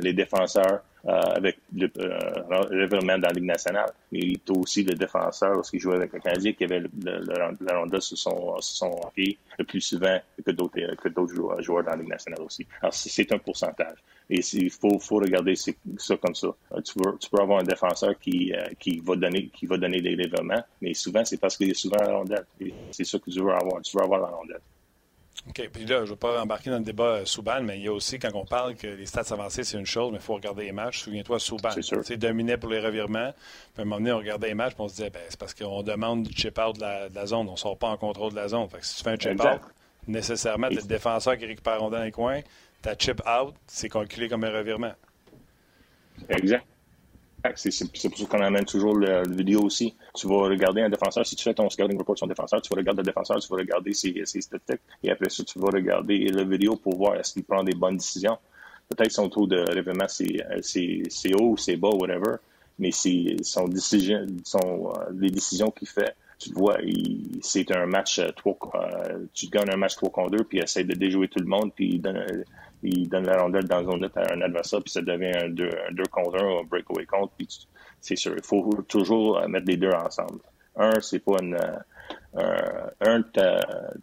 les, 0.02 0.14
défenseurs 0.14 0.66
euh, 0.66 0.78
avec 1.10 1.60
le, 1.76 1.90
euh, 1.98 2.88
dans 2.88 3.18
la 3.18 3.32
Ligue 3.32 3.46
nationale. 3.46 3.92
Il 4.12 4.34
était 4.34 4.52
aussi 4.52 4.84
le 4.84 4.96
défenseur 4.96 5.54
lorsqu'il 5.54 5.80
jouait 5.80 5.96
avec 5.96 6.14
le 6.14 6.20
Canadien 6.20 6.54
qui 6.54 6.64
avait 6.64 6.80
le, 6.80 6.90
la 7.62 7.80
rondelle 7.80 8.02
sur 8.02 8.18
son, 8.18 8.60
sur 8.62 9.12
le 9.16 9.64
plus 9.66 9.82
souvent 9.82 10.20
que 10.46 10.52
d'autres, 10.52 10.80
d'autres 11.10 11.62
joueurs, 11.62 11.84
dans 11.84 11.92
la 11.92 11.98
Ligue 11.98 12.10
nationale 12.10 12.42
aussi. 12.42 12.66
Alors, 12.82 12.94
c'est 12.94 13.32
un 13.32 13.38
pourcentage. 13.38 13.98
Et 14.30 14.42
il 14.54 14.70
faut, 14.70 15.00
regarder 15.18 15.56
ça 15.56 16.18
comme 16.18 16.36
ça. 16.36 16.48
Euh, 16.74 16.82
tu 16.82 16.94
peux, 17.30 17.42
avoir 17.42 17.60
un 17.60 17.64
défenseur 17.64 18.18
qui, 18.20 18.52
va 19.02 19.16
donner, 19.16 19.50
des 20.02 20.16
développements, 20.16 20.64
mais 20.82 20.94
souvent, 20.94 21.26
c'est 21.26 21.40
parce 21.40 21.58
qu'il 21.58 21.70
est 21.72 21.74
souvent 21.74 21.98
la 21.98 22.16
rondelle. 22.16 22.46
C'est 22.92 23.06
ça 23.06 23.18
que 23.18 23.32
tu 23.32 23.42
veux 23.42 23.52
avoir. 23.52 23.82
Tu 23.82 23.98
veux 23.98 24.04
avoir 24.04 24.22
la 24.22 24.28
rondelle. 24.28 24.62
OK. 25.48 25.70
Puis 25.72 25.86
là, 25.86 26.00
je 26.00 26.04
ne 26.04 26.08
veux 26.10 26.16
pas 26.16 26.42
embarquer 26.42 26.70
dans 26.70 26.78
le 26.78 26.84
débat 26.84 27.04
euh, 27.04 27.26
Souban, 27.26 27.62
mais 27.62 27.78
il 27.78 27.86
y 27.86 27.88
a 27.88 27.94
aussi, 27.94 28.20
quand 28.20 28.30
on 28.34 28.46
parle 28.46 28.76
que 28.76 28.88
les 28.88 29.06
stats 29.06 29.32
avancées, 29.32 29.64
c'est 29.64 29.78
une 29.78 29.86
chose, 29.86 30.12
mais 30.12 30.18
il 30.18 30.24
faut 30.24 30.36
regarder 30.36 30.66
les 30.66 30.72
matchs. 30.72 31.00
Souviens-toi, 31.00 31.40
Souban, 31.40 31.70
c'est 32.04 32.18
dominé 32.18 32.58
pour 32.58 32.70
les 32.70 32.80
revirements. 32.80 33.32
Puis 33.74 33.80
à 33.80 33.82
un 33.82 33.86
moment 33.86 33.98
donné, 33.98 34.12
on 34.12 34.18
regardait 34.18 34.50
les 34.50 34.54
matchs, 34.54 34.74
puis 34.74 34.84
on 34.84 34.88
se 34.88 34.96
disait, 34.96 35.10
ben, 35.10 35.22
c'est 35.30 35.40
parce 35.40 35.54
qu'on 35.54 35.82
demande 35.82 36.24
du 36.24 36.34
chip-out 36.34 36.76
de, 36.76 37.14
la, 37.16 37.26
zone. 37.26 37.48
On 37.48 37.54
ne 37.54 37.58
sort 37.58 37.78
pas 37.78 37.88
en 37.88 37.98
contrôle 37.98 38.32
de 38.32 38.38
la 38.38 38.50
zone. 38.50 38.68
Fait 38.70 38.80
que 38.80 38.86
si 38.86 38.98
tu 38.98 39.04
fais 39.04 39.12
un 39.12 39.18
chip-out, 39.18 39.62
nécessairement, 40.08 40.70
tu 40.70 40.76
le 40.76 40.82
défenseur 40.84 41.38
qui 41.38 41.46
récupère 41.46 41.90
dans 41.90 42.04
les 42.04 42.12
coins. 42.12 42.42
Ta 42.82 42.96
chip-out, 42.96 43.56
c'est 43.68 43.90
calculé 43.90 44.30
comme 44.30 44.44
un 44.44 44.52
revirement. 44.52 44.94
Exact. 46.30 46.66
C'est 47.56 48.10
pour 48.10 48.18
ça 48.18 48.26
qu'on 48.26 48.42
amène 48.42 48.66
toujours 48.66 48.96
le, 48.96 49.24
vidéo 49.30 49.62
aussi. 49.62 49.96
Tu 50.14 50.28
vas 50.28 50.48
regarder 50.48 50.82
un 50.82 50.90
défenseur. 50.90 51.26
Si 51.26 51.36
tu 51.36 51.44
fais 51.44 51.54
ton 51.54 51.70
scouting 51.70 51.98
report 51.98 52.18
sur 52.18 52.26
un 52.26 52.30
défenseur, 52.30 52.62
tu 52.62 52.70
vas 52.70 52.78
regarder 52.78 53.02
le 53.02 53.06
défenseur, 53.06 53.40
tu 53.40 53.48
vas 53.50 53.58
regarder 53.58 53.94
ses, 53.94 54.14
ses 54.26 54.42
statistiques. 54.42 54.82
Et 55.04 55.12
après 55.12 55.30
ça, 55.30 55.44
tu 55.44 55.60
vas 55.60 55.70
regarder 55.70 56.18
le 56.18 56.44
vidéo 56.44 56.76
pour 56.76 56.98
voir 56.98 57.16
est-ce 57.16 57.34
qu'il 57.34 57.44
prend 57.44 57.64
des 57.64 57.76
bonnes 57.76 57.98
décisions. 57.98 58.38
Peut-être 58.90 59.12
son 59.12 59.30
taux 59.30 59.48
de 59.48 59.58
révélement, 59.72 60.08
c'est 60.08 61.34
haut, 61.40 61.56
c'est 61.58 61.76
bas, 61.78 61.90
whatever. 61.90 62.38
Mais 62.80 62.92
c'est 62.92 63.36
son 63.44 63.68
décision, 63.68 64.26
son, 64.44 64.94
euh, 64.96 65.06
les 65.14 65.30
décisions 65.30 65.70
qu'il 65.70 65.88
fait. 65.88 66.16
Tu 66.40 66.54
vois, 66.54 66.78
c'est 67.42 67.70
un 67.76 67.86
match 67.86 68.22
3, 68.38 68.58
euh, 68.64 68.78
euh, 68.78 69.26
tu 69.34 69.48
gagnes 69.48 69.70
un 69.70 69.76
match 69.76 69.98
3 69.98 70.10
contre 70.10 70.32
2, 70.32 70.44
puis 70.46 70.60
il 70.60 70.64
essaie 70.64 70.86
de 70.86 70.94
déjouer 70.96 71.28
tout 71.28 71.40
le 71.40 71.46
monde, 71.46 71.74
puis 71.76 71.96
il 71.96 72.02
donne, 72.02 72.46
il 72.84 73.10
donne 73.10 73.26
la 73.26 73.42
rondelle 73.42 73.66
dans 73.66 73.84
zone 73.84 74.02
net 74.02 74.16
à 74.18 74.34
un 74.34 74.42
adversaire, 74.42 74.82
puis 74.82 74.92
ça 74.92 75.02
devient 75.02 75.32
un 75.36 75.50
2 75.50 75.70
contre 76.12 76.42
1 76.42 76.62
un 76.62 76.64
breakaway 76.64 77.06
contre, 77.06 77.34
puis 77.38 77.48
c'est 78.00 78.16
sûr. 78.16 78.34
Il 78.38 78.44
faut 78.44 78.70
toujours 78.88 79.42
mettre 79.48 79.68
les 79.68 79.78
deux 79.78 79.92
ensemble. 79.92 80.40
Un, 80.76 81.00
c'est 81.02 81.20
pas 81.20 81.38
une. 81.42 81.58
Euh, 82.36 82.90
un 83.02 83.22
te, 83.24 83.60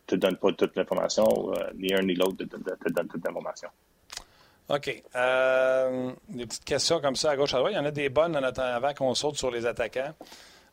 te 0.07 0.17
donne 0.17 0.37
pas 0.37 0.53
toute 0.53 0.77
l'information, 0.77 1.27
euh, 1.53 1.71
ni 1.77 1.95
un 1.95 2.03
ni 2.03 2.15
l'autre 2.15 2.37
te, 2.39 2.45
te, 2.45 2.93
donne 2.93 3.07
toute 3.07 3.25
l'information. 3.25 3.69
OK. 4.69 5.03
Euh, 5.15 6.11
des 6.29 6.47
petites 6.47 6.65
questions 6.65 7.01
comme 7.01 7.15
ça 7.15 7.31
à 7.31 7.37
gauche 7.37 7.55
à 7.55 7.59
droite. 7.59 7.73
Il 7.75 7.77
y 7.77 7.79
en 7.79 7.85
a 7.85 7.93
des 7.93 8.09
bonnes 8.09 8.37
en 8.37 8.43
avant 8.43 8.95
qu'on 8.95 9.15
saute 9.15 9.37
sur 9.37 9.51
les 9.51 9.65
attaquants. 9.65 10.13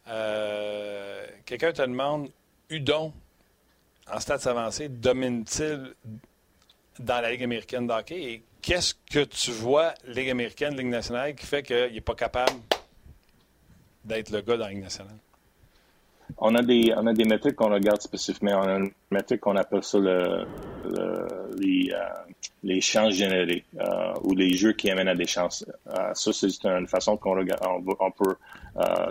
Euh, 0.07 1.25
quelqu'un 1.45 1.71
te 1.71 1.81
demande 1.81 2.29
Udon, 2.69 3.13
en 4.11 4.19
stats 4.19 4.49
avancés, 4.49 4.89
domine-t-il 4.89 5.93
dans 6.99 7.21
la 7.21 7.31
Ligue 7.31 7.43
américaine 7.43 7.87
d'hockey? 7.87 8.21
Et 8.21 8.43
qu'est-ce 8.61 8.93
que 9.11 9.23
tu 9.25 9.51
vois, 9.51 9.93
Ligue 10.07 10.29
américaine, 10.29 10.75
Ligue 10.75 10.87
nationale, 10.87 11.35
qui 11.35 11.45
fait 11.45 11.63
qu'il 11.63 11.93
n'est 11.93 12.01
pas 12.01 12.15
capable 12.15 12.59
d'être 14.03 14.31
le 14.31 14.41
gars 14.41 14.57
dans 14.57 14.65
la 14.65 14.71
Ligue 14.71 14.83
nationale? 14.83 15.17
On 16.37 16.55
a 16.55 16.61
des, 16.61 16.93
on 16.95 17.05
a 17.05 17.13
des 17.13 17.25
métriques 17.25 17.55
qu'on 17.55 17.71
regarde 17.71 18.01
spécifiquement. 18.01 18.61
On 18.63 18.67
a 18.67 18.77
une 18.77 18.91
métrique 19.11 19.41
qu'on 19.41 19.55
appelle 19.55 19.83
ça 19.83 19.99
le, 19.99 20.45
les, 21.59 21.91
euh, 21.93 21.99
les 22.63 22.81
chances 22.81 23.13
générées 23.13 23.63
euh, 23.79 24.13
ou 24.23 24.33
les 24.33 24.53
jeux 24.53 24.73
qui 24.73 24.89
amènent 24.89 25.09
à 25.09 25.15
des 25.15 25.27
chances. 25.27 25.65
Euh, 25.87 26.13
ça, 26.13 26.33
c'est 26.33 26.65
une 26.65 26.87
façon 26.87 27.17
qu'on 27.17 27.37
on, 27.39 27.85
on, 27.99 28.11
peut 28.11 28.35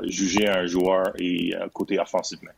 juger 0.04 0.48
un 0.48 0.66
joueur 0.66 1.12
et 1.18 1.54
côté 1.72 1.98
offensivement. 1.98 2.50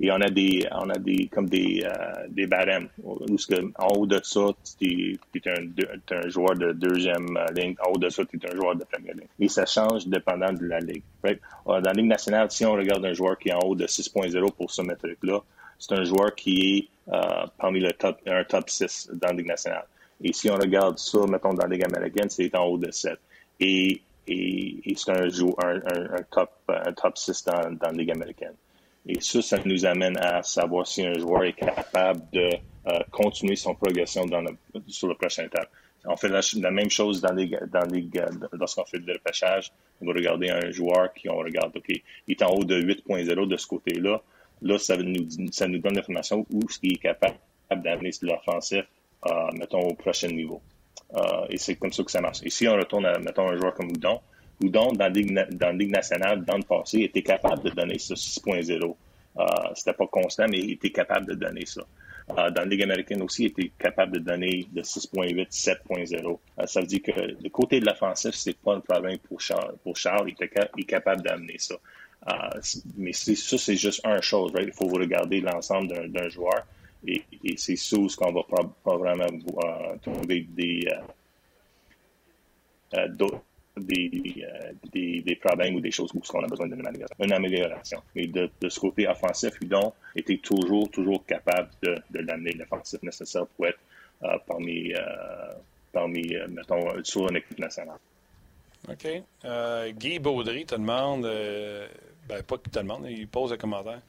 Et 0.00 0.12
on 0.12 0.20
a 0.20 0.30
des, 0.30 0.64
on 0.72 0.88
a 0.90 0.98
des, 0.98 1.26
comme 1.26 1.48
des, 1.48 1.82
euh, 1.84 2.26
des 2.28 2.46
barèmes. 2.46 2.88
en 3.04 3.88
haut 3.96 4.06
de 4.06 4.20
ça, 4.22 4.40
tu 4.78 5.18
es, 5.34 5.48
un, 5.48 6.16
un, 6.16 6.28
joueur 6.28 6.54
de 6.54 6.72
deuxième 6.72 7.36
euh, 7.36 7.46
ligne. 7.52 7.74
En 7.84 7.90
haut 7.92 7.98
de 7.98 8.08
ça, 8.08 8.24
tu 8.24 8.38
es 8.38 8.50
un 8.50 8.54
joueur 8.54 8.76
de 8.76 8.84
première 8.84 9.14
ligne. 9.14 9.26
Et 9.40 9.48
ça 9.48 9.66
change 9.66 10.06
dépendant 10.06 10.52
de 10.52 10.66
la 10.66 10.78
ligue. 10.78 11.02
Right? 11.24 11.40
Dans 11.66 11.80
la 11.80 11.92
Ligue 11.92 12.06
nationale, 12.06 12.48
si 12.50 12.64
on 12.64 12.72
regarde 12.74 13.04
un 13.04 13.12
joueur 13.12 13.36
qui 13.38 13.48
est 13.48 13.54
en 13.54 13.60
haut 13.60 13.74
de 13.74 13.86
6.0 13.86 14.52
pour 14.52 14.70
ce 14.70 14.82
métrique-là, 14.82 15.40
c'est 15.80 15.94
un 15.94 16.04
joueur 16.04 16.34
qui 16.34 16.88
est 17.08 17.12
euh, 17.12 17.46
parmi 17.58 17.80
le 17.80 17.92
top, 17.92 18.20
un 18.26 18.44
top 18.44 18.70
6 18.70 19.10
dans 19.14 19.28
la 19.28 19.34
Ligue 19.34 19.46
nationale. 19.46 19.86
Et 20.22 20.32
si 20.32 20.48
on 20.48 20.56
regarde 20.56 20.98
ça, 20.98 21.18
mettons, 21.28 21.54
dans 21.54 21.66
la 21.66 21.74
Ligue 21.74 21.84
américaine, 21.84 22.30
c'est 22.30 22.54
en 22.54 22.64
haut 22.66 22.78
de 22.78 22.90
7. 22.90 23.18
Et, 23.60 24.00
et, 24.28 24.90
et 24.90 24.94
c'est 24.96 25.10
un, 25.10 25.24
un, 25.24 26.16
un, 26.18 26.22
top, 26.30 26.50
un 26.68 26.92
top 26.92 27.18
6 27.18 27.44
dans, 27.46 27.72
dans 27.72 27.88
la 27.88 27.92
Ligue 27.92 28.12
américaine. 28.12 28.54
Et 29.08 29.20
ça, 29.20 29.40
ça 29.40 29.58
nous 29.64 29.86
amène 29.86 30.18
à 30.18 30.42
savoir 30.42 30.86
si 30.86 31.04
un 31.04 31.14
joueur 31.14 31.44
est 31.44 31.54
capable 31.54 32.22
de 32.30 32.50
euh, 32.86 32.98
continuer 33.10 33.56
son 33.56 33.74
progression 33.74 34.26
dans 34.26 34.44
sur 34.86 35.08
le 35.08 35.14
prochain 35.14 35.44
étape. 35.44 35.70
On 36.04 36.16
fait 36.16 36.28
la, 36.28 36.70
même 36.70 36.90
chose 36.90 37.20
dans 37.20 37.32
les, 37.32 37.46
dans 37.46 37.86
les, 37.90 38.08
lorsqu'on 38.52 38.84
fait 38.84 38.98
le 38.98 39.14
repêchage. 39.14 39.72
On 40.00 40.06
va 40.06 40.12
regarder 40.12 40.50
un 40.50 40.70
joueur 40.70 41.12
qui, 41.12 41.28
on 41.28 41.36
regarde, 41.38 41.76
OK, 41.76 41.88
il 41.88 42.02
est 42.28 42.42
en 42.42 42.50
haut 42.50 42.64
de 42.64 42.80
8.0 42.80 43.48
de 43.48 43.56
ce 43.56 43.66
côté-là. 43.66 44.22
Là, 44.62 44.78
ça 44.78 44.96
nous, 44.96 45.26
ça 45.50 45.66
nous 45.66 45.78
donne 45.78 45.94
l'information 45.94 46.46
où 46.50 46.60
il 46.82 46.92
est 46.92 46.96
capable 46.96 47.36
d'amener 47.70 48.10
l'offensif, 48.22 48.84
euh, 49.26 49.32
mettons, 49.54 49.80
au 49.80 49.94
prochain 49.94 50.28
niveau. 50.28 50.60
Euh, 51.14 51.46
et 51.50 51.58
c'est 51.58 51.76
comme 51.76 51.92
ça 51.92 52.04
que 52.04 52.10
ça 52.10 52.20
marche. 52.20 52.38
Et 52.42 52.50
si 52.50 52.68
on 52.68 52.76
retourne 52.76 53.06
à, 53.06 53.18
mettons, 53.18 53.48
un 53.48 53.56
joueur 53.56 53.74
comme 53.74 53.88
Houdon, 53.88 54.20
Houdon, 54.60 54.92
dans 54.92 55.04
la 55.04 55.08
Ligue, 55.08 55.32
dans 55.52 55.68
la 55.68 55.72
Ligue 55.72 55.92
nationale, 55.92 56.44
dans 56.44 56.56
le 56.56 56.62
passé, 56.62 57.00
était 57.00 57.22
capable 57.22 57.62
de 57.62 57.70
donner 57.70 57.98
ce 57.98 58.14
6.0. 58.14 58.96
Euh, 59.38 59.44
C'était 59.74 59.92
pas 59.92 60.06
constant, 60.06 60.46
mais 60.48 60.58
il 60.58 60.72
était 60.72 60.90
capable 60.90 61.26
de 61.26 61.34
donner 61.34 61.64
ça. 61.66 61.82
Euh, 62.30 62.50
dans 62.50 62.62
la 62.62 62.64
Ligue 62.64 62.82
américaine 62.82 63.22
aussi, 63.22 63.44
il 63.44 63.46
était 63.46 63.70
capable 63.78 64.12
de 64.12 64.18
donner 64.18 64.66
de 64.72 64.82
6.8, 64.82 65.48
7.0. 65.50 66.38
Euh, 66.58 66.66
ça 66.66 66.80
veut 66.80 66.86
dire 66.86 67.02
que 67.02 67.12
le 67.12 67.48
côté 67.50 67.80
de 67.80 67.86
l'offensif, 67.86 68.34
c'est 68.34 68.56
pas 68.58 68.74
un 68.74 68.80
problème 68.80 69.18
pour 69.18 69.40
Charles. 69.40 69.76
Pour 69.82 69.96
Charles, 69.96 70.28
il, 70.28 70.32
était 70.32 70.50
il 70.76 70.82
est 70.82 70.86
capable 70.86 71.22
d'amener 71.22 71.56
ça. 71.58 71.76
Euh, 72.26 72.60
mais 72.96 73.12
ça, 73.12 73.58
c'est 73.58 73.76
juste 73.76 74.00
une 74.04 74.20
chose. 74.22 74.52
Right? 74.52 74.68
Il 74.68 74.74
faut 74.74 74.88
regarder 74.88 75.40
l'ensemble 75.40 76.10
d'un 76.10 76.28
joueur. 76.28 76.66
Et, 77.06 77.22
c'est 77.56 77.76
sous 77.76 78.08
ce 78.08 78.16
qu'on 78.16 78.32
va 78.32 78.42
vraiment 78.84 79.24
euh, 79.24 79.96
trouver 80.02 80.46
des, 80.50 80.88
euh, 82.94 83.08
d'autres 83.78 84.40
euh, 84.42 84.72
des, 84.92 85.20
des, 85.22 85.36
problèmes 85.36 85.74
ou 85.74 85.80
des 85.80 85.90
choses 85.90 86.10
où 86.14 86.20
on 86.34 86.44
a 86.44 86.46
besoin 86.46 86.66
d'une 86.66 86.86
amélioration. 86.86 87.24
Une 87.24 87.32
amélioration. 87.32 88.02
Mais 88.14 88.26
de, 88.26 88.50
de, 88.60 88.68
ce 88.68 88.80
côté 88.80 89.08
offensif, 89.08 89.52
Udon 89.60 89.92
était 90.14 90.38
toujours, 90.38 90.90
toujours 90.90 91.24
capable 91.26 91.70
de, 91.82 91.96
de 92.10 92.18
l'amener 92.20 92.52
l'offensif 92.52 93.02
nécessaire 93.02 93.46
pour 93.46 93.66
être 93.66 93.78
euh, 94.22 94.38
parmi, 94.46 94.92
euh, 94.94 95.00
parmi 95.92 96.34
mettons, 96.48 97.02
sur 97.04 97.28
une 97.30 97.36
équipe 97.36 97.58
nationale. 97.58 97.98
OK. 98.88 99.06
Guy 99.98 100.18
Baudry 100.18 100.64
te 100.64 100.74
demande, 100.74 101.22
ben, 101.22 102.42
pas 102.42 102.58
qu'il 102.58 102.72
te 102.72 102.78
demande, 102.78 103.06
il 103.08 103.26
pose 103.26 103.52
un 103.52 103.56
commentaire 103.56 104.00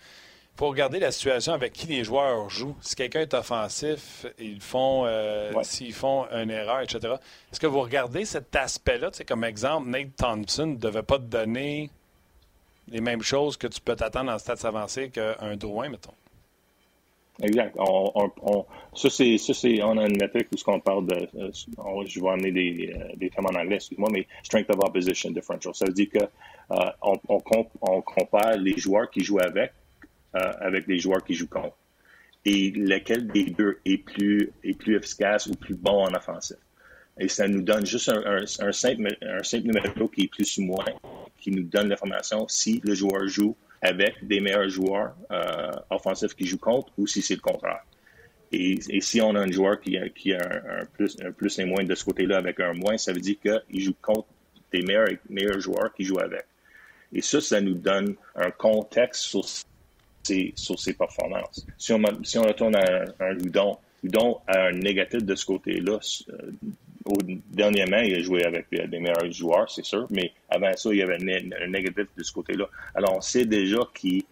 faut 0.60 0.68
regarder 0.68 1.00
la 1.00 1.14
situation 1.14 1.54
avec 1.54 1.72
qui 1.72 1.88
les 1.88 2.04
joueurs 2.04 2.50
jouent. 2.50 2.76
Si 2.82 2.94
quelqu'un 2.94 3.22
est 3.22 3.34
offensif, 3.34 4.26
ils 4.38 4.60
font, 4.60 5.06
euh, 5.06 5.54
s'ils 5.64 5.94
font 5.94 6.26
une 6.34 6.52
erreur, 6.52 6.82
etc. 6.82 7.14
Est-ce 7.50 7.62
que 7.62 7.66
vous 7.66 7.80
regardez 7.80 8.26
cet 8.26 8.54
aspect-là? 8.54 9.10
Comme 9.26 9.46
exemple, 9.46 9.88
Nate 9.88 10.18
Thompson 10.18 10.68
ne 10.68 10.76
devait 10.76 11.02
pas 11.02 11.18
te 11.18 11.24
donner 11.24 11.90
les 12.90 13.00
mêmes 13.00 13.22
choses 13.22 13.56
que 13.56 13.68
tu 13.68 13.80
peux 13.80 13.96
t'attendre 13.96 14.34
en 14.34 14.38
stade 14.38 14.60
avancé 14.66 15.10
qu'un 15.10 15.56
Drouin, 15.56 15.88
mettons. 15.88 16.12
Exact. 17.42 17.78
On, 17.78 18.66
ça, 18.94 19.10
c'est, 19.10 19.82
on 19.82 19.98
a 19.98 20.08
une 20.08 20.18
métrique 20.18 20.50
où 20.52 20.72
on 20.72 20.82
parle 20.82 21.06
de, 21.08 21.30
euh, 21.38 21.52
je 22.06 22.20
vais 22.20 22.30
amener 22.30 22.52
des, 22.52 22.94
euh, 22.94 23.16
des 23.16 23.30
termes 23.30 23.46
en 23.46 23.58
anglais, 23.58 23.76
excuse-moi, 23.76 24.10
mais 24.12 24.28
strength 24.44 24.70
of 24.72 24.84
opposition 24.84 25.32
differential. 25.32 25.74
Ça 25.74 25.86
veut 25.86 25.94
dire 25.94 26.10
que 26.10 26.26
on, 27.02 27.18
on, 27.30 28.02
compare 28.02 28.58
les 28.58 28.78
joueurs 28.78 29.10
qui 29.10 29.24
jouent 29.24 29.40
avec 29.40 29.72
avec 30.34 30.88
des 30.88 31.00
joueurs 31.00 31.24
qui 31.24 31.34
jouent 31.34 31.48
contre. 31.48 31.78
Et 32.46 32.72
lequel 32.72 33.28
des 33.28 33.46
deux 33.46 33.80
est 33.86 33.98
plus, 33.98 34.52
est 34.64 34.74
plus 34.74 34.96
efficace 34.96 35.48
ou 35.48 35.56
plus 35.56 35.76
bon 35.76 36.06
en 36.06 36.14
offensive. 36.14 36.58
Et 37.20 37.28
ça 37.28 37.48
nous 37.48 37.62
donne 37.62 37.86
juste 37.86 38.10
un, 38.10 38.46
simple, 38.72 39.18
un 39.22 39.44
simple 39.44 39.68
numéro 39.68 40.08
qui 40.08 40.24
est 40.24 40.28
plus 40.28 40.58
ou 40.58 40.64
moins, 40.64 40.86
qui 41.38 41.52
nous 41.52 41.64
donne 41.64 41.90
l'information 41.90 42.48
si 42.48 42.82
le 42.84 42.96
joueur 42.96 43.28
joue 43.28 43.56
avec 43.82 44.26
des 44.26 44.40
meilleurs 44.40 44.70
joueurs 44.70 45.16
euh, 45.32 45.72
offensifs 45.90 46.34
qui 46.34 46.46
jouent 46.46 46.58
contre 46.58 46.92
ou 46.98 47.08
si 47.08 47.22
c'est 47.22 47.36
le 47.36 47.42
contraire. 47.42 47.84
Et, 48.52 48.80
si 49.02 49.22
on 49.22 49.36
a 49.36 49.42
un 49.42 49.52
joueur 49.52 49.80
qui 49.80 49.98
a, 49.98 50.10
qui 50.10 50.34
a 50.34 50.40
un, 50.80 50.86
plus, 50.86 51.18
un 51.24 51.32
plus 51.32 51.60
et 51.60 51.66
moins 51.66 51.84
de 51.84 51.94
ce 51.94 52.04
côté-là 52.04 52.38
avec 52.38 52.60
un 52.60 52.74
moins, 52.74 52.98
ça 52.98 53.14
veut 53.14 53.20
dire 53.20 53.36
qu'il 53.40 53.82
joue 53.82 53.94
contre 54.02 54.28
des 54.72 54.82
meilleurs, 54.82 55.10
meilleurs 55.30 55.60
joueurs 55.60 55.94
qui 55.94 56.04
jouent 56.04 56.20
avec. 56.20 56.46
Et 57.14 57.22
ça, 57.22 57.42
ça 57.42 57.62
nous 57.62 57.76
donne 57.76 58.16
un 58.36 58.52
contexte 58.52 59.22
sur 59.24 59.44
sur 60.56 60.80
ses 60.80 60.94
performances. 60.94 61.66
Si 61.78 61.94
on, 61.94 62.02
si 62.24 62.38
retourne 62.38 62.76
à 62.76 63.06
un, 63.20 63.34
Ludon, 63.34 63.78
Ludon 64.04 64.40
a 64.48 64.68
un 64.68 64.72
négatif 64.72 65.24
de 65.24 65.36
ce 65.36 65.46
côté-là. 65.46 66.00
Euh, 66.30 66.52
au, 67.06 67.18
dernièrement, 67.24 68.00
il 68.00 68.16
a 68.16 68.22
joué 68.22 68.44
avec 68.44 68.68
des, 68.70 69.00
meilleurs 69.00 69.32
joueurs, 69.32 69.70
c'est 69.70 69.86
sûr, 69.86 70.08
mais 70.10 70.32
avant 70.50 70.76
ça, 70.76 70.90
il 70.92 70.98
y 70.98 71.02
avait 71.02 71.16
un, 71.16 71.68
négatif 71.68 72.08
de 72.16 72.24
ce 72.24 72.32
côté-là. 72.32 72.66
Alors, 72.94 73.16
on 73.16 73.22
sait 73.22 73.46
déjà 73.46 73.80
qu'il 73.94 74.24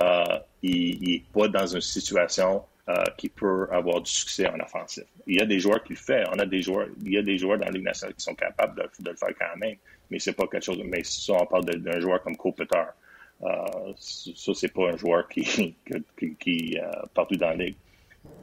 n'est 0.00 0.04
euh, 0.04 1.18
pas 1.32 1.48
dans 1.48 1.66
une 1.66 1.80
situation 1.80 2.62
euh, 2.88 3.04
qui 3.18 3.28
peut 3.28 3.68
avoir 3.70 4.00
du 4.00 4.10
succès 4.10 4.48
en 4.48 4.58
offensive. 4.60 5.04
Il 5.26 5.36
y 5.36 5.40
a 5.42 5.44
des 5.44 5.60
joueurs 5.60 5.84
qui 5.84 5.92
le 5.92 5.98
font. 5.98 6.24
On 6.32 6.38
a 6.38 6.46
des 6.46 6.62
joueurs, 6.62 6.88
il 7.04 7.12
y 7.12 7.18
a 7.18 7.22
des 7.22 7.36
joueurs 7.36 7.58
dans 7.58 7.66
la 7.66 7.70
Ligue 7.70 7.84
nationale 7.84 8.14
qui 8.14 8.24
sont 8.24 8.34
capables 8.34 8.76
de, 8.98 9.10
le 9.10 9.14
faire 9.14 9.28
quand 9.38 9.58
même, 9.58 9.76
mais 10.10 10.18
c'est 10.18 10.32
pas 10.32 10.46
quelque 10.46 10.64
chose. 10.64 10.80
Mais 10.84 11.04
ça, 11.04 11.34
on 11.34 11.44
parle 11.44 11.66
d'un 11.66 12.00
joueur 12.00 12.22
comme 12.22 12.36
Cole 12.38 12.54
euh, 13.42 13.92
ça, 13.96 14.52
c'est 14.54 14.72
pas 14.72 14.90
un 14.90 14.96
joueur 14.96 15.28
qui, 15.30 15.74
qui, 16.40 16.78
euh, 16.78 16.90
partout 17.14 17.36
dans 17.36 17.50
la 17.50 17.56
ligue. 17.56 17.76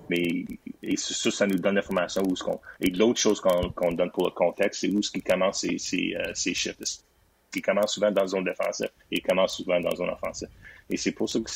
Mais 0.10 0.46
et 0.82 0.98
ça, 0.98 1.32
ça 1.32 1.48
nous 1.48 1.58
donne 1.58 1.76
l'information 1.76 2.22
où 2.28 2.36
ce 2.36 2.44
qu'on. 2.44 2.60
Et 2.80 2.90
l'autre 2.92 3.20
chose 3.20 3.42
qu'on 3.42 3.92
donne 3.92 4.12
pour 4.12 4.26
le 4.26 4.32
contexte, 4.32 4.82
c'est 4.82 4.90
où 4.90 5.02
ce 5.02 5.12
qui 5.12 5.22
commence 5.22 5.62
ses, 5.62 5.78
ses, 5.78 6.16
euh. 6.16 6.74
Il 7.56 7.62
commence 7.62 7.94
souvent 7.94 8.12
dans 8.12 8.22
la 8.22 8.28
zone 8.28 8.44
défensive 8.44 8.90
et 9.12 9.18
il 9.18 9.22
commence 9.22 9.58
souvent 9.58 9.80
dans 9.80 9.90
la 9.90 9.96
zone 9.96 10.10
offensive. 10.10 10.50
Et 10.90 10.98
c'est 10.98 11.14
pour 11.14 11.30
ça 11.30 11.40
que 11.40 11.50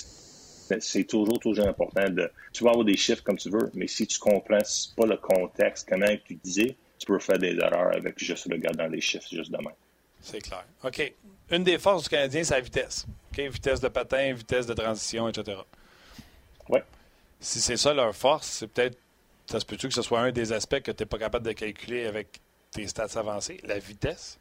c'est 0.79 1.03
toujours, 1.03 1.39
toujours 1.39 1.67
important 1.67 2.09
de. 2.09 2.31
Tu 2.53 2.63
vas 2.63 2.71
avoir 2.71 2.85
des 2.85 2.97
chiffres 2.97 3.23
comme 3.23 3.37
tu 3.37 3.49
veux, 3.49 3.69
mais 3.73 3.87
si 3.87 4.07
tu 4.07 4.17
comprends 4.19 4.41
pas 4.49 5.05
le 5.05 5.17
contexte, 5.17 5.87
comment 5.89 6.07
tu 6.25 6.35
disais, 6.35 6.75
tu 6.97 7.05
peux 7.05 7.19
faire 7.19 7.37
des 7.37 7.55
erreurs 7.55 7.95
avec 7.95 8.17
juste 8.17 8.47
le 8.49 8.57
gars 8.57 8.71
dans 8.71 8.87
les 8.87 9.01
chiffres, 9.01 9.27
juste 9.29 9.51
demain. 9.51 9.73
C'est 10.22 10.41
clair. 10.41 10.65
OK. 10.84 11.13
Une 11.51 11.63
des 11.63 11.78
forces 11.78 12.03
du 12.03 12.09
Canadien, 12.09 12.43
c'est 12.43 12.53
la 12.53 12.61
vitesse. 12.61 13.05
Vitesse 13.38 13.80
de 13.80 13.88
patin, 13.88 14.34
vitesse 14.34 14.65
de 14.65 14.74
transition, 14.74 15.30
etc. 15.30 15.59
Oui. 16.67 16.80
Si 17.39 17.61
c'est 17.61 17.78
ça 17.78 17.93
leur 17.93 18.13
force, 18.13 18.47
c'est 18.47 18.67
peut-être. 18.67 18.97
Ça 19.45 19.61
se 19.61 19.65
peut-tu 19.65 19.88
que 19.88 19.93
ce 19.93 20.01
soit 20.01 20.20
un 20.20 20.32
des 20.32 20.51
aspects 20.51 20.82
que 20.82 20.91
tu 20.91 21.01
n'es 21.01 21.07
pas 21.07 21.17
capable 21.17 21.45
de 21.45 21.53
calculer 21.53 22.05
avec 22.05 22.41
tes 22.72 22.86
stats 22.86 23.17
avancés, 23.17 23.61
la 23.63 23.80
vitesse? 23.80 24.38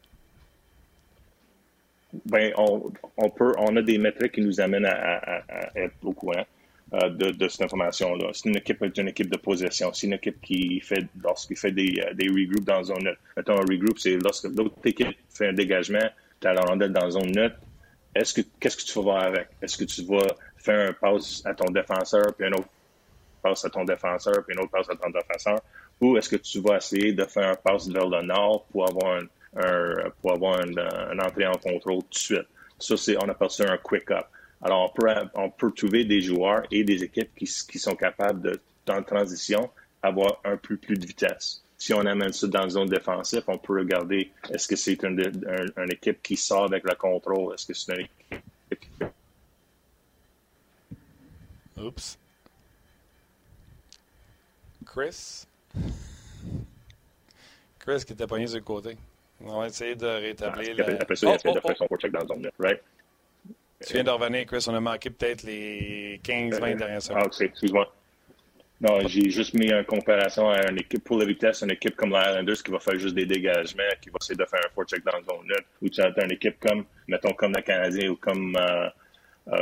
Ben, 2.25 2.53
on, 2.57 3.29
peut, 3.29 3.53
on 3.57 3.75
a 3.77 3.81
des 3.81 3.97
métriques 3.97 4.33
qui 4.33 4.41
nous 4.41 4.59
amènent 4.59 4.85
à, 4.85 5.43
être 5.75 5.95
au 6.03 6.11
courant. 6.11 6.45
Euh, 6.93 7.09
de, 7.09 7.47
cette 7.47 7.61
information-là. 7.61 8.29
C'est 8.33 8.49
une 8.49 8.57
équipe 8.57 8.83
une 8.97 9.09
équipe 9.09 9.29
de 9.29 9.37
possession. 9.37 9.93
C'est 9.93 10.07
une 10.07 10.13
équipe 10.13 10.41
qui 10.41 10.79
fait, 10.79 11.05
lorsqu'il 11.23 11.55
fait 11.55 11.71
des, 11.71 11.93
euh, 12.03 12.13
des 12.15 12.27
regroups 12.27 12.65
dans 12.65 12.83
zone 12.83 13.03
neutre. 13.03 13.21
Mettons, 13.37 13.53
un 13.53 13.65
regroup, 13.69 13.99
c'est 13.99 14.17
lorsque 14.17 14.45
l'autre 14.45 14.75
équipe 14.85 15.15
fait 15.29 15.49
un 15.49 15.53
dégagement, 15.53 16.09
tu 16.41 16.47
as 16.47 16.53
la 16.53 16.61
rondelle 16.61 16.91
dans 16.91 17.11
zone 17.11 17.31
neutre. 17.31 17.57
Est-ce 18.15 18.33
que, 18.33 18.41
qu'est-ce 18.59 18.77
que 18.77 18.81
tu 18.81 18.93
vas 18.95 19.01
voir 19.03 19.23
avec? 19.23 19.49
Est-ce 19.61 19.77
que 19.77 19.83
tu 19.83 20.03
vas 20.03 20.25
faire 20.57 20.89
un 20.89 20.93
passe 20.93 21.43
à 21.45 21.53
ton 21.53 21.69
défenseur, 21.69 22.33
puis 22.35 22.47
un 22.47 22.53
autre 22.53 22.69
passe 23.43 23.63
à 23.65 23.69
ton 23.69 23.83
défenseur, 23.85 24.43
puis 24.47 24.57
un 24.57 24.61
autre 24.61 24.71
passe 24.71 24.89
à 24.89 24.95
ton 24.95 25.11
défenseur? 25.11 25.59
Ou 26.01 26.17
est-ce 26.17 26.29
que 26.29 26.37
tu 26.37 26.59
vas 26.59 26.77
essayer 26.77 27.13
de 27.13 27.25
faire 27.25 27.49
un 27.49 27.55
passe 27.55 27.87
vers 27.87 28.07
le 28.07 28.23
nord 28.23 28.65
pour 28.71 28.89
avoir 28.89 29.19
un, 29.55 30.09
pour 30.21 30.31
avoir 30.31 30.59
une, 30.65 30.79
entrée 31.21 31.45
en 31.45 31.53
contrôle 31.53 32.01
tout 32.01 32.09
de 32.09 32.15
suite? 32.15 32.47
Ça, 32.79 32.97
c'est, 32.97 33.15
on 33.17 33.29
appelle 33.29 33.51
ça 33.51 33.65
un 33.71 33.77
quick 33.77 34.09
up. 34.09 34.25
Alors, 34.61 34.89
on 34.89 34.93
peut, 34.93 35.07
on 35.35 35.49
peut 35.49 35.71
trouver 35.71 36.03
des 36.05 36.21
joueurs 36.21 36.63
et 36.71 36.83
des 36.83 37.03
équipes 37.03 37.33
qui, 37.35 37.45
qui 37.45 37.79
sont 37.79 37.95
capables 37.95 38.41
de, 38.41 38.61
dans 38.85 39.01
transition, 39.03 39.69
avoir 40.01 40.39
un 40.43 40.57
peu 40.57 40.77
plus 40.77 40.97
de 40.97 41.05
vitesse. 41.05 41.63
Si 41.77 41.93
on 41.93 42.05
amène 42.05 42.33
ça 42.33 42.47
dans 42.47 42.63
une 42.63 42.69
zone 42.71 42.89
défensive, 42.89 43.43
on 43.47 43.57
peut 43.57 43.79
regarder 43.79 44.31
est-ce 44.49 44.67
que 44.67 44.75
c'est 44.75 45.01
une, 45.03 45.19
une, 45.77 45.91
équipe 45.91 46.21
qui 46.21 46.35
sort 46.35 46.65
avec 46.65 46.83
le 46.83 46.93
contrôle, 46.95 47.53
est-ce 47.53 47.67
que 47.67 47.73
c'est 47.73 47.95
une 47.95 48.07
équipe 48.31 48.79
qui... 48.81 48.89
Oups. 51.81 52.19
Chris? 54.85 55.45
Chris 57.79 58.03
qui 58.05 58.13
était 58.13 58.27
pogné 58.27 58.47
sur 58.47 58.57
le 58.57 58.63
côté. 58.63 58.97
On 59.41 59.61
va 59.61 59.67
essayer 59.67 59.95
de 59.95 60.05
rétablir. 60.05 60.75
Ah, 60.79 60.91
après 60.99 61.15
ça, 61.15 61.27
il 61.27 61.33
a 61.33 61.39
fait 61.39 61.53
de 61.53 61.59
faire 61.61 61.77
son 61.77 61.87
check 61.97 62.11
dans 62.11 62.19
la 62.19 62.25
zone, 62.25 62.51
right? 62.59 62.81
Tu 63.85 63.93
viens 63.93 64.03
de 64.03 64.09
revenir, 64.09 64.45
Chris. 64.45 64.65
On 64.67 64.75
a 64.75 64.79
manqué 64.79 65.09
peut-être 65.09 65.43
les 65.43 66.19
15-20 66.23 66.77
dernières 66.77 67.01
secondes. 67.01 67.21
Ah, 67.23 67.27
ok, 67.27 67.41
excuse-moi. 67.41 67.93
Non, 68.81 69.05
j'ai 69.07 69.29
juste 69.29 69.53
mis 69.55 69.73
en 69.73 69.83
comparaison 69.83 70.49
à 70.49 70.69
une 70.69 70.79
équipe 70.79 71.03
pour 71.03 71.17
la 71.17 71.25
vitesse, 71.25 71.63
une 71.63 71.71
équipe 71.71 71.97
comme 71.97 72.11
l'Islanders 72.11 72.63
qui 72.63 72.71
va 72.71 72.79
faire 72.79 72.97
juste 72.97 73.15
des 73.15 73.25
dégagements, 73.25 73.83
qui 74.01 74.09
va 74.09 74.17
essayer 74.21 74.37
de 74.37 74.45
faire 74.45 74.61
un 74.65 74.69
forecheck 74.69 75.03
dans 75.03 75.17
le 75.17 75.23
zone 75.23 75.47
net, 75.47 75.65
ou 75.81 75.89
tu 75.89 76.01
as 76.01 76.23
une 76.23 76.31
équipe 76.31 76.59
comme, 76.61 76.85
mettons, 77.07 77.33
comme 77.33 77.51
le 77.53 77.61
Canadien 77.61 78.09
ou 78.09 78.15
comme 78.15 78.55
euh, 78.55 78.61
euh, 78.61 78.89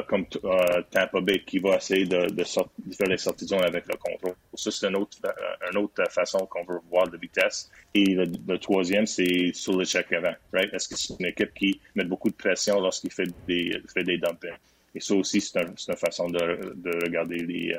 comme 0.08 0.26
euh, 0.44 0.82
Tampa 0.92 1.22
Bay 1.22 1.44
qui 1.46 1.60
va 1.60 1.76
essayer 1.78 2.06
de, 2.06 2.28
faire 2.44 3.08
les 3.08 3.18
sorties 3.18 3.46
de 3.46 3.50
zone 3.50 3.64
avec 3.64 3.86
le 3.88 3.96
contrôle. 3.96 4.36
Ça, 4.54 4.72
c'est 4.72 4.88
une 4.88 4.98
autre, 4.98 5.18
euh, 5.26 6.06
façon 6.10 6.40
qu'on 6.46 6.64
veut 6.66 6.80
voir 6.90 7.08
de 7.08 7.18
vitesse. 7.18 7.70
Et 7.94 8.16
le, 8.16 8.58
troisième, 8.58 9.06
c'est 9.06 9.52
sur 9.54 9.78
le 9.78 9.86
check 9.86 10.12
avant. 10.14 10.34
Right? 10.52 10.74
Est-ce 10.74 10.90
que 10.90 10.96
c'est 10.98 11.14
une 11.20 11.28
équipe 11.28 11.54
qui 11.54 11.80
met 11.96 12.04
beaucoup 12.04 12.30
de 12.30 12.36
pression 12.36 12.80
lorsqu'il 12.80 13.12
fait 13.12 13.30
des, 13.48 13.82
fait 13.94 14.04
des 14.04 14.18
dumpings? 14.18 14.52
Et 14.96 15.00
ça 15.00 15.14
aussi, 15.16 15.42
c'est 15.42 15.60
une 15.60 15.96
façon 15.96 16.28
de, 16.28 16.74
de 16.76 17.06
regarder 17.06 17.38
les, 17.38 17.74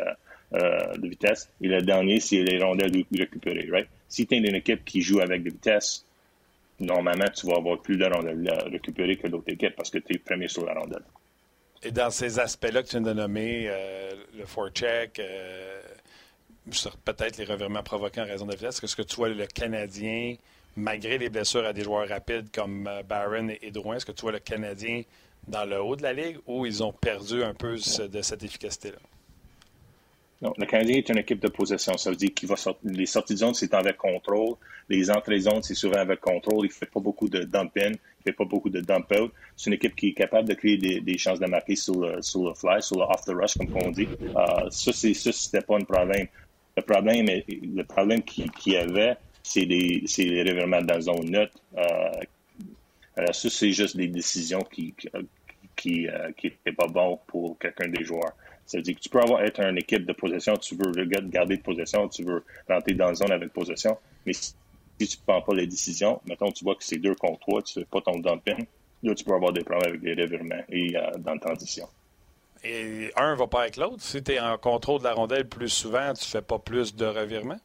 euh, 0.54 0.96
de 0.96 1.09
vitesse. 1.09 1.50
Et 1.61 1.68
le 1.68 1.82
dernier, 1.82 2.20
c'est 2.20 2.42
les 2.42 2.62
rondelles 2.62 3.04
récupérées. 3.12 3.68
Right? 3.70 3.88
Si 4.09 4.26
tu 4.26 4.34
es 4.34 4.38
une 4.38 4.54
équipe 4.54 4.82
qui 4.82 5.02
joue 5.02 5.20
avec 5.20 5.42
de 5.42 5.50
vitesse, 5.50 6.06
normalement, 6.80 7.26
tu 7.36 7.46
vas 7.46 7.56
avoir 7.56 7.82
plus 7.82 7.98
de 7.98 8.06
rondelles 8.06 8.50
récupérées 8.72 9.16
que 9.16 9.28
d'autres 9.28 9.52
équipes 9.52 9.76
parce 9.76 9.90
que 9.90 9.98
tu 9.98 10.14
es 10.14 10.18
premier 10.18 10.48
sur 10.48 10.64
la 10.64 10.72
rondelle. 10.72 11.02
Et 11.83 11.91
dans 11.93 12.11
ces 12.11 12.39
aspects-là 12.39 12.83
que 12.83 12.89
tu 12.89 12.97
viens 12.99 13.03
de 13.03 13.12
nommer, 13.12 13.66
euh, 13.68 14.11
le 14.37 14.45
forecheck, 14.47 15.18
euh, 15.20 15.81
peut-être 17.05 17.37
les 17.39 17.45
revirements 17.45 17.83
provoqués 17.83 18.20
en 18.20 18.26
raison 18.26 18.47
de 18.47 18.53
vitesse, 18.53 18.83
est-ce 18.83 18.97
que 18.97 19.03
tu 19.03 19.16
vois 19.16 19.29
le 19.29 19.47
Canadien, 19.47 20.37
malgré 20.76 21.18
les 21.18 21.31
blessures 21.31 21.64
à 21.64 21.72
des 21.72 21.85
joueurs 21.85 22.09
rapides 22.09 22.51
comme 22.53 22.89
euh, 22.89 23.03
Barron 23.03 23.49
et 23.62 23.70
Drouin, 23.70 23.97
est-ce 23.97 24.07
que 24.07 24.12
tu 24.12 24.22
vois 24.22 24.33
le 24.33 24.41
Canadien 24.41 25.03
dans 25.47 25.64
le 25.64 25.81
haut 25.81 25.95
de 25.95 26.03
la 26.03 26.12
ligue 26.12 26.39
ou 26.47 26.66
ils 26.66 26.83
ont 26.83 26.93
perdu 26.93 27.43
un 27.45 27.55
peu 27.55 27.76
de 27.76 28.22
cette 28.22 28.43
efficacité-là? 28.43 28.99
Non, 30.41 30.53
le 30.57 30.66
Canadien 30.66 30.99
est 30.99 31.09
une 31.09 31.18
équipe 31.18 31.41
de 31.41 31.49
possession. 31.49 31.97
Ça 31.97 32.11
veut 32.11 32.16
dire 32.16 32.33
qu'il 32.33 32.49
va 32.49 32.57
sortir, 32.57 32.91
les 32.93 33.07
sorties 33.07 33.35
de 33.35 33.39
zone, 33.39 33.55
c'est 33.55 33.74
avec 33.74 33.97
contrôle. 33.97 34.55
Les 34.89 35.11
entrées 35.11 35.37
de 35.37 35.41
zone, 35.41 35.62
c'est 35.62 35.74
souvent 35.74 35.99
avec 35.99 36.20
contrôle. 36.20 36.64
Il 36.64 36.68
ne 36.68 36.72
fait 36.72 36.87
pas 36.87 37.01
beaucoup 37.01 37.29
de 37.29 37.41
dump-in, 37.41 37.91
il 37.91 37.91
ne 37.91 38.18
pas 38.33 38.45
beaucoup 38.45 38.70
de 38.70 38.81
dump-out. 38.81 39.33
C'est 39.57 39.70
une 39.70 39.74
équipe 39.74 39.97
qui 39.97 40.09
est 40.09 40.14
capable 40.14 40.49
de 40.49 40.55
créer 40.55 40.76
des, 40.76 41.18
chances 41.18 41.41
de 41.41 41.47
marquer 41.47 41.76
sur 41.76 42.01
le, 42.01 42.22
sur 42.22 42.49
le 42.49 42.55
fly, 42.55 42.83
sur 42.83 42.99
le 42.99 43.05
off-the-rush, 43.05 43.59
comme 43.59 43.76
on 43.85 43.91
dit. 43.91 44.09
Euh, 44.22 44.70
ça, 44.70 44.93
c'est, 44.93 45.14
ça, 45.14 45.33
c'était 45.33 45.61
pas 45.61 45.76
un 45.76 45.85
problème. 45.85 46.26
Le 46.76 46.83
problème, 46.83 47.26
le 47.26 47.83
problème 47.83 48.22
qu'il 48.22 48.51
qui 48.53 48.76
avait, 48.76 49.16
c'est 49.43 49.64
les, 49.64 50.03
c'est 50.07 50.24
les 50.24 50.43
revirements 50.43 50.83
dans 50.83 50.95
la 50.95 51.01
zone 51.01 51.31
neutre. 51.31 51.59
Euh, 51.76 53.33
ça, 53.33 53.51
c'est 53.51 53.72
juste 53.72 53.97
des 53.97 54.09
décisions 54.09 54.62
qui, 54.62 54.95
qui, 55.74 56.09
euh, 56.09 56.31
qui, 56.37 56.51
pas 56.51 56.87
bon 56.87 57.18
pour 57.26 57.59
quelqu'un 57.59 57.89
des 57.89 58.05
joueurs. 58.05 58.33
Ça 58.66 58.76
veut 58.76 58.83
dire 58.83 58.97
que 58.97 59.01
tu 59.01 59.09
peux 59.09 59.20
avoir, 59.20 59.43
être 59.43 59.61
une 59.61 59.79
équipe 59.79 60.05
de 60.05 60.12
possession, 60.12 60.57
tu 60.57 60.76
veux 60.76 60.93
garder 61.05 61.57
de 61.57 61.62
possession, 61.62 62.07
tu 62.09 62.22
veux 62.22 62.45
rentrer 62.68 62.93
dans 62.93 63.07
la 63.09 63.14
zone 63.14 63.33
avec 63.33 63.51
possession, 63.53 63.97
mais 64.26 64.33
si, 64.99 65.09
tu 65.09 65.18
ne 65.18 65.22
prends 65.26 65.42
pas 65.42 65.55
les 65.55 65.66
décisions, 65.66 66.20
mettons, 66.26 66.51
tu 66.51 66.64
vois 66.64 66.74
que 66.74 66.84
c'est 66.84 66.99
deux 66.99 67.14
contre 67.14 67.40
toi, 67.46 67.62
tu 67.62 67.78
ne 67.78 67.84
fais 67.84 67.88
pas 67.90 68.01
ton 68.01 68.18
dumping, 68.18 68.66
là, 69.03 69.14
tu 69.14 69.24
peux 69.24 69.34
avoir 69.34 69.53
des 69.53 69.62
problèmes 69.62 69.94
avec 69.94 70.03
les 70.03 70.22
revirements 70.22 70.62
et 70.68 70.96
euh, 70.96 71.11
dans 71.18 71.34
la 71.34 71.40
transition. 71.40 71.86
Et 72.64 73.12
un 73.16 73.32
ne 73.32 73.38
va 73.38 73.46
pas 73.46 73.62
avec 73.62 73.76
l'autre. 73.76 74.03
Si 74.03 74.22
tu 74.22 74.32
es 74.32 74.40
en 74.40 74.59
contrôle 74.59 74.99
de 74.99 75.05
la 75.05 75.14
rondelle 75.14 75.49
plus 75.49 75.68
souvent, 75.68 76.12
tu 76.14 76.24
ne 76.24 76.28
fais 76.28 76.42
pas 76.42 76.59
plus 76.59 76.94
de 76.94 77.07
revirements? 77.07 77.61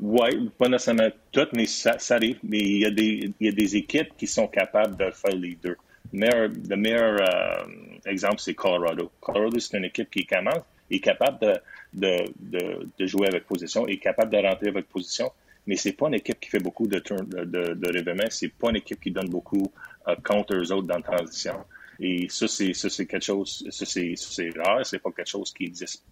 Oui, 0.00 0.50
pas 0.58 0.68
nécessairement 0.68 1.10
toutes, 1.30 1.52
mais 1.52 1.66
ça, 1.66 1.96
arrive. 2.10 2.38
Mais 2.42 2.58
il 2.58 2.78
y, 2.78 2.86
a 2.86 2.90
des, 2.90 3.30
il 3.38 3.46
y 3.46 3.48
a 3.48 3.52
des 3.52 3.76
équipes 3.76 4.16
qui 4.16 4.26
sont 4.26 4.48
capables 4.48 4.96
de 4.96 5.10
faire 5.12 5.36
les 5.36 5.54
deux 5.62 5.76
meilleur, 6.12 6.48
le 6.68 6.76
meilleur 6.76 7.20
euh, 7.20 7.64
exemple, 8.06 8.38
c'est 8.38 8.54
Colorado. 8.54 9.10
Colorado, 9.20 9.58
c'est 9.58 9.76
une 9.76 9.84
équipe 9.84 10.10
qui 10.10 10.26
commence, 10.26 10.62
est 10.90 11.00
capable 11.00 11.38
de, 11.40 11.54
de, 11.94 12.24
de, 12.38 12.88
de, 12.98 13.06
jouer 13.06 13.28
avec 13.28 13.46
position, 13.46 13.86
est 13.86 13.98
capable 13.98 14.30
de 14.30 14.38
rentrer 14.38 14.68
avec 14.68 14.88
position, 14.88 15.30
mais 15.66 15.76
c'est 15.76 15.92
pas 15.92 16.08
une 16.08 16.14
équipe 16.14 16.40
qui 16.40 16.48
fait 16.48 16.62
beaucoup 16.62 16.86
de, 16.86 16.98
de, 16.98 17.74
de, 17.74 17.74
de 17.74 18.14
c'est 18.30 18.48
pas 18.48 18.70
une 18.70 18.76
équipe 18.76 19.00
qui 19.00 19.10
donne 19.10 19.28
beaucoup 19.28 19.72
euh, 20.08 20.16
contre 20.24 20.54
eux 20.54 20.72
autres 20.72 20.86
dans 20.86 20.96
la 20.96 21.02
transition. 21.02 21.64
Et 22.00 22.26
ça, 22.28 22.48
c'est, 22.48 22.72
ça, 22.72 22.90
c'est 22.90 23.06
quelque 23.06 23.24
chose, 23.24 23.64
ça, 23.70 23.86
c'est, 23.86 24.50
rare, 24.58 24.84
c'est 24.84 24.98
pas 24.98 25.10
quelque 25.12 25.28
chose 25.28 25.52
qui 25.52 25.64
existe 25.64 26.04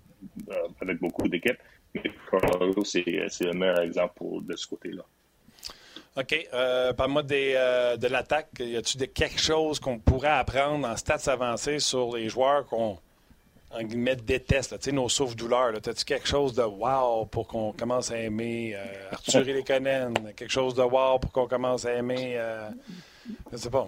euh, 0.49 0.55
avec 0.81 1.01
beaucoup 1.01 1.27
d'équipes, 1.27 1.59
mais 1.95 2.03
Colorado, 2.31 2.85
c'est, 2.85 3.05
le 3.05 3.53
meilleur 3.53 3.81
exemple 3.81 4.23
de 4.43 4.57
ce 4.57 4.67
côté-là. 4.67 5.03
OK. 6.17 6.49
Euh, 6.53 6.93
Parle-moi 6.93 7.23
euh, 7.31 7.97
de 7.97 8.07
l'attaque. 8.09 8.49
Y 8.59 8.77
a-t-il 8.77 9.09
quelque 9.13 9.41
chose 9.41 9.79
qu'on 9.79 9.99
pourrait 9.99 10.29
apprendre 10.29 10.87
en 10.87 10.97
stats 10.97 11.31
avancés 11.31 11.79
sur 11.79 12.17
les 12.17 12.29
joueurs 12.29 12.67
qu'on 12.67 12.99
en 13.73 13.83
guillemets, 13.83 14.17
déteste, 14.17 14.83
sais, 14.83 14.93
nos 14.93 15.09
souffres-douleurs. 15.09 15.75
As-tu 15.77 16.05
quelque 16.05 16.27
chose 16.27 16.55
de 16.55 16.63
wow 16.63 17.27
pour 17.27 17.47
qu'on 17.47 17.73
commence 17.73 18.11
à 18.11 18.19
aimer 18.19 18.75
euh, 18.75 19.13
Arthur 19.13 19.49
et 19.49 19.53
les 19.53 19.63
Conan? 19.63 20.13
Quelque 20.37 20.51
chose 20.51 20.75
de 20.75 20.83
wow 20.83 21.19
pour 21.19 21.31
qu'on 21.33 21.47
commence 21.47 21.85
à 21.85 21.95
aimer. 21.95 22.35
Euh, 22.37 22.69
je 23.53 23.57
sais 23.57 23.71
pas. 23.71 23.87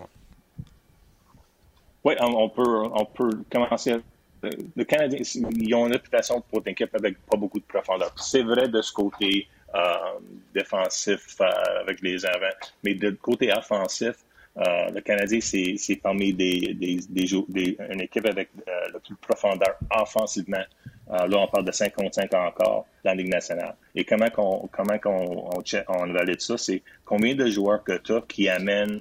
Oui, 2.05 2.15
on, 2.21 2.49
peut, 2.49 2.83
on 2.93 3.05
peut 3.05 3.31
commencer. 3.51 3.97
Le 4.43 4.85
Canadien, 4.85 5.21
ils 5.21 5.75
ont 5.75 5.87
une 5.87 5.93
réputation 5.93 6.41
pour 6.41 6.61
une 6.61 6.73
équipe 6.73 6.95
avec 6.95 7.17
pas 7.27 7.37
beaucoup 7.37 7.61
de 7.61 7.65
profondeur. 7.65 8.13
C'est 8.17 8.43
vrai 8.43 8.69
de 8.69 8.83
ce 8.83 8.93
côté. 8.93 9.49
Euh, 9.75 10.19
défensif 10.55 11.41
euh, 11.41 11.47
avec 11.81 12.03
les 12.03 12.27
avants. 12.27 12.59
Mais 12.85 12.93
de 12.93 13.11
côté 13.11 13.51
offensif, 13.51 14.17
euh, 14.59 14.91
le 14.91 15.01
Canadien, 15.01 15.41
c'est 15.41 15.97
parmi 16.03 16.35
des, 16.35 16.75
des, 16.75 17.01
des, 17.09 17.77
une 17.91 18.01
équipe 18.01 18.27
avec 18.27 18.51
le 18.93 18.99
plus 18.99 19.15
profondeur 19.17 19.77
offensivement. 19.91 20.65
là, 21.09 21.39
on 21.39 21.47
parle 21.49 21.65
de 21.65 21.73
55 21.73 22.35
encore 22.35 22.87
dans 23.05 23.11
la 23.11 23.15
Ligue 23.15 23.33
nationale. 23.33 23.75
Et 23.95 24.05
comment 24.05 24.29
qu'on 24.29 24.69
comment 24.71 24.99
qu'on 24.99 25.49
on, 25.57 25.63
on, 25.89 26.13
valide 26.13 26.41
ça? 26.41 26.59
C'est 26.59 26.83
combien 27.05 27.35
de 27.35 27.47
joueurs 27.49 27.83
que 27.83 27.97
tu 27.99 28.13
as 28.13 28.21
qui 28.23 28.49
amènent 28.49 29.01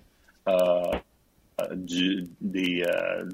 du, 1.75 2.27
des, 2.39 2.83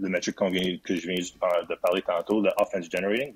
le 0.02 0.10
metric 0.10 0.36
que 0.36 0.96
je 0.96 1.08
viens 1.08 1.22
de 1.70 1.76
parler 1.76 2.02
tantôt, 2.02 2.42
le 2.42 2.50
offense 2.58 2.90
generating, 2.92 3.34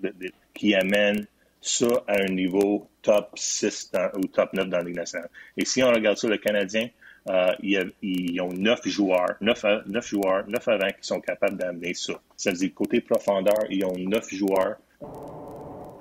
qui 0.53 0.73
amènent 0.73 1.27
ça 1.61 2.03
à 2.07 2.19
un 2.19 2.33
niveau 2.33 2.89
top 3.01 3.29
6 3.35 3.91
ou 4.17 4.27
top 4.27 4.53
9 4.53 4.67
dans 4.67 4.77
la 4.77 4.83
Ligue 4.83 4.95
nationale. 4.95 5.29
Et 5.55 5.65
si 5.65 5.83
on 5.83 5.91
regarde 5.91 6.17
ça, 6.17 6.27
le 6.27 6.37
Canadien, 6.37 6.89
euh, 7.29 7.51
ils, 7.61 8.41
ont 8.41 8.51
9 8.51 8.87
joueurs, 8.87 9.35
9, 9.41 9.65
9 9.85 10.07
joueurs, 10.07 10.47
9 10.47 10.67
avant 10.67 10.87
qui 10.87 11.07
sont 11.07 11.21
capables 11.21 11.57
d'amener 11.57 11.93
ça. 11.93 12.13
Ça 12.35 12.51
veut 12.51 12.57
dire 12.57 12.73
côté 12.73 13.01
profondeur, 13.01 13.59
ils 13.69 13.85
ont 13.85 13.95
9 13.95 14.29
joueurs 14.33 14.77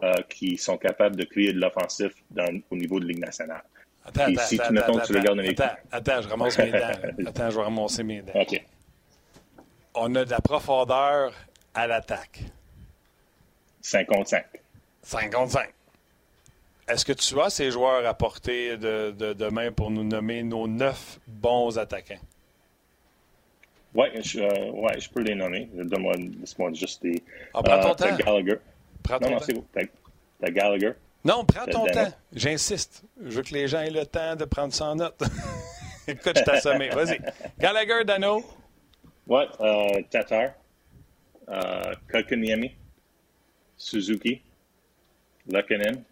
euh, 0.02 0.14
qui 0.30 0.56
sont 0.56 0.78
capables 0.78 1.16
de 1.16 1.24
créer 1.24 1.52
de 1.52 1.60
l'offensif 1.60 2.12
au 2.70 2.76
niveau 2.76 2.98
de 3.00 3.06
Ligue 3.06 3.18
nationale. 3.20 3.62
Attends, 4.02 4.22
attends, 4.22 4.42
si 4.46 4.56
tu, 4.56 4.78
attends, 4.78 4.98
tu 5.00 5.12
regardes 5.12 5.40
attends, 5.40 5.76
attends, 5.92 6.20
je 6.22 6.28
ramasse 6.28 6.58
mes 6.58 6.70
dents. 6.70 6.78
Attends, 7.26 7.50
je 7.50 7.56
vais 7.56 7.62
ramasser 7.62 8.02
mes 8.02 8.22
dents. 8.22 8.32
On 9.94 10.14
a 10.14 10.24
de 10.24 10.30
la 10.30 10.40
profondeur 10.40 11.34
à 11.74 11.86
l'attaque. 11.86 12.40
55. 13.82 14.46
55. 15.02 15.68
Est-ce 16.90 17.04
que 17.04 17.12
tu 17.12 17.40
as 17.40 17.50
ces 17.50 17.70
joueurs 17.70 18.04
à 18.06 18.14
portée 18.14 18.76
de, 18.76 19.12
de, 19.12 19.48
main 19.48 19.70
pour 19.70 19.90
nous 19.90 20.04
nommer 20.04 20.42
nos 20.42 20.66
neuf 20.66 21.20
bons 21.26 21.78
attaquants? 21.78 22.20
Oui, 23.94 24.06
je, 24.22 24.40
euh, 24.40 24.70
ouais, 24.72 25.00
je 25.00 25.08
peux 25.08 25.22
les 25.22 25.34
nommer. 25.34 25.68
Donne-moi 25.72 26.14
laisse-moi 26.40 26.72
juste 26.72 27.02
des. 27.02 27.22
Ah, 27.54 27.62
prends 27.62 27.80
ton 27.80 27.94
temps. 27.94 28.16
Gallagher. 28.16 28.58
Prends 29.02 29.18
ton 29.18 29.26
non, 29.26 29.32
non, 29.32 29.38
temps. 29.38 29.44
c'est 29.46 29.54
bon. 29.54 29.64
T'as 30.40 30.50
Gallagher. 30.50 30.92
Non, 31.24 31.44
prends 31.44 31.66
ton 31.66 31.86
temps. 31.86 32.12
J'insiste. 32.32 33.04
Je 33.20 33.30
veux 33.36 33.42
que 33.42 33.54
les 33.54 33.68
gens 33.68 33.80
aient 33.80 33.90
le 33.90 34.06
temps 34.06 34.36
de 34.36 34.44
prendre 34.44 34.72
ça 34.72 34.86
en 34.86 34.96
note. 34.96 35.20
Écoute, 36.08 36.38
je 36.38 36.44
t'assommé. 36.44 36.88
Vas-y. 36.88 37.20
Gallagher, 37.58 38.04
Dano. 38.04 38.42
Ouais, 39.26 39.46
euh, 39.60 40.02
Tatar. 40.10 40.52
Euh, 41.48 41.94
Kotkaniemi. 42.10 42.72
Suzuki. 43.76 44.42
Luckinen. 45.48 46.04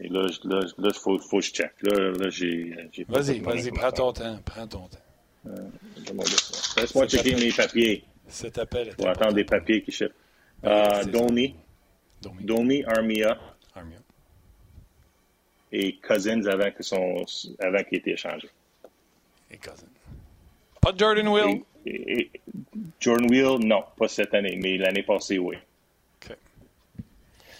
Et 0.00 0.08
là, 0.08 0.26
je- 0.28 0.48
là, 0.48 0.60
là, 0.78 0.90
il 0.94 0.94
faut, 0.94 1.18
faut 1.18 1.38
que 1.38 1.44
je 1.44 1.52
check. 1.52 1.72
Là, 1.82 2.10
là 2.10 2.30
j'ai. 2.30 2.74
Vas-y, 3.08 3.40
vas-y, 3.40 3.70
prends 3.72 3.90
ton 3.92 4.12
temps. 4.12 4.38
Prends 4.44 4.66
ton 4.66 4.86
temps. 4.88 4.98
Ça. 5.44 6.80
Laisse-moi 6.80 7.06
checker 7.08 7.30
parfait. 7.32 7.46
mes 7.46 7.52
papiers. 7.52 8.04
Cet 8.28 8.58
appel 8.58 8.94
vais 8.98 9.06
attendre 9.06 9.32
des 9.34 9.44
papiers 9.44 9.82
qui 9.82 9.90
chiffrent. 9.92 10.12
Ouais, 10.62 10.70
Euh. 10.70 11.04
Domi. 11.04 11.54
Domi. 12.20 12.44
Domi, 12.44 12.84
Armia 12.84 13.38
Armia. 13.74 13.96
et 15.72 15.96
Cousins 16.06 16.44
avant 16.46 16.70
que 16.70 16.82
son, 16.82 17.24
avant 17.60 17.82
qu'il 17.84 17.94
ait 17.96 18.00
été 18.00 18.12
échangé. 18.12 18.48
Et 19.50 19.56
Cousin. 19.56 19.86
Pas 20.80 20.92
Jordan 20.96 21.28
Will? 21.28 21.62
Et, 21.86 21.90
et- 21.90 22.20
et 22.34 22.40
Jordan 23.00 23.30
Wheel, 23.30 23.66
non, 23.66 23.84
pas 23.96 24.08
cette 24.08 24.34
année, 24.34 24.58
mais 24.62 24.76
l'année 24.76 25.02
passée, 25.04 25.38
oui. 25.38 25.56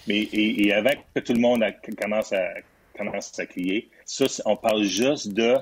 Mais 0.09 0.23
et, 0.33 0.73
avant 0.73 0.91
que 1.15 1.21
tout 1.21 1.33
le 1.35 1.41
monde 1.41 1.63
commence, 2.01 2.33
à, 2.33 2.49
commence 2.97 3.39
à 3.39 3.47
crier, 3.47 3.89
ça, 4.05 4.25
on 4.47 4.57
parle 4.57 4.83
juste 4.85 5.33
de 5.33 5.55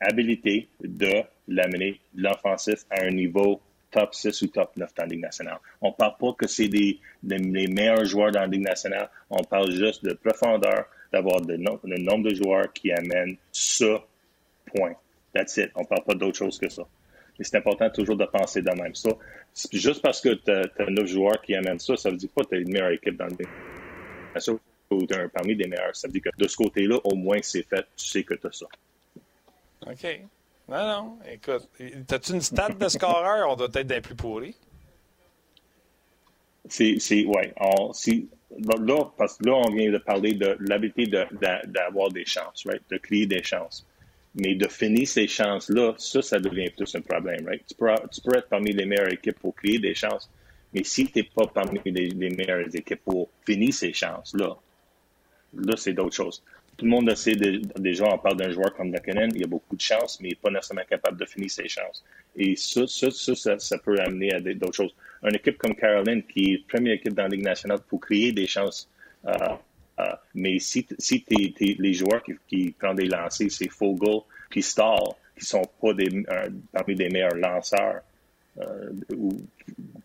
habilité 0.00 0.68
de 0.80 1.22
l'amener 1.48 2.00
l'offensif 2.14 2.84
à 2.90 3.04
un 3.04 3.10
niveau 3.10 3.60
top 3.90 4.14
6 4.14 4.42
ou 4.42 4.46
top 4.48 4.76
9 4.76 4.94
dans 4.94 5.02
la 5.04 5.08
Ligue 5.08 5.20
nationale. 5.20 5.58
On 5.80 5.92
parle 5.92 6.16
pas 6.18 6.32
que 6.36 6.46
c'est 6.46 6.68
des, 6.68 6.98
les 7.22 7.66
meilleurs 7.68 8.04
joueurs 8.04 8.32
dans 8.32 8.40
la 8.40 8.46
Ligue 8.46 8.62
nationale. 8.62 9.08
On 9.30 9.42
parle 9.44 9.70
juste 9.72 10.04
de 10.04 10.12
profondeur, 10.12 10.86
d'avoir 11.12 11.40
le, 11.40 11.56
nom- 11.56 11.80
le 11.84 11.98
nombre 11.98 12.28
de 12.30 12.34
joueurs 12.34 12.72
qui 12.72 12.92
amènent 12.92 13.36
ça, 13.52 14.04
point. 14.74 14.94
That's 15.32 15.56
it. 15.58 15.70
On 15.74 15.84
parle 15.84 16.04
pas 16.04 16.14
d'autre 16.14 16.36
chose 16.38 16.58
que 16.58 16.68
ça. 16.68 16.82
Mais 17.38 17.44
c'est 17.44 17.56
important 17.56 17.90
toujours 17.90 18.16
de 18.16 18.24
penser 18.24 18.62
de 18.62 18.70
même. 18.70 18.94
Ça, 18.94 19.10
juste 19.72 20.02
parce 20.02 20.20
que 20.20 20.34
tu 20.34 20.50
as, 20.50 20.90
neuf 20.90 21.06
joueurs 21.06 21.40
qui 21.42 21.54
amènent 21.54 21.78
ça, 21.78 21.96
ça 21.96 22.10
veut 22.10 22.16
dire 22.16 22.30
pas 22.34 22.42
que 22.44 22.50
tu 22.50 22.54
as 22.56 22.58
une 22.58 22.72
meilleure 22.72 22.90
équipe 22.90 23.16
dans 23.16 23.26
le 23.26 24.40
ça, 24.40 24.52
ou 24.90 25.06
un 25.14 25.28
parmi 25.28 25.56
des 25.56 25.66
meilleurs. 25.66 25.94
Ça 25.96 26.08
veut 26.08 26.12
dire 26.12 26.22
que 26.22 26.36
de 26.36 26.48
ce 26.48 26.56
côté-là, 26.56 26.98
au 27.04 27.14
moins, 27.14 27.38
c'est 27.42 27.62
fait. 27.62 27.84
Tu 27.96 28.06
sais 28.06 28.22
que 28.22 28.34
tu 28.34 28.46
as 28.46 28.52
ça. 28.52 28.66
OK. 29.86 30.20
Non, 30.68 30.86
non. 30.86 31.18
Écoute, 31.30 31.68
t'as-tu 32.06 32.32
une 32.32 32.40
stat 32.40 32.70
de 32.70 32.88
scoreur? 32.88 33.48
On 33.50 33.56
doit 33.56 33.68
être 33.74 33.86
d'un 33.86 34.00
plus 34.00 34.14
pourri. 34.16 34.56
C'est, 36.68 36.98
c'est, 36.98 37.24
ouais. 37.24 37.52
On, 37.60 37.92
si, 37.92 38.28
là, 38.58 39.04
parce 39.16 39.38
que 39.38 39.46
là, 39.46 39.54
on 39.54 39.70
vient 39.72 39.90
de 39.92 39.98
parler 39.98 40.34
de 40.34 40.56
l'habilité 40.60 41.06
de, 41.06 41.24
de- 41.32 41.70
d'avoir 41.70 42.10
des 42.10 42.24
chances, 42.24 42.64
right? 42.66 42.82
De 42.90 42.96
créer 42.96 43.26
des 43.26 43.42
chances. 43.42 43.86
Mais 44.38 44.54
de 44.54 44.68
finir 44.68 45.08
ces 45.08 45.26
chances-là, 45.26 45.94
ça, 45.96 46.20
ça 46.20 46.38
devient 46.38 46.70
plus 46.70 46.94
un 46.94 47.00
problème, 47.00 47.46
right? 47.46 47.64
Tu 47.66 47.74
peux, 47.74 48.36
être 48.36 48.48
parmi 48.48 48.72
les 48.72 48.84
meilleures 48.84 49.12
équipes 49.12 49.38
pour 49.38 49.54
créer 49.54 49.78
des 49.78 49.94
chances, 49.94 50.30
mais 50.74 50.84
si 50.84 51.06
tu 51.06 51.18
n'es 51.18 51.24
pas 51.24 51.46
parmi 51.46 51.80
les, 51.86 52.30
meilleures 52.30 52.74
équipes 52.74 53.02
pour 53.04 53.30
finir 53.46 53.72
ces 53.72 53.92
chances-là, 53.92 54.56
là, 55.54 55.74
c'est 55.76 55.94
d'autres 55.94 56.14
choses. 56.14 56.42
Tout 56.76 56.84
le 56.84 56.90
monde 56.90 57.14
sait 57.14 57.34
dé- 57.34 57.62
déjà, 57.78 58.04
on 58.04 58.18
parle 58.18 58.36
d'un 58.36 58.50
joueur 58.50 58.74
comme 58.74 58.92
Lekanen, 58.92 59.30
il 59.34 59.44
a 59.44 59.46
beaucoup 59.46 59.74
de 59.74 59.80
chances, 59.80 60.20
mais 60.20 60.28
il 60.28 60.32
n'est 60.32 60.36
pas 60.36 60.50
nécessairement 60.50 60.84
capable 60.86 61.18
de 61.18 61.24
finir 61.24 61.50
ses 61.50 61.68
chances. 61.68 62.04
Et 62.36 62.54
ça, 62.56 62.86
ça, 62.86 63.10
ça, 63.10 63.58
ça, 63.58 63.78
peut 63.78 63.98
amener 63.98 64.34
à 64.34 64.40
d'autres 64.40 64.74
choses. 64.74 64.94
Une 65.22 65.34
équipe 65.34 65.56
comme 65.56 65.74
Caroline, 65.74 66.22
qui 66.22 66.52
est 66.52 66.68
première 66.68 66.94
équipe 66.94 67.14
dans 67.14 67.22
la 67.22 67.30
Ligue 67.30 67.44
nationale 67.44 67.78
pour 67.88 68.00
créer 68.00 68.32
des 68.32 68.46
chances, 68.46 68.90
euh, 69.26 69.32
mais 70.34 70.58
si, 70.58 70.86
si 70.98 71.24
les 71.30 71.94
joueurs 71.94 72.22
qui, 72.22 72.34
qui 72.46 72.70
prennent 72.70 72.96
des 72.96 73.06
lancers, 73.06 73.50
c'est 73.50 73.68
Fogel 73.68 74.20
puis 74.50 74.62
Stahl, 74.62 75.14
qui 75.38 75.44
sont 75.44 75.64
pas 75.80 75.92
des, 75.92 76.24
euh, 76.30 76.48
parmi 76.72 76.94
les 76.94 77.08
meilleurs 77.08 77.34
lanceurs, 77.34 78.00
euh, 78.58 78.90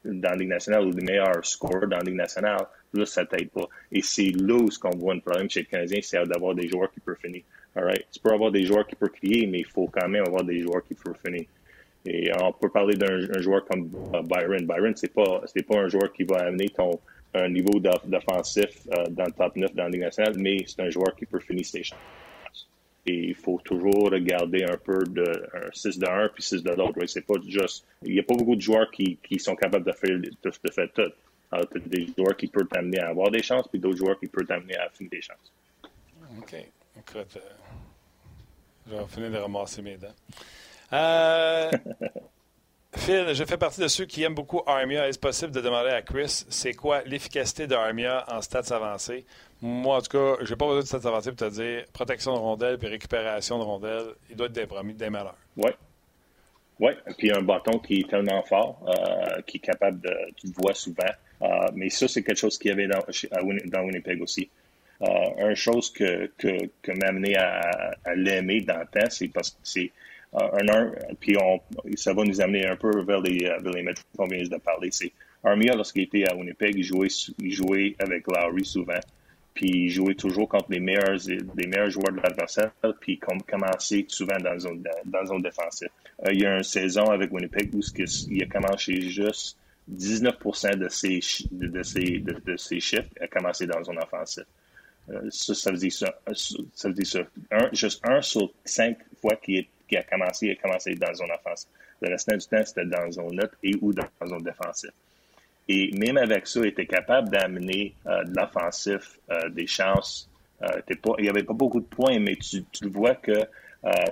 dans 0.04 0.30
la 0.30 0.36
Ligue 0.36 0.50
nationale 0.50 0.86
ou 0.86 0.92
les 0.92 1.04
meilleurs 1.04 1.46
scorers 1.46 1.88
dans 1.88 1.98
la 1.98 2.04
Ligue 2.04 2.16
nationale, 2.16 2.66
là, 2.94 3.06
ça 3.06 3.26
t'aide 3.26 3.50
pas. 3.50 3.68
Et 3.92 4.02
c'est 4.02 4.32
là 4.32 4.56
où 4.56 4.70
ce 4.70 4.78
qu'on 4.78 4.90
voit 4.98 5.14
un 5.14 5.20
problème 5.20 5.50
chez 5.50 5.62
le 5.62 5.68
Canadien, 5.68 6.00
c'est 6.02 6.22
d'avoir 6.26 6.54
des 6.54 6.68
joueurs 6.68 6.92
qui 6.92 7.00
peuvent 7.00 7.18
finir. 7.22 7.44
All? 7.76 7.98
Tu 8.12 8.20
peux 8.20 8.32
avoir 8.32 8.52
des 8.52 8.66
joueurs 8.66 8.86
qui 8.86 8.96
peuvent 8.96 9.12
crier, 9.12 9.48
mais 9.48 9.60
il 9.60 9.66
faut 9.66 9.88
quand 9.88 10.08
même 10.10 10.26
avoir 10.26 10.44
des 10.44 10.60
joueurs 10.60 10.84
qui 10.84 10.96
peuvent 10.96 11.16
finir. 11.26 11.46
Et 12.06 12.32
on 12.42 12.52
peut 12.52 12.70
parler 12.70 12.96
d'un 12.96 13.20
un 13.34 13.42
joueur 13.42 13.64
comme 13.66 13.90
euh, 14.14 14.22
Byron. 14.24 14.66
Byron, 14.66 14.94
c'est 14.96 15.14
pas 15.14 15.44
c'est 15.46 15.64
pas 15.64 15.78
un 15.78 15.88
joueur 15.88 16.12
qui 16.12 16.24
va 16.24 16.40
amener 16.40 16.70
ton 16.70 17.00
un 17.34 17.50
niveau 17.50 17.80
d'off- 17.80 18.06
d'offensif 18.06 18.70
euh, 18.94 19.06
dans 19.10 19.26
le 19.26 19.32
top 19.32 19.56
9 19.56 19.74
dans 19.74 19.84
la 19.84 19.90
Ligue 19.90 20.02
nationale, 20.02 20.34
mais 20.38 20.64
c'est 20.68 20.82
un 20.82 20.90
joueur 20.90 21.16
qui 21.16 21.26
peut 21.26 21.40
finir 21.40 21.66
ses 21.66 21.84
chances. 21.84 22.00
Et 23.08 23.16
il 23.30 23.36
faut 23.36 23.60
toujours 23.64 24.12
regarder 24.12 24.64
un 24.64 24.78
peu 24.78 25.04
de 25.06 25.24
un 25.56 25.72
6 25.74 25.98
de 25.98 26.06
un 26.08 26.30
puis 26.30 26.44
6 26.44 26.62
de 26.62 26.70
l'autre. 26.72 26.94
right? 26.98 27.10
C'est 27.10 27.26
pas 27.26 27.34
juste. 27.48 27.86
Il 28.04 28.14
n'y 28.14 28.20
a 28.20 28.24
pas 28.24 28.36
beaucoup 28.36 28.56
de 28.56 28.62
joueurs 28.62 28.92
qui, 28.92 29.18
qui 29.24 29.40
sont 29.40 29.56
capables 29.56 29.86
de 29.86 29.92
faire, 29.92 30.20
de, 30.20 30.30
de 30.44 30.72
faire 30.72 30.88
tout. 30.94 31.12
Alors, 31.52 31.68
tu 31.70 31.78
as 31.78 31.82
des 31.82 32.08
joueurs 32.18 32.38
qui 32.38 32.48
peuvent 32.48 32.68
t'amener 32.68 33.00
à 33.00 33.10
avoir 33.10 33.32
des 33.32 33.42
chances, 33.42 33.68
puis 33.68 33.80
d'autres 33.80 33.98
joueurs 33.98 34.20
qui 34.20 34.28
peuvent 34.28 34.46
t'amener 34.46 34.78
à 34.78 34.88
finir 34.90 35.10
des 35.12 35.22
chances. 35.22 35.52
OK. 36.40 36.54
Écoute, 37.00 37.38
euh, 37.38 37.40
je 38.90 38.96
vais 38.96 39.08
finir 39.08 39.32
de 39.32 39.38
ramasser 39.38 39.82
mes 39.82 39.98
dents. 39.98 40.14
Euh, 40.94 41.72
Phil, 42.96 43.34
je 43.34 43.46
fais 43.46 43.58
partie 43.58 43.80
de 43.80 43.88
ceux 43.88 44.06
qui 44.06 44.24
aiment 44.24 44.36
beaucoup 44.36 44.62
Armia. 44.68 45.08
Est-ce 45.08 45.18
possible 45.18 45.52
de 45.52 45.62
demander 45.62 45.90
à 45.90 46.02
Chris 46.02 46.46
c'est 46.50 46.74
quoi 46.74 47.02
l'efficacité 47.06 47.66
de 47.66 47.74
Armia 47.74 48.26
en 48.30 48.42
stats 48.42 48.76
avancés? 48.76 49.26
Moi, 49.62 49.96
en 49.96 50.02
tout 50.02 50.18
cas, 50.18 50.44
je 50.44 50.50
n'ai 50.50 50.58
pas 50.58 50.66
besoin 50.66 50.82
de 50.82 50.86
stats 50.86 51.08
avancés 51.08 51.32
pour 51.32 51.48
te 51.48 51.54
dire 51.54 51.86
protection 51.94 52.34
de 52.34 52.40
rondelles 52.40 52.78
puis 52.78 52.90
récupération 52.90 53.58
de 53.60 53.64
rondelles. 53.64 54.14
Il 54.30 54.36
doit 54.36 54.48
être 54.48 54.54
des 54.54 54.66
promis, 54.66 54.94
des 54.94 55.10
malheurs. 55.10 55.38
Oui. 55.56 55.72
Oui, 56.80 56.92
puis 57.18 57.32
un 57.32 57.44
bâton 57.44 57.80
qui 57.80 58.00
est 58.00 58.10
tellement 58.10 58.42
fort, 58.44 58.82
euh, 58.88 59.42
qui 59.46 59.58
est 59.58 59.62
capable 59.62 60.02
de. 60.02 60.14
Tu 60.36 60.48
le 60.48 60.54
vois 60.54 60.74
souvent. 60.74 61.04
Euh, 61.44 61.48
mais 61.76 61.90
ça, 61.90 62.08
c'est 62.08 62.24
quelque 62.24 62.40
chose 62.40 62.58
qu'il 62.58 62.72
y 62.72 62.74
avait 62.74 62.88
dans, 62.88 63.84
Winnipeg 63.84 64.22
aussi. 64.22 64.50
Euh, 65.04 65.50
une 65.50 65.56
chose 65.56 65.92
que, 65.92 66.30
que, 66.38 66.92
m'a 66.92 67.08
amené 67.08 67.38
à, 67.38 67.94
à 68.04 68.16
l'aimer 68.16 68.62
dans 68.62 68.80
le 68.80 68.86
temps, 68.86 69.10
c'est 69.10 69.28
parce 69.28 69.52
que 69.52 69.58
c'est 69.64 69.92
un, 70.34 70.68
un 70.70 70.92
puis 71.20 71.36
on, 71.42 71.60
ça 71.96 72.14
va 72.14 72.24
nous 72.24 72.40
amener 72.42 72.66
un 72.66 72.76
peu 72.76 73.02
vers 73.04 73.22
les, 73.22 73.46
euh, 73.46 73.58
vers 73.60 73.74
les 73.74 73.84
métros 73.84 74.04
qu'on 74.18 74.28
vient 74.28 74.42
de 74.44 74.58
parler. 74.58 74.90
C'est 74.92 75.12
Armia, 75.44 75.76
lorsqu'il 75.76 76.04
était 76.04 76.26
à 76.28 76.36
Winnipeg, 76.36 76.76
il 76.78 76.84
jouait, 76.84 77.08
il 77.40 77.52
jouait 77.52 77.96
avec 78.00 78.26
Lowry 78.28 78.64
souvent. 78.66 79.00
Puis 79.54 79.68
il 79.70 79.90
jouait 79.90 80.16
toujours 80.16 80.48
contre 80.48 80.68
les 80.70 80.80
meilleurs, 80.80 81.18
les 81.28 81.68
meilleurs 81.68 81.90
joueurs 81.90 82.14
de 82.14 82.22
l'adversaire, 82.22 82.72
puis 83.02 83.20
com 83.20 83.38
commençait 83.42 84.06
souvent 84.08 84.38
dans 84.38 84.58
zone, 84.58 84.84
dans 85.06 85.26
zone 85.26 85.42
défensive. 85.42 85.90
Euh, 86.26 86.32
il 86.32 86.42
y 86.42 86.46
a 86.46 86.58
une 86.58 86.64
saison 86.64 87.06
avec 87.08 87.34
Winnipeg 87.34 87.74
où 87.76 87.82
il 88.30 88.44
a 88.44 88.46
commencé 88.46 89.02
juste 89.02 89.58
19% 89.94 90.78
de 90.78 90.88
ses, 90.88 91.20
de, 91.52 91.84
ses, 91.84 92.20
de, 92.20 92.56
ses 92.56 92.80
chiffres 92.80 93.10
a 93.20 93.28
commencé 93.28 93.66
dans 93.66 93.84
zone 93.84 93.98
offensive. 93.98 94.46
Euh, 95.10 95.28
ça, 95.30 95.72
veut 95.72 95.78
dire 95.78 95.92
ça. 95.92 96.16
Veut 96.86 96.94
dire 96.94 97.08
ça. 97.08 97.20
Juste 97.74 98.02
un 98.08 98.22
sur 98.22 98.54
cinq 98.64 98.98
fois 99.20 99.36
qu'il 99.36 99.58
est- 99.58 99.68
qu'il 99.92 99.98
a 99.98 100.04
commencé, 100.04 100.52
a 100.52 100.56
commencé 100.56 100.96
dans 100.96 101.08
la 101.08 101.14
zone 101.14 101.32
offensive. 101.32 101.70
Le 102.02 102.10
restant 102.10 102.38
du 102.38 102.46
temps, 102.46 102.66
c'était 102.66 102.86
dans 102.86 103.02
la 103.02 103.12
zone 103.12 103.36
neutre 103.36 103.56
et 103.62 103.74
ou 103.82 103.94
dans 103.94 104.08
la 104.22 104.28
zone 104.28 104.44
défensive. 104.44 104.92
Et 105.68 105.92
même 105.98 106.18
avec 106.18 106.48
ça, 106.48 106.62
il 106.62 106.68
était 106.68 106.86
capable 106.86 107.30
d'amener 107.30 107.94
euh, 108.08 108.24
de 108.24 108.36
l'offensif, 108.36 109.20
euh, 109.30 109.50
des 109.50 109.68
chances. 109.68 110.30
Euh, 110.64 110.82
pas, 111.02 111.14
il 111.18 111.24
n'y 111.24 111.30
avait 111.30 111.44
pas 111.44 111.54
beaucoup 111.54 111.80
de 111.80 111.86
points, 111.86 112.20
mais 112.20 112.36
tu, 112.36 112.64
tu 112.72 112.88
vois 112.90 113.16
que 113.16 113.38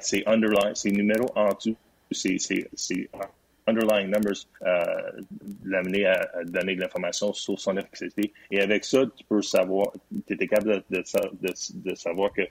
c'est 0.01 0.27
underline, 0.27 0.73
c'est 0.73 0.89
numéro 0.89 1.27
en 1.36 1.53
dessous, 1.53 1.75
c'est 2.11 2.39
underlying 3.67 4.09
numbers, 4.09 4.47
l'amener 5.63 6.07
à, 6.07 6.27
donner 6.43 6.75
de 6.75 6.82
l'information 6.82 7.34
sur 7.34 7.59
son 7.59 7.77
efficacité. 7.77 8.34
Et 8.49 8.61
avec 8.61 8.84
ça, 8.84 9.03
tu 9.15 9.23
peux 9.25 9.43
savoir, 9.43 9.91
tu 10.25 10.34
étais 10.34 10.47
capable 10.47 10.84
de, 10.89 11.03
de 11.03 11.95
savoir 11.95 12.34
que 12.34 12.41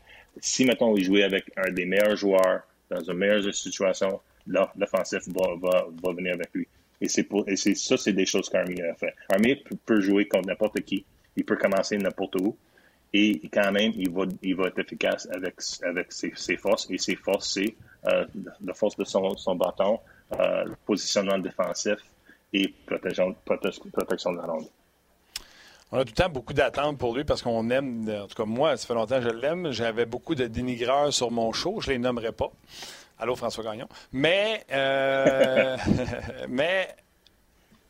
si, 0.40 0.64
mettons, 0.64 0.94
il 0.96 1.02
jouait 1.02 1.24
avec 1.24 1.50
un 1.56 1.72
des 1.72 1.86
meilleurs 1.86 2.14
joueurs 2.14 2.62
dans 2.90 3.00
une 3.00 3.14
meilleure 3.18 3.54
situation, 3.54 4.20
l'off- 4.46 4.72
l'offensif 4.76 5.20
va, 5.28 5.54
va, 5.60 5.86
va 6.02 6.12
venir 6.12 6.34
avec 6.34 6.50
lui. 6.54 6.66
Et 7.00 7.08
c'est 7.08 7.22
pour, 7.24 7.48
et 7.48 7.56
c'est 7.56 7.74
ça, 7.74 7.96
c'est 7.96 8.12
des 8.12 8.26
choses 8.26 8.48
qu'Army 8.48 8.80
a 8.82 8.94
fait. 8.94 9.14
Army 9.28 9.56
peut, 9.56 9.76
peut 9.86 10.00
jouer 10.00 10.26
contre 10.26 10.48
n'importe 10.48 10.80
qui. 10.80 11.04
Il 11.36 11.44
peut 11.44 11.56
commencer 11.56 11.96
n'importe 11.96 12.36
où. 12.40 12.56
Et 13.12 13.40
quand 13.52 13.70
même, 13.72 13.92
il 13.96 14.10
va, 14.10 14.24
il 14.42 14.54
va 14.56 14.66
être 14.66 14.80
efficace 14.80 15.28
avec, 15.32 15.54
avec 15.82 16.12
ses, 16.12 16.32
ses 16.34 16.56
forces. 16.56 16.90
Et 16.90 16.98
ses 16.98 17.16
forces, 17.16 17.52
c'est 17.54 17.74
euh, 18.06 18.26
la 18.64 18.74
force 18.74 18.96
de 18.96 19.04
son, 19.04 19.36
son 19.36 19.54
bâton, 19.54 20.00
euh, 20.38 20.64
le 20.64 20.74
positionnement 20.84 21.38
défensif 21.38 21.96
et 22.52 22.68
protection, 22.86 23.34
prote- 23.46 23.90
protection 23.90 24.32
de 24.32 24.38
la 24.38 24.44
ronde. 24.46 24.66
On 25.90 25.98
a 25.98 26.04
tout 26.04 26.10
le 26.10 26.22
temps 26.22 26.28
beaucoup 26.28 26.52
d'attentes 26.52 26.98
pour 26.98 27.16
lui 27.16 27.24
parce 27.24 27.40
qu'on 27.40 27.70
aime, 27.70 28.08
en 28.08 28.26
tout 28.26 28.34
cas 28.34 28.44
moi, 28.44 28.76
ça 28.76 28.86
fait 28.86 28.94
longtemps 28.94 29.20
que 29.20 29.24
je 29.24 29.34
l'aime. 29.34 29.70
J'avais 29.72 30.04
beaucoup 30.04 30.34
de 30.34 30.46
dénigreurs 30.46 31.12
sur 31.12 31.30
mon 31.30 31.52
show, 31.52 31.80
je 31.80 31.88
ne 31.88 31.92
les 31.94 31.98
nommerai 31.98 32.32
pas. 32.32 32.50
Allô, 33.18 33.34
François 33.34 33.64
Gagnon. 33.64 33.88
Mais, 34.12 34.64
euh, 34.70 35.76
mais 36.48 36.94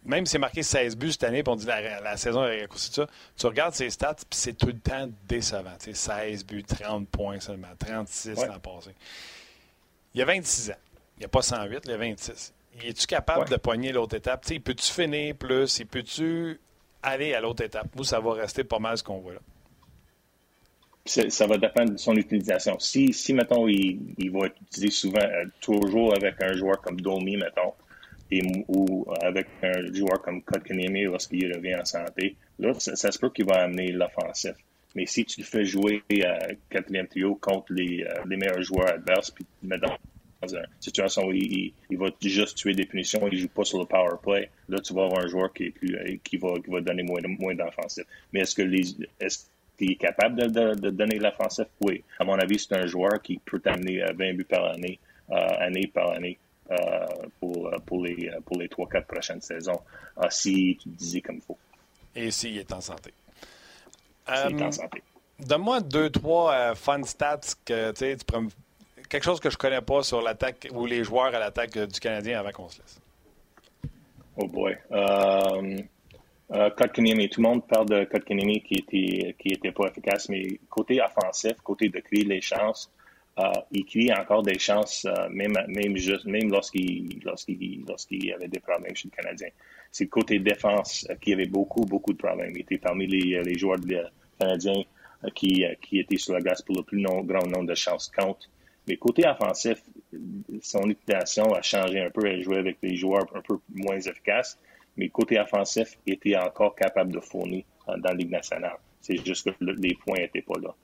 même 0.05 0.27
s'il 0.27 0.37
a 0.37 0.41
marqué 0.41 0.63
16 0.63 0.97
buts 0.97 1.13
cette 1.13 1.25
année, 1.25 1.43
puis 1.43 1.53
on 1.53 1.57
dit 1.57 1.67
la, 1.67 2.01
la 2.01 2.17
saison 2.17 2.45
est 2.45 2.63
raccourcie 2.63 2.93
ça, 2.93 3.07
tu 3.37 3.47
regardes 3.47 3.75
ses 3.75 3.91
stats, 3.91 4.15
puis 4.15 4.39
c'est 4.39 4.55
tout 4.55 4.69
le 4.69 4.79
temps 4.79 5.09
décevant. 5.29 5.75
16 5.79 6.47
buts, 6.47 6.65
30 6.65 7.09
points 7.09 7.41
seulement, 7.41 7.69
36 7.79 8.37
l'an 8.47 8.61
passé. 8.61 8.95
Il 10.15 10.23
a 10.23 10.25
26 10.25 10.71
ans. 10.71 10.75
Il 11.19 11.25
a 11.25 11.29
pas 11.29 11.43
108, 11.43 11.83
il 11.85 11.91
a 11.91 11.97
26. 11.97 12.55
Es-tu 12.85 13.07
capable 13.07 13.49
de 13.49 13.57
pogner 13.57 13.93
l'autre 13.93 14.17
étape? 14.17 14.47
Peux-tu 14.65 14.93
finir 14.93 15.35
plus? 15.35 15.83
Peux-tu 15.91 16.61
aller 17.03 17.35
à 17.35 17.41
l'autre 17.41 17.65
étape? 17.65 17.89
Ou 17.99 18.05
ça 18.05 18.21
va 18.21 18.35
rester 18.35 18.65
pas 18.65 18.79
mal 18.79 18.97
ce 18.99 19.03
qu'on 19.03 19.19
voit 19.19 19.35
là? 19.35 19.41
Ça 21.07 21.47
va 21.47 21.57
dépendre 21.57 21.93
de 21.93 21.97
son 21.97 22.15
utilisation. 22.17 22.79
Si, 22.79 23.15
si 23.15 23.33
mettons, 23.33 23.67
il, 23.67 24.15
il 24.19 24.31
va 24.31 24.47
être 24.47 24.61
utilisé 24.61 24.91
souvent, 24.91 25.25
euh, 25.25 25.47
toujours 25.61 26.15
avec 26.15 26.35
un 26.43 26.53
joueur 26.53 26.83
comme 26.83 27.01
Domi, 27.01 27.39
mettons, 27.39 27.73
et, 28.31 28.43
ou 28.69 29.07
avec 29.23 29.47
un 29.63 29.93
joueur 29.95 30.21
comme 30.21 30.43
Kotkaniemi 30.43 31.05
lorsqu'il 31.05 31.51
revient 31.55 31.77
en 31.77 31.85
santé, 31.87 32.37
là, 32.59 32.75
ça, 32.79 33.11
se 33.11 33.19
peut 33.19 33.31
qu'il 33.31 33.47
va 33.47 33.63
amener 33.63 33.91
l'offensif. 33.91 34.53
Mais 34.95 35.07
si 35.07 35.25
tu 35.25 35.41
le 35.41 35.47
fais 35.47 35.65
jouer 35.65 36.03
à 36.25 36.49
quatrième 36.69 37.07
trio 37.07 37.37
contre 37.37 37.73
les, 37.73 38.05
euh, 38.05 38.25
les 38.27 38.37
meilleurs 38.37 38.63
joueurs 38.63 38.89
adverses, 38.89 39.31
puis 39.31 39.47
tu 39.63 39.67
dans 40.41 40.49
une 40.55 40.67
situation 40.79 41.27
où 41.27 41.33
il, 41.33 41.73
va 41.91 42.07
juste 42.21 42.57
tuer 42.57 42.75
des 42.75 42.87
punitions, 42.87 43.27
il 43.29 43.35
ne 43.35 43.43
joue 43.43 43.49
pas 43.49 43.65
sur 43.65 43.79
le 43.79 43.87
power 43.87 44.17
play, 44.23 44.51
là, 44.69 44.79
tu 44.81 44.95
vas 44.95 45.05
avoir 45.05 45.25
un 45.25 45.27
joueur 45.27 45.53
qui, 45.53 45.65
est 45.65 45.71
plus, 45.71 45.95
euh, 45.97 46.17
qui, 46.23 46.37
va, 46.37 46.55
qui 46.65 46.71
va 46.71 46.81
donner 46.81 47.03
moins, 47.03 47.21
moins 47.39 47.55
d'offensif. 47.55 48.05
Mais 48.33 48.41
est-ce 48.41 48.55
que 48.55 48.63
les, 48.63 48.83
est-ce 49.21 49.47
qu'il 49.77 49.93
est 49.93 49.97
capable 49.97 50.37
de, 50.41 50.47
de, 50.47 50.75
de 50.75 50.91
donner 50.91 51.19
l'offensif? 51.19 51.67
Oui. 51.81 52.05
À 52.19 52.25
mon 52.25 52.35
avis, 52.35 52.59
c'est 52.59 52.75
un 52.75 52.87
joueur 52.87 53.21
qui 53.21 53.39
peut 53.45 53.59
t'amener 53.59 54.01
20 54.15 54.35
buts 54.35 54.45
par 54.45 54.67
année, 54.67 54.99
euh, 55.31 55.35
année 55.35 55.91
par 55.93 56.13
année. 56.13 56.39
Euh, 56.71 57.07
pour, 57.41 57.71
pour 57.87 58.05
les, 58.05 58.31
pour 58.45 58.59
les 58.59 58.69
3-4 58.69 59.07
prochaines 59.07 59.41
saisons, 59.41 59.81
si 60.29 60.77
tu 60.79 60.91
disais 60.91 61.23
comme 61.23 61.37
il 61.37 61.41
faut. 61.41 61.57
Et 62.15 62.31
s'il 62.31 62.59
est 62.59 62.71
en 62.75 62.83
santé. 62.83 63.15
S'il 64.27 64.61
est 64.61 64.63
en 64.63 64.71
santé. 64.71 65.03
Donne-moi 65.39 65.81
deux, 65.81 66.11
trois 66.11 66.75
fun 66.75 67.03
stats 67.05 67.41
que 67.65 67.93
tu 67.93 68.23
pourrais 68.27 68.43
me 68.43 68.51
quelque 69.09 69.25
chose 69.25 69.41
que 69.41 69.51
je 69.51 69.57
connais 69.57 69.81
pas 69.81 70.03
sur 70.03 70.21
l'attaque 70.23 70.69
ou 70.73 70.87
les 70.87 71.05
joueurs 71.05 71.35
à 71.35 71.39
l'attaque 71.39 71.79
du 71.79 72.01
Canadien 72.01 72.41
avant 72.41 72.51
qu'on 72.51 72.69
se 72.69 72.81
laisse. 72.81 73.01
Oh 74.37 74.47
boy. 74.47 74.77
Euh, 74.93 75.79
euh, 76.53 76.71
tout 76.71 77.01
le 77.01 77.43
monde 77.43 77.67
parle 77.67 77.89
de 77.89 78.05
Kotkaniemi 78.05 78.63
qui 78.63 78.75
était, 78.75 79.37
qui 79.39 79.49
était 79.49 79.73
pas 79.73 79.87
efficace, 79.89 80.29
mais 80.29 80.59
côté 80.71 81.01
offensif, 81.03 81.55
côté 81.63 81.89
de 81.89 81.99
créer 82.01 82.25
les 82.25 82.41
chances, 82.41 82.91
euh, 83.39 83.53
il 83.71 83.85
crée 83.85 84.13
encore 84.13 84.43
des 84.43 84.59
chances, 84.59 85.05
euh, 85.05 85.29
même, 85.31 85.55
même, 85.69 85.97
juste, 85.97 86.25
même 86.25 86.51
lorsqu'il 86.51 87.21
lorsqu'il 87.25 87.85
lorsqu'il 87.87 88.33
avait 88.33 88.49
des 88.49 88.59
problèmes 88.59 88.97
chez 88.97 89.09
le 89.13 89.23
Canadien. 89.23 89.49
C'est 89.93 90.09
côté 90.09 90.41
défense 90.41 91.07
euh, 91.09 91.15
qui 91.21 91.33
avait 91.33 91.47
beaucoup, 91.47 91.83
beaucoup 91.83 92.13
de 92.13 92.19
problèmes. 92.19 92.53
Il 92.55 92.63
était 92.63 92.79
parmi 92.79 93.07
les, 93.07 93.41
les 93.43 93.59
joueurs 93.59 93.79
canadiens 94.41 94.83
qui, 95.35 95.65
qui 95.83 96.01
étaient 96.01 96.17
sur 96.17 96.35
la 96.35 96.41
glace 96.41 96.63
pour 96.63 96.77
le 96.77 96.83
plus 96.83 97.03
grand 97.03 97.47
nombre 97.47 97.67
de 97.67 97.75
chances 97.75 98.09
contre. 98.09 98.49
Mais 98.89 98.97
côté 98.97 99.29
offensif, 99.29 99.83
son 100.63 100.89
utilisation 100.89 101.53
a 101.53 101.63
changé 101.63 102.01
un 102.01 102.11
peu. 102.11 102.27
Elle 102.27 102.43
jouait 102.43 102.59
avec 102.59 102.79
des 102.83 102.97
joueurs 102.97 103.27
un 103.35 103.43
peu 103.43 103.59
moins 103.75 104.01
efficaces. 104.01 104.59
Mais 104.97 105.09
côté 105.11 105.39
offensif, 105.39 105.97
était 106.07 106.37
encore 106.37 106.75
capable 106.75 107.13
de 107.13 107.21
fournir 107.21 107.63
dans 107.87 107.97
la 108.03 108.15
Ligue 108.15 108.31
nationale. 108.31 108.79
C'est 109.01 109.25
juste 109.25 109.45
que 109.45 109.65
les 109.65 109.95
points 109.95 110.19
n'étaient 110.19 110.43
pas 110.43 110.59
là. 110.61 110.75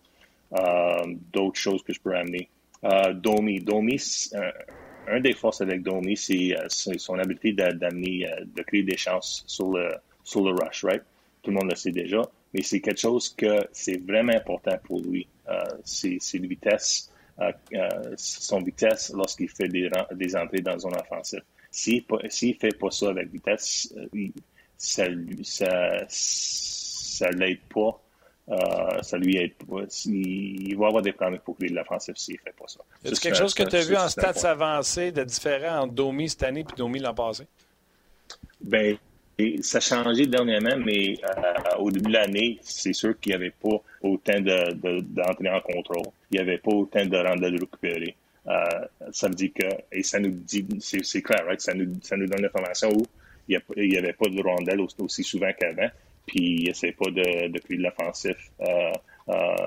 Euh, 0.57 1.14
d'autres 1.32 1.59
choses 1.59 1.82
que 1.82 1.92
je 1.92 2.00
peux 2.00 2.14
amener. 2.14 2.48
Euh, 2.84 3.12
Domi. 3.12 3.61
Domi, 3.61 4.00
un, 5.09 5.20
des 5.20 5.32
forces 5.32 5.61
avec 5.62 5.82
Domi, 5.82 6.16
c'est 6.16 6.57
euh, 6.57 6.66
son 6.68 7.18
habileté 7.18 7.52
d'amener, 7.52 8.26
de 8.55 8.62
créer 8.62 8.82
des 8.82 8.96
chances 8.96 9.42
sur 9.46 9.72
le, 9.72 9.94
sur 10.22 10.44
le 10.44 10.52
rush, 10.52 10.84
right? 10.84 11.02
Tout 11.42 11.50
le 11.50 11.57
monde 11.57 11.70
le 11.70 11.76
sait 11.76 11.90
déjà. 11.90 12.22
Mais 12.52 12.62
c'est 12.62 12.80
quelque 12.80 13.00
chose 13.00 13.34
que 13.34 13.66
c'est 13.72 14.00
vraiment 14.07 14.34
important 14.34 14.76
pour 14.84 15.00
lui. 15.00 15.26
c'est, 15.82 16.18
la 16.34 16.46
vitesse 16.46 17.11
son 18.16 18.61
vitesse 18.61 19.12
lorsqu'il 19.14 19.49
fait 19.49 19.68
des, 19.68 19.91
des, 20.12 20.37
entrées 20.37 20.61
dans 20.61 20.78
zone 20.78 20.95
offensive. 20.97 21.43
S'il 21.70 22.05
ne 22.11 22.53
fait 22.55 22.78
pas 22.78 22.91
ça 22.91 23.11
avec 23.11 23.30
vitesse, 23.30 23.93
ça 24.76 25.05
ça, 25.43 26.05
ça 26.09 27.30
l'aide 27.30 27.61
pas. 27.72 28.01
Euh, 28.47 29.03
ça 29.03 29.16
lui 29.16 29.37
aide 29.39 29.55
pas. 29.55 29.82
Il 30.05 30.76
va 30.76 30.89
avoir 30.89 31.03
des 31.03 31.12
problèmes 31.12 31.41
pour 31.41 31.57
créer 31.57 31.70
de 31.70 31.74
l'offensive 31.74 32.14
s'il 32.16 32.35
ne 32.35 32.41
fait 32.41 32.55
pas 32.55 32.66
ça. 32.68 32.80
Est-ce 33.03 33.20
quelque 33.20 33.39
chose 33.39 33.55
que 33.55 33.62
tu 33.62 33.76
as 33.76 33.85
vu 33.85 33.97
en 33.97 34.09
stats 34.09 34.49
avancés 34.49 35.12
de 35.12 35.24
différent 35.24 35.85
entre 35.85 35.95
Domi 35.95 36.28
cette 36.28 36.43
année 36.43 36.61
et 36.61 36.76
Domi 36.76 36.99
l'an 36.99 37.14
passé? 37.14 37.47
Ben, 38.61 38.99
et 39.39 39.62
ça 39.62 39.78
a 39.78 39.80
changé 39.80 40.26
dernièrement, 40.26 40.76
mais 40.85 41.16
euh, 41.24 41.78
au 41.78 41.91
début 41.91 42.11
de 42.11 42.12
l'année, 42.12 42.59
c'est 42.62 42.93
sûr 42.93 43.18
qu'il 43.18 43.30
n'y 43.32 43.37
avait 43.37 43.51
pas 43.51 43.82
autant 44.01 44.41
d'entrée 44.41 45.51
en 45.51 45.61
contrôle. 45.61 46.12
Il 46.30 46.37
n'y 46.37 46.41
avait 46.41 46.59
pas 46.59 46.70
autant 46.70 47.05
de 47.05 47.16
rondelles 47.16 47.59
récupérées. 47.59 48.14
Euh, 48.47 49.11
ça 49.11 49.28
veut 49.28 49.35
dire 49.35 49.51
que, 49.55 49.66
et 49.91 50.03
ça 50.03 50.20
nous 50.20 50.30
dit, 50.30 50.64
c'est 50.80 51.22
clair, 51.22 51.45
right? 51.47 51.61
ça, 51.61 51.74
nous, 51.74 51.95
ça 52.03 52.16
nous 52.16 52.26
donne 52.26 52.43
l'information 52.43 52.91
où 52.91 53.03
il 53.49 53.61
n'y 53.76 53.97
avait 53.97 54.12
pas 54.12 54.28
de 54.28 54.41
rondelles 54.41 54.80
aussi 54.80 55.24
souvent 55.24 55.51
qu'avant, 55.59 55.89
puis 56.26 56.61
il 56.61 56.64
n'essayait 56.68 56.93
pas 56.93 57.11
de, 57.11 57.49
de 57.49 57.59
créer 57.59 57.78
de 57.78 57.82
l'offensif 57.82 58.37
euh, 58.61 58.93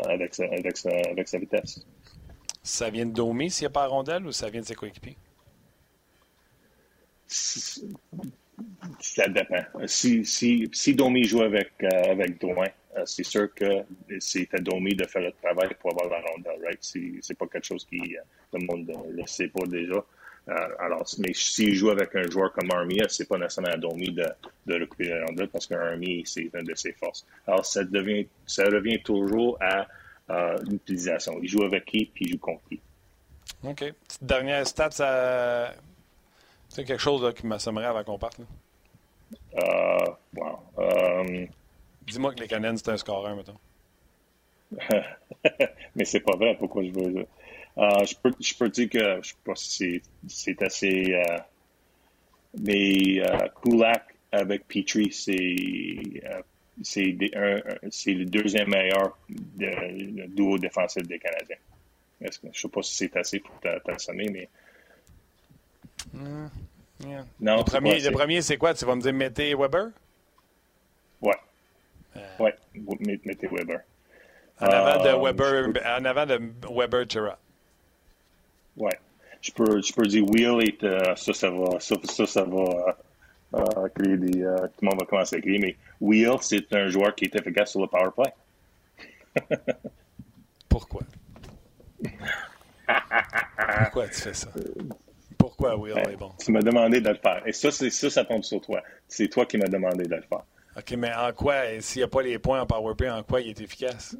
avec, 0.07 0.33
sa, 0.33 0.45
avec, 0.45 0.77
sa, 0.77 0.91
avec 1.11 1.27
sa 1.27 1.39
vitesse. 1.39 1.85
Ça 2.63 2.89
vient 2.89 3.05
de 3.05 3.13
Domi 3.13 3.49
s'il 3.49 3.63
n'y 3.63 3.67
a 3.67 3.71
pas 3.71 3.85
de 3.85 3.91
rondelle 3.91 4.25
ou 4.25 4.31
ça 4.31 4.49
vient 4.49 4.61
de 4.61 4.65
ses 4.65 4.75
coéquipiers? 4.75 5.17
Ça 8.99 9.27
dépend. 9.27 9.63
Si, 9.85 10.25
si, 10.25 10.69
si 10.71 10.95
Domi 10.95 11.23
joue 11.23 11.41
avec, 11.41 11.71
euh, 11.83 12.11
avec 12.11 12.39
Drouin, 12.39 12.67
euh, 12.95 13.03
c'est 13.05 13.23
sûr 13.23 13.53
que 13.53 13.83
c'est 14.19 14.51
à 14.53 14.57
Domi 14.57 14.95
de 14.95 15.05
faire 15.05 15.21
le 15.21 15.31
travail 15.31 15.69
pour 15.79 15.91
avoir 15.91 16.09
la 16.09 16.27
rondelle, 16.27 16.63
right? 16.63 16.79
C'est 16.81 17.37
pas 17.37 17.47
quelque 17.47 17.65
chose 17.65 17.85
qui 17.85 17.99
euh, 17.99 18.21
le 18.57 18.65
monde 18.65 18.87
ne 18.87 19.21
le 19.21 19.27
sait 19.27 19.49
pas 19.49 19.65
déjà. 19.67 20.03
alors, 20.79 21.05
mais 21.19 21.33
s'il 21.33 21.73
joue 21.75 21.89
avec 21.89 22.15
un 22.15 22.27
joueur 22.29 22.51
comme 22.53 22.71
Armia, 22.71 23.05
c'est 23.09 23.27
pas 23.27 23.37
nécessairement 23.37 23.73
à 23.73 23.77
Domi 23.77 24.11
de, 24.11 24.25
de 24.65 24.73
récupérer 24.73 25.19
la 25.19 25.25
rondelle 25.25 25.49
parce 25.49 25.67
qu'Armia, 25.67 26.23
c'est 26.25 26.49
une 26.53 26.63
de 26.63 26.75
ses 26.75 26.93
forces. 26.93 27.25
Alors, 27.45 27.65
ça 27.65 27.83
devient, 27.83 28.25
ça 28.45 28.63
revient 28.63 29.01
toujours 29.03 29.57
à 29.61 29.87
l'utilisation. 30.69 31.39
Il 31.41 31.49
joue 31.49 31.63
avec 31.63 31.85
qui, 31.85 32.05
puis 32.05 32.25
il 32.25 32.31
joue 32.31 32.39
contre 32.39 32.63
qui. 32.69 32.81
OK. 33.63 33.93
Petite 34.07 34.23
dernière 34.23 34.65
stat, 34.65 34.91
ça 34.91 35.73
c'est 36.77 36.83
quelque 36.83 37.01
chose 37.01 37.23
là, 37.23 37.33
qui 37.33 37.47
m'assommerait 37.47 37.87
avant 37.87 38.03
qu'on 38.03 38.19
parte. 38.19 38.39
Euh, 39.55 40.05
wow. 40.35 40.59
Euh, 40.77 41.47
Dis-moi 42.05 42.35
que 42.35 42.41
les 42.41 42.47
Canadiens, 42.47 42.77
c'est 42.77 42.91
un 42.91 42.97
scoreur, 42.97 43.35
mettons. 43.35 43.57
Mais 45.95 46.05
c'est 46.05 46.19
pas 46.19 46.35
vrai, 46.35 46.55
pourquoi 46.55 46.83
je 46.83 46.91
veux. 46.91 47.25
Euh, 47.79 48.05
je, 48.05 48.13
peux, 48.21 48.31
je 48.39 48.53
peux 48.53 48.69
dire 48.69 48.89
que 48.89 49.19
je 49.23 49.29
sais 49.29 49.35
pas 49.43 49.55
si 49.55 50.01
c'est 50.27 50.61
assez. 50.61 51.15
Euh, 51.15 51.37
mais 52.59 53.21
euh, 53.21 53.47
Kulak 53.61 54.15
avec 54.31 54.67
Petrie, 54.67 55.11
c'est 55.11 55.55
c'est 56.83 58.13
le 58.13 58.25
deuxième 58.25 58.69
meilleur 58.69 59.17
de, 59.29 60.27
duo 60.27 60.59
défensif 60.59 61.07
des 61.07 61.17
Canadiens. 61.19 61.57
je 62.21 62.27
ne 62.43 62.53
sais 62.53 62.67
pas 62.67 62.83
si 62.83 62.95
c'est 62.95 63.15
assez 63.17 63.39
pour 63.39 63.59
t'assommer, 63.83 64.29
mais 64.29 64.49
Mm, 66.13 66.47
non, 67.39 67.57
le 67.57 67.63
premier, 67.63 67.99
le 67.99 68.11
premier, 68.11 68.41
c'est 68.41 68.57
quoi? 68.57 68.73
Tu 68.73 68.85
vas 68.85 68.95
me 68.95 69.01
dire 69.01 69.13
mettez 69.13 69.53
Weber? 69.53 69.89
Ouais. 71.21 71.35
Euh... 72.15 72.37
Ouais, 72.39 72.55
mettez 72.99 73.47
Weber. 73.47 73.81
En 74.59 74.65
avant 74.65 75.03
de 75.03 75.09
euh, 75.09 75.23
Weber, 75.23 75.73
peux... 75.73 75.79
en 75.85 76.05
avant 76.05 76.25
de 76.25 76.39
Weber 76.71 77.05
Chira. 77.07 77.37
Ouais. 78.75 78.97
Je 79.41 79.51
peux, 79.51 79.81
je 79.81 79.93
peux 79.93 80.07
dire 80.07 80.25
Wheel 80.27 80.67
et 80.67 80.77
euh, 80.83 81.15
ça, 81.15 81.33
ça 81.33 81.49
va, 81.49 81.79
ça, 81.79 81.95
ça, 82.03 82.25
ça 82.25 82.43
va 82.43 82.97
euh, 83.53 83.87
créer 83.89 84.17
des. 84.17 84.43
Euh, 84.43 84.57
tout 84.57 84.81
le 84.81 84.89
monde 84.89 84.99
va 84.99 85.05
commencer 85.05 85.35
à 85.35 85.41
créer, 85.41 85.59
mais 85.59 85.77
Wheel, 86.01 86.37
c'est 86.41 86.73
un 86.73 86.87
joueur 86.87 87.13
qui 87.13 87.25
est 87.25 87.35
efficace 87.35 87.71
sur 87.71 87.81
le 87.81 87.87
power 87.87 88.09
play. 88.15 88.33
Pourquoi? 90.69 91.01
Pourquoi 93.79 94.07
tu 94.07 94.21
fais 94.21 94.33
ça? 94.33 94.49
Pourquoi 95.57 95.75
Will 95.75 95.97
est 95.97 96.15
bon? 96.15 96.31
Tu 96.43 96.51
m'as 96.51 96.61
demandé 96.61 97.01
de 97.01 97.09
le 97.09 97.15
faire. 97.15 97.41
Et 97.47 97.51
ça, 97.51 97.71
ça, 97.71 98.09
ça 98.09 98.23
tombe 98.25 98.43
sur 98.43 98.61
toi. 98.61 98.83
C'est 99.07 99.27
toi 99.27 99.45
qui 99.45 99.57
m'as 99.57 99.67
demandé 99.67 100.05
de 100.05 100.15
le 100.15 100.21
faire. 100.21 100.43
OK, 100.77 100.91
mais 100.97 101.11
en 101.11 101.33
quoi, 101.33 101.63
s'il 101.79 102.01
n'y 102.01 102.03
a 102.03 102.07
pas 102.07 102.21
les 102.21 102.37
points 102.37 102.61
en 102.61 102.67
powerplay, 102.67 103.09
en 103.09 103.23
quoi 103.23 103.41
il 103.41 103.49
est 103.49 103.61
efficace? 103.61 104.15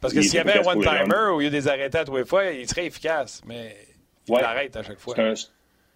Parce 0.00 0.12
que 0.12 0.20
s'il 0.20 0.34
y 0.34 0.38
avait 0.38 0.58
un 0.58 0.66
one-timer 0.66 1.34
où 1.34 1.40
il 1.40 1.44
y 1.44 1.46
a 1.46 1.50
des 1.50 1.66
arrêtés 1.66 1.98
à 1.98 2.04
tous 2.04 2.16
les 2.16 2.26
fois, 2.26 2.44
il 2.50 2.68
serait 2.68 2.86
efficace, 2.86 3.42
mais 3.46 3.74
il 4.28 4.34
arrête 4.34 4.76
à 4.76 4.82
chaque 4.82 4.98
fois. 4.98 5.16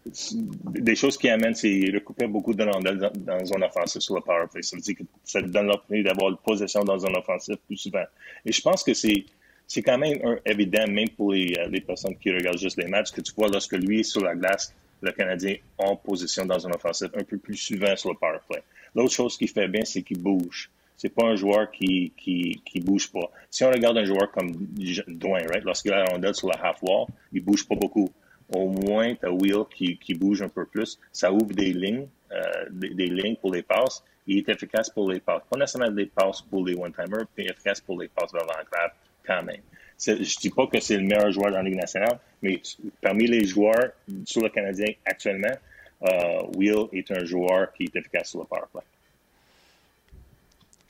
des 0.04 0.96
choses 0.96 1.18
qui 1.18 1.28
amènent, 1.28 1.54
c'est 1.54 1.90
recouper 1.92 2.26
beaucoup 2.26 2.54
de 2.54 2.64
rondelles 2.64 2.98
dans, 2.98 3.12
dans 3.14 3.44
zone 3.44 3.62
offensive 3.62 4.00
sur 4.00 4.14
le 4.14 4.22
powerplay. 4.22 4.62
Ça 4.62 4.76
veut 4.76 4.82
dire 4.82 4.96
que 4.96 5.04
ça 5.22 5.42
te 5.42 5.48
donne 5.48 5.66
l'opportunité 5.66 6.08
d'avoir 6.08 6.30
une 6.30 6.38
possession 6.38 6.82
dans 6.82 6.98
zone 6.98 7.14
offensive 7.14 7.58
plus 7.66 7.76
souvent. 7.76 8.04
Et 8.46 8.52
je 8.52 8.62
pense 8.62 8.82
que 8.82 8.94
c'est 8.94 9.26
c'est 9.72 9.80
quand 9.80 9.96
même 9.96 10.38
évident, 10.44 10.86
même 10.86 11.08
pour 11.16 11.32
les, 11.32 11.56
les, 11.70 11.80
personnes 11.80 12.14
qui 12.18 12.30
regardent 12.30 12.58
juste 12.58 12.76
les 12.76 12.88
matchs, 12.88 13.10
que 13.10 13.22
tu 13.22 13.32
vois 13.34 13.48
lorsque 13.48 13.72
lui 13.72 14.00
est 14.00 14.02
sur 14.02 14.22
la 14.22 14.34
glace, 14.34 14.74
le 15.00 15.12
Canadien 15.12 15.56
en 15.78 15.96
position 15.96 16.44
dans 16.44 16.66
un 16.66 16.72
offensive 16.72 17.08
un 17.14 17.24
peu 17.24 17.38
plus 17.38 17.56
souvent 17.56 17.96
sur 17.96 18.10
le 18.10 18.18
power 18.18 18.40
play. 18.46 18.62
L'autre 18.94 19.14
chose 19.14 19.38
qu'il 19.38 19.48
fait 19.48 19.68
bien, 19.68 19.80
c'est 19.86 20.02
qu'il 20.02 20.18
bouge. 20.18 20.70
C'est 20.98 21.08
pas 21.08 21.24
un 21.24 21.36
joueur 21.36 21.70
qui, 21.70 22.12
qui, 22.18 22.80
bouge 22.80 23.10
pas. 23.10 23.30
Si 23.48 23.64
on 23.64 23.70
regarde 23.70 23.96
un 23.96 24.04
joueur 24.04 24.30
comme 24.30 24.52
Dwayne, 24.52 25.46
right, 25.48 25.64
lorsqu'il 25.64 25.92
a 25.94 26.04
la 26.04 26.04
rondelle 26.04 26.34
sur 26.34 26.48
la 26.48 26.58
half 26.62 26.82
wall, 26.82 27.06
il 27.32 27.42
bouge 27.42 27.66
pas 27.66 27.74
beaucoup. 27.74 28.10
Au 28.54 28.68
moins, 28.68 29.14
tu 29.14 29.24
as 29.24 29.32
Will 29.32 29.64
qui, 29.74 29.96
qui 29.96 30.12
bouge 30.12 30.42
un 30.42 30.50
peu 30.50 30.66
plus. 30.66 30.98
Ça 31.12 31.32
ouvre 31.32 31.54
des 31.54 31.72
lignes, 31.72 32.08
euh, 32.30 32.42
des, 32.70 33.06
lignes 33.06 33.36
pour 33.36 33.54
les 33.54 33.62
passes. 33.62 34.04
Il 34.26 34.36
est 34.36 34.48
efficace 34.50 34.90
pour 34.90 35.10
les 35.10 35.18
passes. 35.18 35.42
Pas 35.48 35.56
nécessairement 35.56 35.90
des 35.90 36.06
passes 36.06 36.42
pour 36.42 36.66
les 36.66 36.74
one-timers, 36.74 37.24
mais 37.38 37.46
efficace 37.46 37.80
pour 37.80 37.98
les 37.98 38.08
passes 38.08 38.32
vers 38.34 38.44
l'enclave 38.44 38.92
quand 39.26 39.42
même. 39.42 39.60
Je 40.04 40.38
dis 40.38 40.50
pas 40.50 40.66
que 40.66 40.80
c'est 40.80 40.96
le 40.96 41.04
meilleur 41.04 41.30
joueur 41.30 41.50
dans 41.50 41.58
la 41.58 41.62
Ligue 41.62 41.76
nationale, 41.76 42.18
mais 42.42 42.60
parmi 43.00 43.26
les 43.26 43.44
joueurs 43.44 43.92
sur 44.24 44.42
le 44.42 44.48
Canadien 44.48 44.88
actuellement, 45.04 45.54
euh, 46.02 46.42
Will 46.56 46.88
est 46.92 47.10
un 47.12 47.24
joueur 47.24 47.72
qui 47.72 47.84
est 47.84 47.96
efficace 47.96 48.30
sur 48.30 48.40
le 48.40 48.46
power 48.46 48.62
play. 48.72 48.82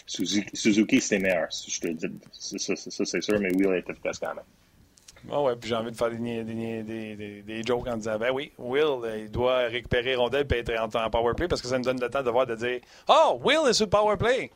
Suzuki, 0.07 1.01
c'est 1.01 1.19
meilleur. 1.19 1.49
Je 1.51 1.81
te 1.81 1.89
dis, 1.89 2.07
ça, 2.33 3.05
c'est 3.05 3.21
sûr, 3.21 3.39
mais 3.39 3.53
Will 3.55 3.75
est 3.75 3.89
efficace 3.89 4.19
quand 4.19 4.35
même. 4.35 4.45
Oh 5.31 5.45
ouais, 5.45 5.55
puis 5.55 5.69
j'ai 5.69 5.77
envie 5.77 5.93
de 5.93 5.97
faire 5.97 6.11
des, 6.11 6.43
des, 6.43 6.83
des, 6.83 7.43
des, 7.43 7.63
jokes 7.63 7.87
en 7.87 7.97
disant 7.97 8.19
ben 8.19 8.33
oui, 8.33 8.51
Will, 8.59 9.21
il 9.21 9.31
doit 9.31 9.69
récupérer 9.69 10.17
rondelle 10.17 10.47
et 10.53 10.59
être 10.59 10.73
en, 10.81 11.01
en 11.01 11.11
power 11.11 11.35
play 11.35 11.47
parce 11.47 11.63
que 11.63 11.69
ça 11.69 11.79
me 11.79 11.85
donne 11.85 12.01
le 12.01 12.09
temps 12.09 12.25
de 12.25 12.31
voir 12.31 12.45
de 12.47 12.57
dire 12.57 12.81
Oh, 13.09 13.39
Will 13.45 13.69
est 13.69 13.73
sur 13.73 13.87
le 13.87 13.91
power 13.91 14.17
play. 14.17 14.51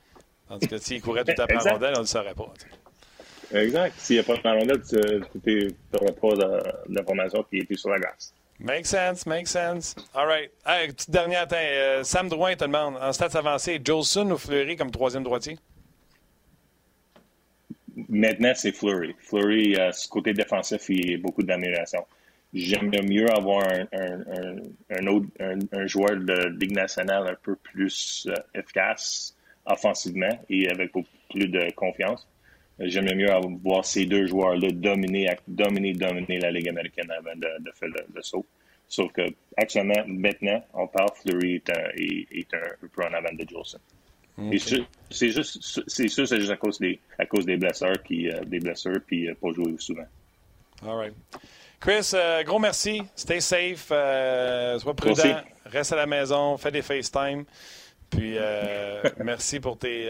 Tandis 0.49 0.67
que 0.67 0.79
s'il 0.79 1.01
courait 1.01 1.25
tout 1.25 1.41
à 1.41 1.47
fait 1.47 1.57
en 1.57 1.75
rondelle, 1.75 1.93
on 1.95 1.99
ne 1.99 2.01
le 2.01 2.07
saurait 2.07 2.35
pas. 2.35 2.53
Exact. 3.55 3.95
S'il 3.99 4.17
n'y 4.17 4.21
a 4.21 4.23
pas 4.25 4.37
de 4.37 4.59
rondelle, 4.59 4.83
tu 5.45 5.75
n'auras 5.93 6.13
pas 6.13 6.69
d'information 6.89 7.43
qui 7.45 7.59
était 7.59 7.77
sur 7.77 7.91
la 7.91 7.99
glace. 7.99 8.35
Make 8.59 8.87
sense, 8.87 9.27
make 9.27 9.47
sense. 9.47 9.95
All 10.15 10.27
right. 10.27 10.51
Hey, 10.65 10.89
petite 10.89 11.11
dernière, 11.11 11.47
euh, 11.53 12.03
Sam 12.03 12.29
Drouin 12.29 12.57
te 12.57 12.65
demande, 12.65 12.97
en 12.97 13.13
stats 13.13 13.37
avancés, 13.39 13.79
Jolson 13.85 14.31
ou 14.31 14.39
Fleury 14.39 14.77
comme 14.77 14.91
troisième 14.91 15.23
droitier? 15.23 15.59
Maintenant, 18.09 18.53
c'est 18.55 18.73
Fleury. 18.73 19.15
Fleury, 19.19 19.77
euh, 19.77 19.93
ce 19.93 20.09
côté 20.09 20.33
défensif, 20.33 20.89
il 20.89 21.11
y 21.11 21.15
a 21.15 21.19
beaucoup 21.19 21.43
d'amélioration. 21.43 22.05
J'aimerais 22.55 23.03
mieux 23.03 23.31
avoir 23.31 23.63
un, 23.69 23.87
un, 23.93 24.57
un, 24.91 25.07
autre, 25.07 25.27
un, 25.41 25.87
joueur 25.87 26.17
de 26.17 26.49
Ligue 26.59 26.73
nationale 26.75 27.29
un 27.29 27.37
peu 27.43 27.57
plus 27.57 28.27
euh, 28.31 28.35
efficace 28.55 29.37
offensivement 29.67 30.39
et 30.49 30.71
avec 30.71 30.93
beaucoup 30.93 31.09
plus 31.31 31.49
de 31.49 31.71
confiance. 31.73 32.27
J'aimerais 32.79 33.15
mieux 33.15 33.31
voir 33.63 33.85
ces 33.85 34.05
deux 34.05 34.27
joueurs-là 34.27 34.71
dominer, 34.71 35.31
dominer, 35.49 35.95
dominer 35.95 36.39
la 36.39 36.51
Ligue 36.51 36.69
américaine 36.69 37.11
avant 37.11 37.35
de, 37.35 37.65
de 37.65 37.71
faire 37.75 37.89
le, 37.89 38.23
saut. 38.23 38.45
Sauf 38.89 39.13
que, 39.13 39.23
actuellement, 39.57 40.05
maintenant, 40.07 40.63
on 40.75 40.87
parle, 40.87 41.09
Fleury 41.23 41.57
est 41.57 41.71
un, 41.71 41.89
est, 41.97 42.55
un 42.55 42.87
peu 42.95 43.03
en 43.03 43.13
avant 43.15 43.33
de 43.33 43.49
Jolson. 43.49 43.79
C'est 45.11 45.31
juste, 45.31 45.83
c'est 45.89 46.09
sûr, 46.09 46.29
c'est 46.29 46.39
juste 46.39 46.53
à 46.53 46.57
cause 46.57 46.79
des, 46.79 47.01
à 47.19 47.25
cause 47.25 47.47
des 47.47 47.57
blessures, 47.57 48.03
qui, 48.03 48.29
euh, 48.29 48.45
des 48.45 48.61
blessures, 48.61 49.01
puis 49.07 49.29
euh, 49.29 49.35
pas 49.35 49.51
jouer 49.53 49.75
souvent. 49.79 50.05
All 50.83 50.95
right. 50.95 51.15
Chris, 51.81 52.11
euh, 52.13 52.43
gros 52.43 52.59
merci. 52.59 53.03
Stay 53.15 53.41
safe. 53.41 53.87
sois 53.87 54.95
prudent. 54.95 55.41
Reste 55.65 55.93
à 55.95 55.97
la 55.97 56.07
maison. 56.07 56.59
Fais 56.59 56.71
des 56.71 56.83
FaceTime. 56.83 57.45
Puis, 58.11 58.37
merci 59.25 59.59
pour 59.59 59.79
tes 59.79 60.07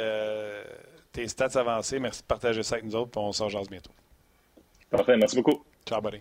tes 1.16 1.28
stats 1.28 1.58
avancés. 1.58 1.98
Merci 1.98 2.20
de 2.20 2.26
partager 2.26 2.62
ça 2.62 2.74
avec 2.74 2.84
nous 2.84 2.94
autres, 2.94 3.18
on 3.18 3.32
s'en 3.32 3.48
jase 3.48 3.68
bientôt. 3.68 3.90
Parfait, 4.90 5.16
merci 5.16 5.36
beaucoup. 5.36 5.64
Ciao, 5.86 6.00
buddy. 6.02 6.20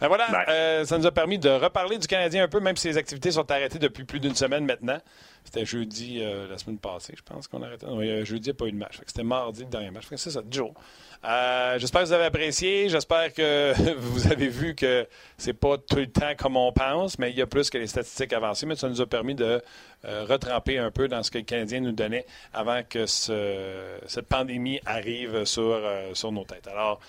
Ben 0.00 0.08
voilà, 0.08 0.48
euh, 0.48 0.84
ça 0.84 0.98
nous 0.98 1.06
a 1.06 1.12
permis 1.12 1.38
de 1.38 1.48
reparler 1.48 1.98
du 1.98 2.06
Canadien 2.06 2.44
un 2.44 2.48
peu, 2.48 2.60
même 2.60 2.76
si 2.76 2.88
les 2.88 2.96
activités 2.96 3.30
sont 3.30 3.50
arrêtées 3.50 3.78
depuis 3.78 4.04
plus 4.04 4.20
d'une 4.20 4.34
semaine 4.34 4.64
maintenant. 4.64 4.98
C'était 5.44 5.66
jeudi 5.66 6.20
euh, 6.22 6.48
la 6.48 6.56
semaine 6.56 6.78
passée, 6.78 7.12
je 7.16 7.22
pense 7.22 7.48
qu'on 7.48 7.62
a 7.62 7.66
arrêté. 7.66 7.86
Non, 7.86 8.00
jeudi, 8.24 8.24
il 8.30 8.40
n'y 8.44 8.50
a 8.50 8.54
pas 8.54 8.66
eu 8.66 8.72
de 8.72 8.78
match. 8.78 8.98
C'était 9.06 9.22
mardi 9.22 9.60
le 9.60 9.68
dernier 9.68 9.90
match. 9.90 10.04
C'est 10.16 10.30
ça, 10.30 10.40
10 10.42 10.56
jours. 10.56 10.74
Euh, 11.22 11.78
j'espère 11.78 12.00
que 12.00 12.06
vous 12.06 12.12
avez 12.12 12.24
apprécié. 12.24 12.88
J'espère 12.88 13.32
que 13.32 13.74
vous 13.98 14.32
avez 14.32 14.48
vu 14.48 14.74
que 14.74 15.06
c'est 15.36 15.52
pas 15.52 15.76
tout 15.76 15.96
le 15.96 16.06
temps 16.06 16.34
comme 16.36 16.56
on 16.56 16.72
pense, 16.72 17.18
mais 17.18 17.30
il 17.30 17.36
y 17.36 17.42
a 17.42 17.46
plus 17.46 17.68
que 17.68 17.76
les 17.76 17.86
statistiques 17.86 18.32
avancées. 18.32 18.64
Mais 18.64 18.74
ça 18.74 18.88
nous 18.88 19.02
a 19.02 19.06
permis 19.06 19.34
de 19.34 19.60
euh, 20.06 20.24
retremper 20.24 20.78
un 20.78 20.90
peu 20.90 21.08
dans 21.08 21.22
ce 21.22 21.30
que 21.30 21.38
le 21.38 21.44
Canadien 21.44 21.80
nous 21.80 21.92
donnait 21.92 22.24
avant 22.54 22.80
que 22.82 23.04
cette 23.04 24.26
pandémie 24.28 24.80
arrive 24.86 25.44
sur, 25.44 25.78
sur 26.14 26.32
nos 26.32 26.44
têtes. 26.44 26.68
Alors, 26.68 27.00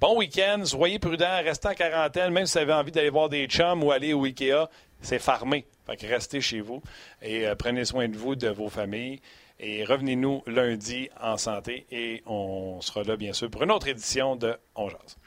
bon 0.00 0.18
week-end. 0.18 0.62
Soyez 0.64 0.98
prudents. 0.98 1.42
Restez 1.42 1.68
en 1.68 1.74
quarantaine. 1.74 2.32
Même 2.32 2.46
si 2.46 2.54
vous 2.54 2.62
avez 2.62 2.72
envie 2.72 2.92
d'aller 2.92 3.10
voir 3.10 3.28
des 3.28 3.46
chums 3.46 3.82
ou 3.82 3.90
aller 3.90 4.12
au 4.12 4.24
Ikea, 4.24 4.68
c'est 5.00 5.18
farmé. 5.18 5.66
Fait 5.86 5.96
que 5.96 6.06
restez 6.06 6.40
chez 6.40 6.60
vous 6.60 6.82
et 7.22 7.46
prenez 7.58 7.84
soin 7.84 8.08
de 8.08 8.16
vous, 8.16 8.36
de 8.36 8.48
vos 8.48 8.68
familles. 8.68 9.20
Et 9.62 9.84
revenez-nous 9.84 10.42
lundi 10.46 11.10
en 11.20 11.36
santé 11.36 11.86
et 11.90 12.22
on 12.24 12.80
sera 12.80 13.02
là, 13.02 13.16
bien 13.16 13.34
sûr, 13.34 13.50
pour 13.50 13.62
une 13.62 13.70
autre 13.70 13.88
édition 13.88 14.34
de 14.34 14.56
On. 14.74 15.18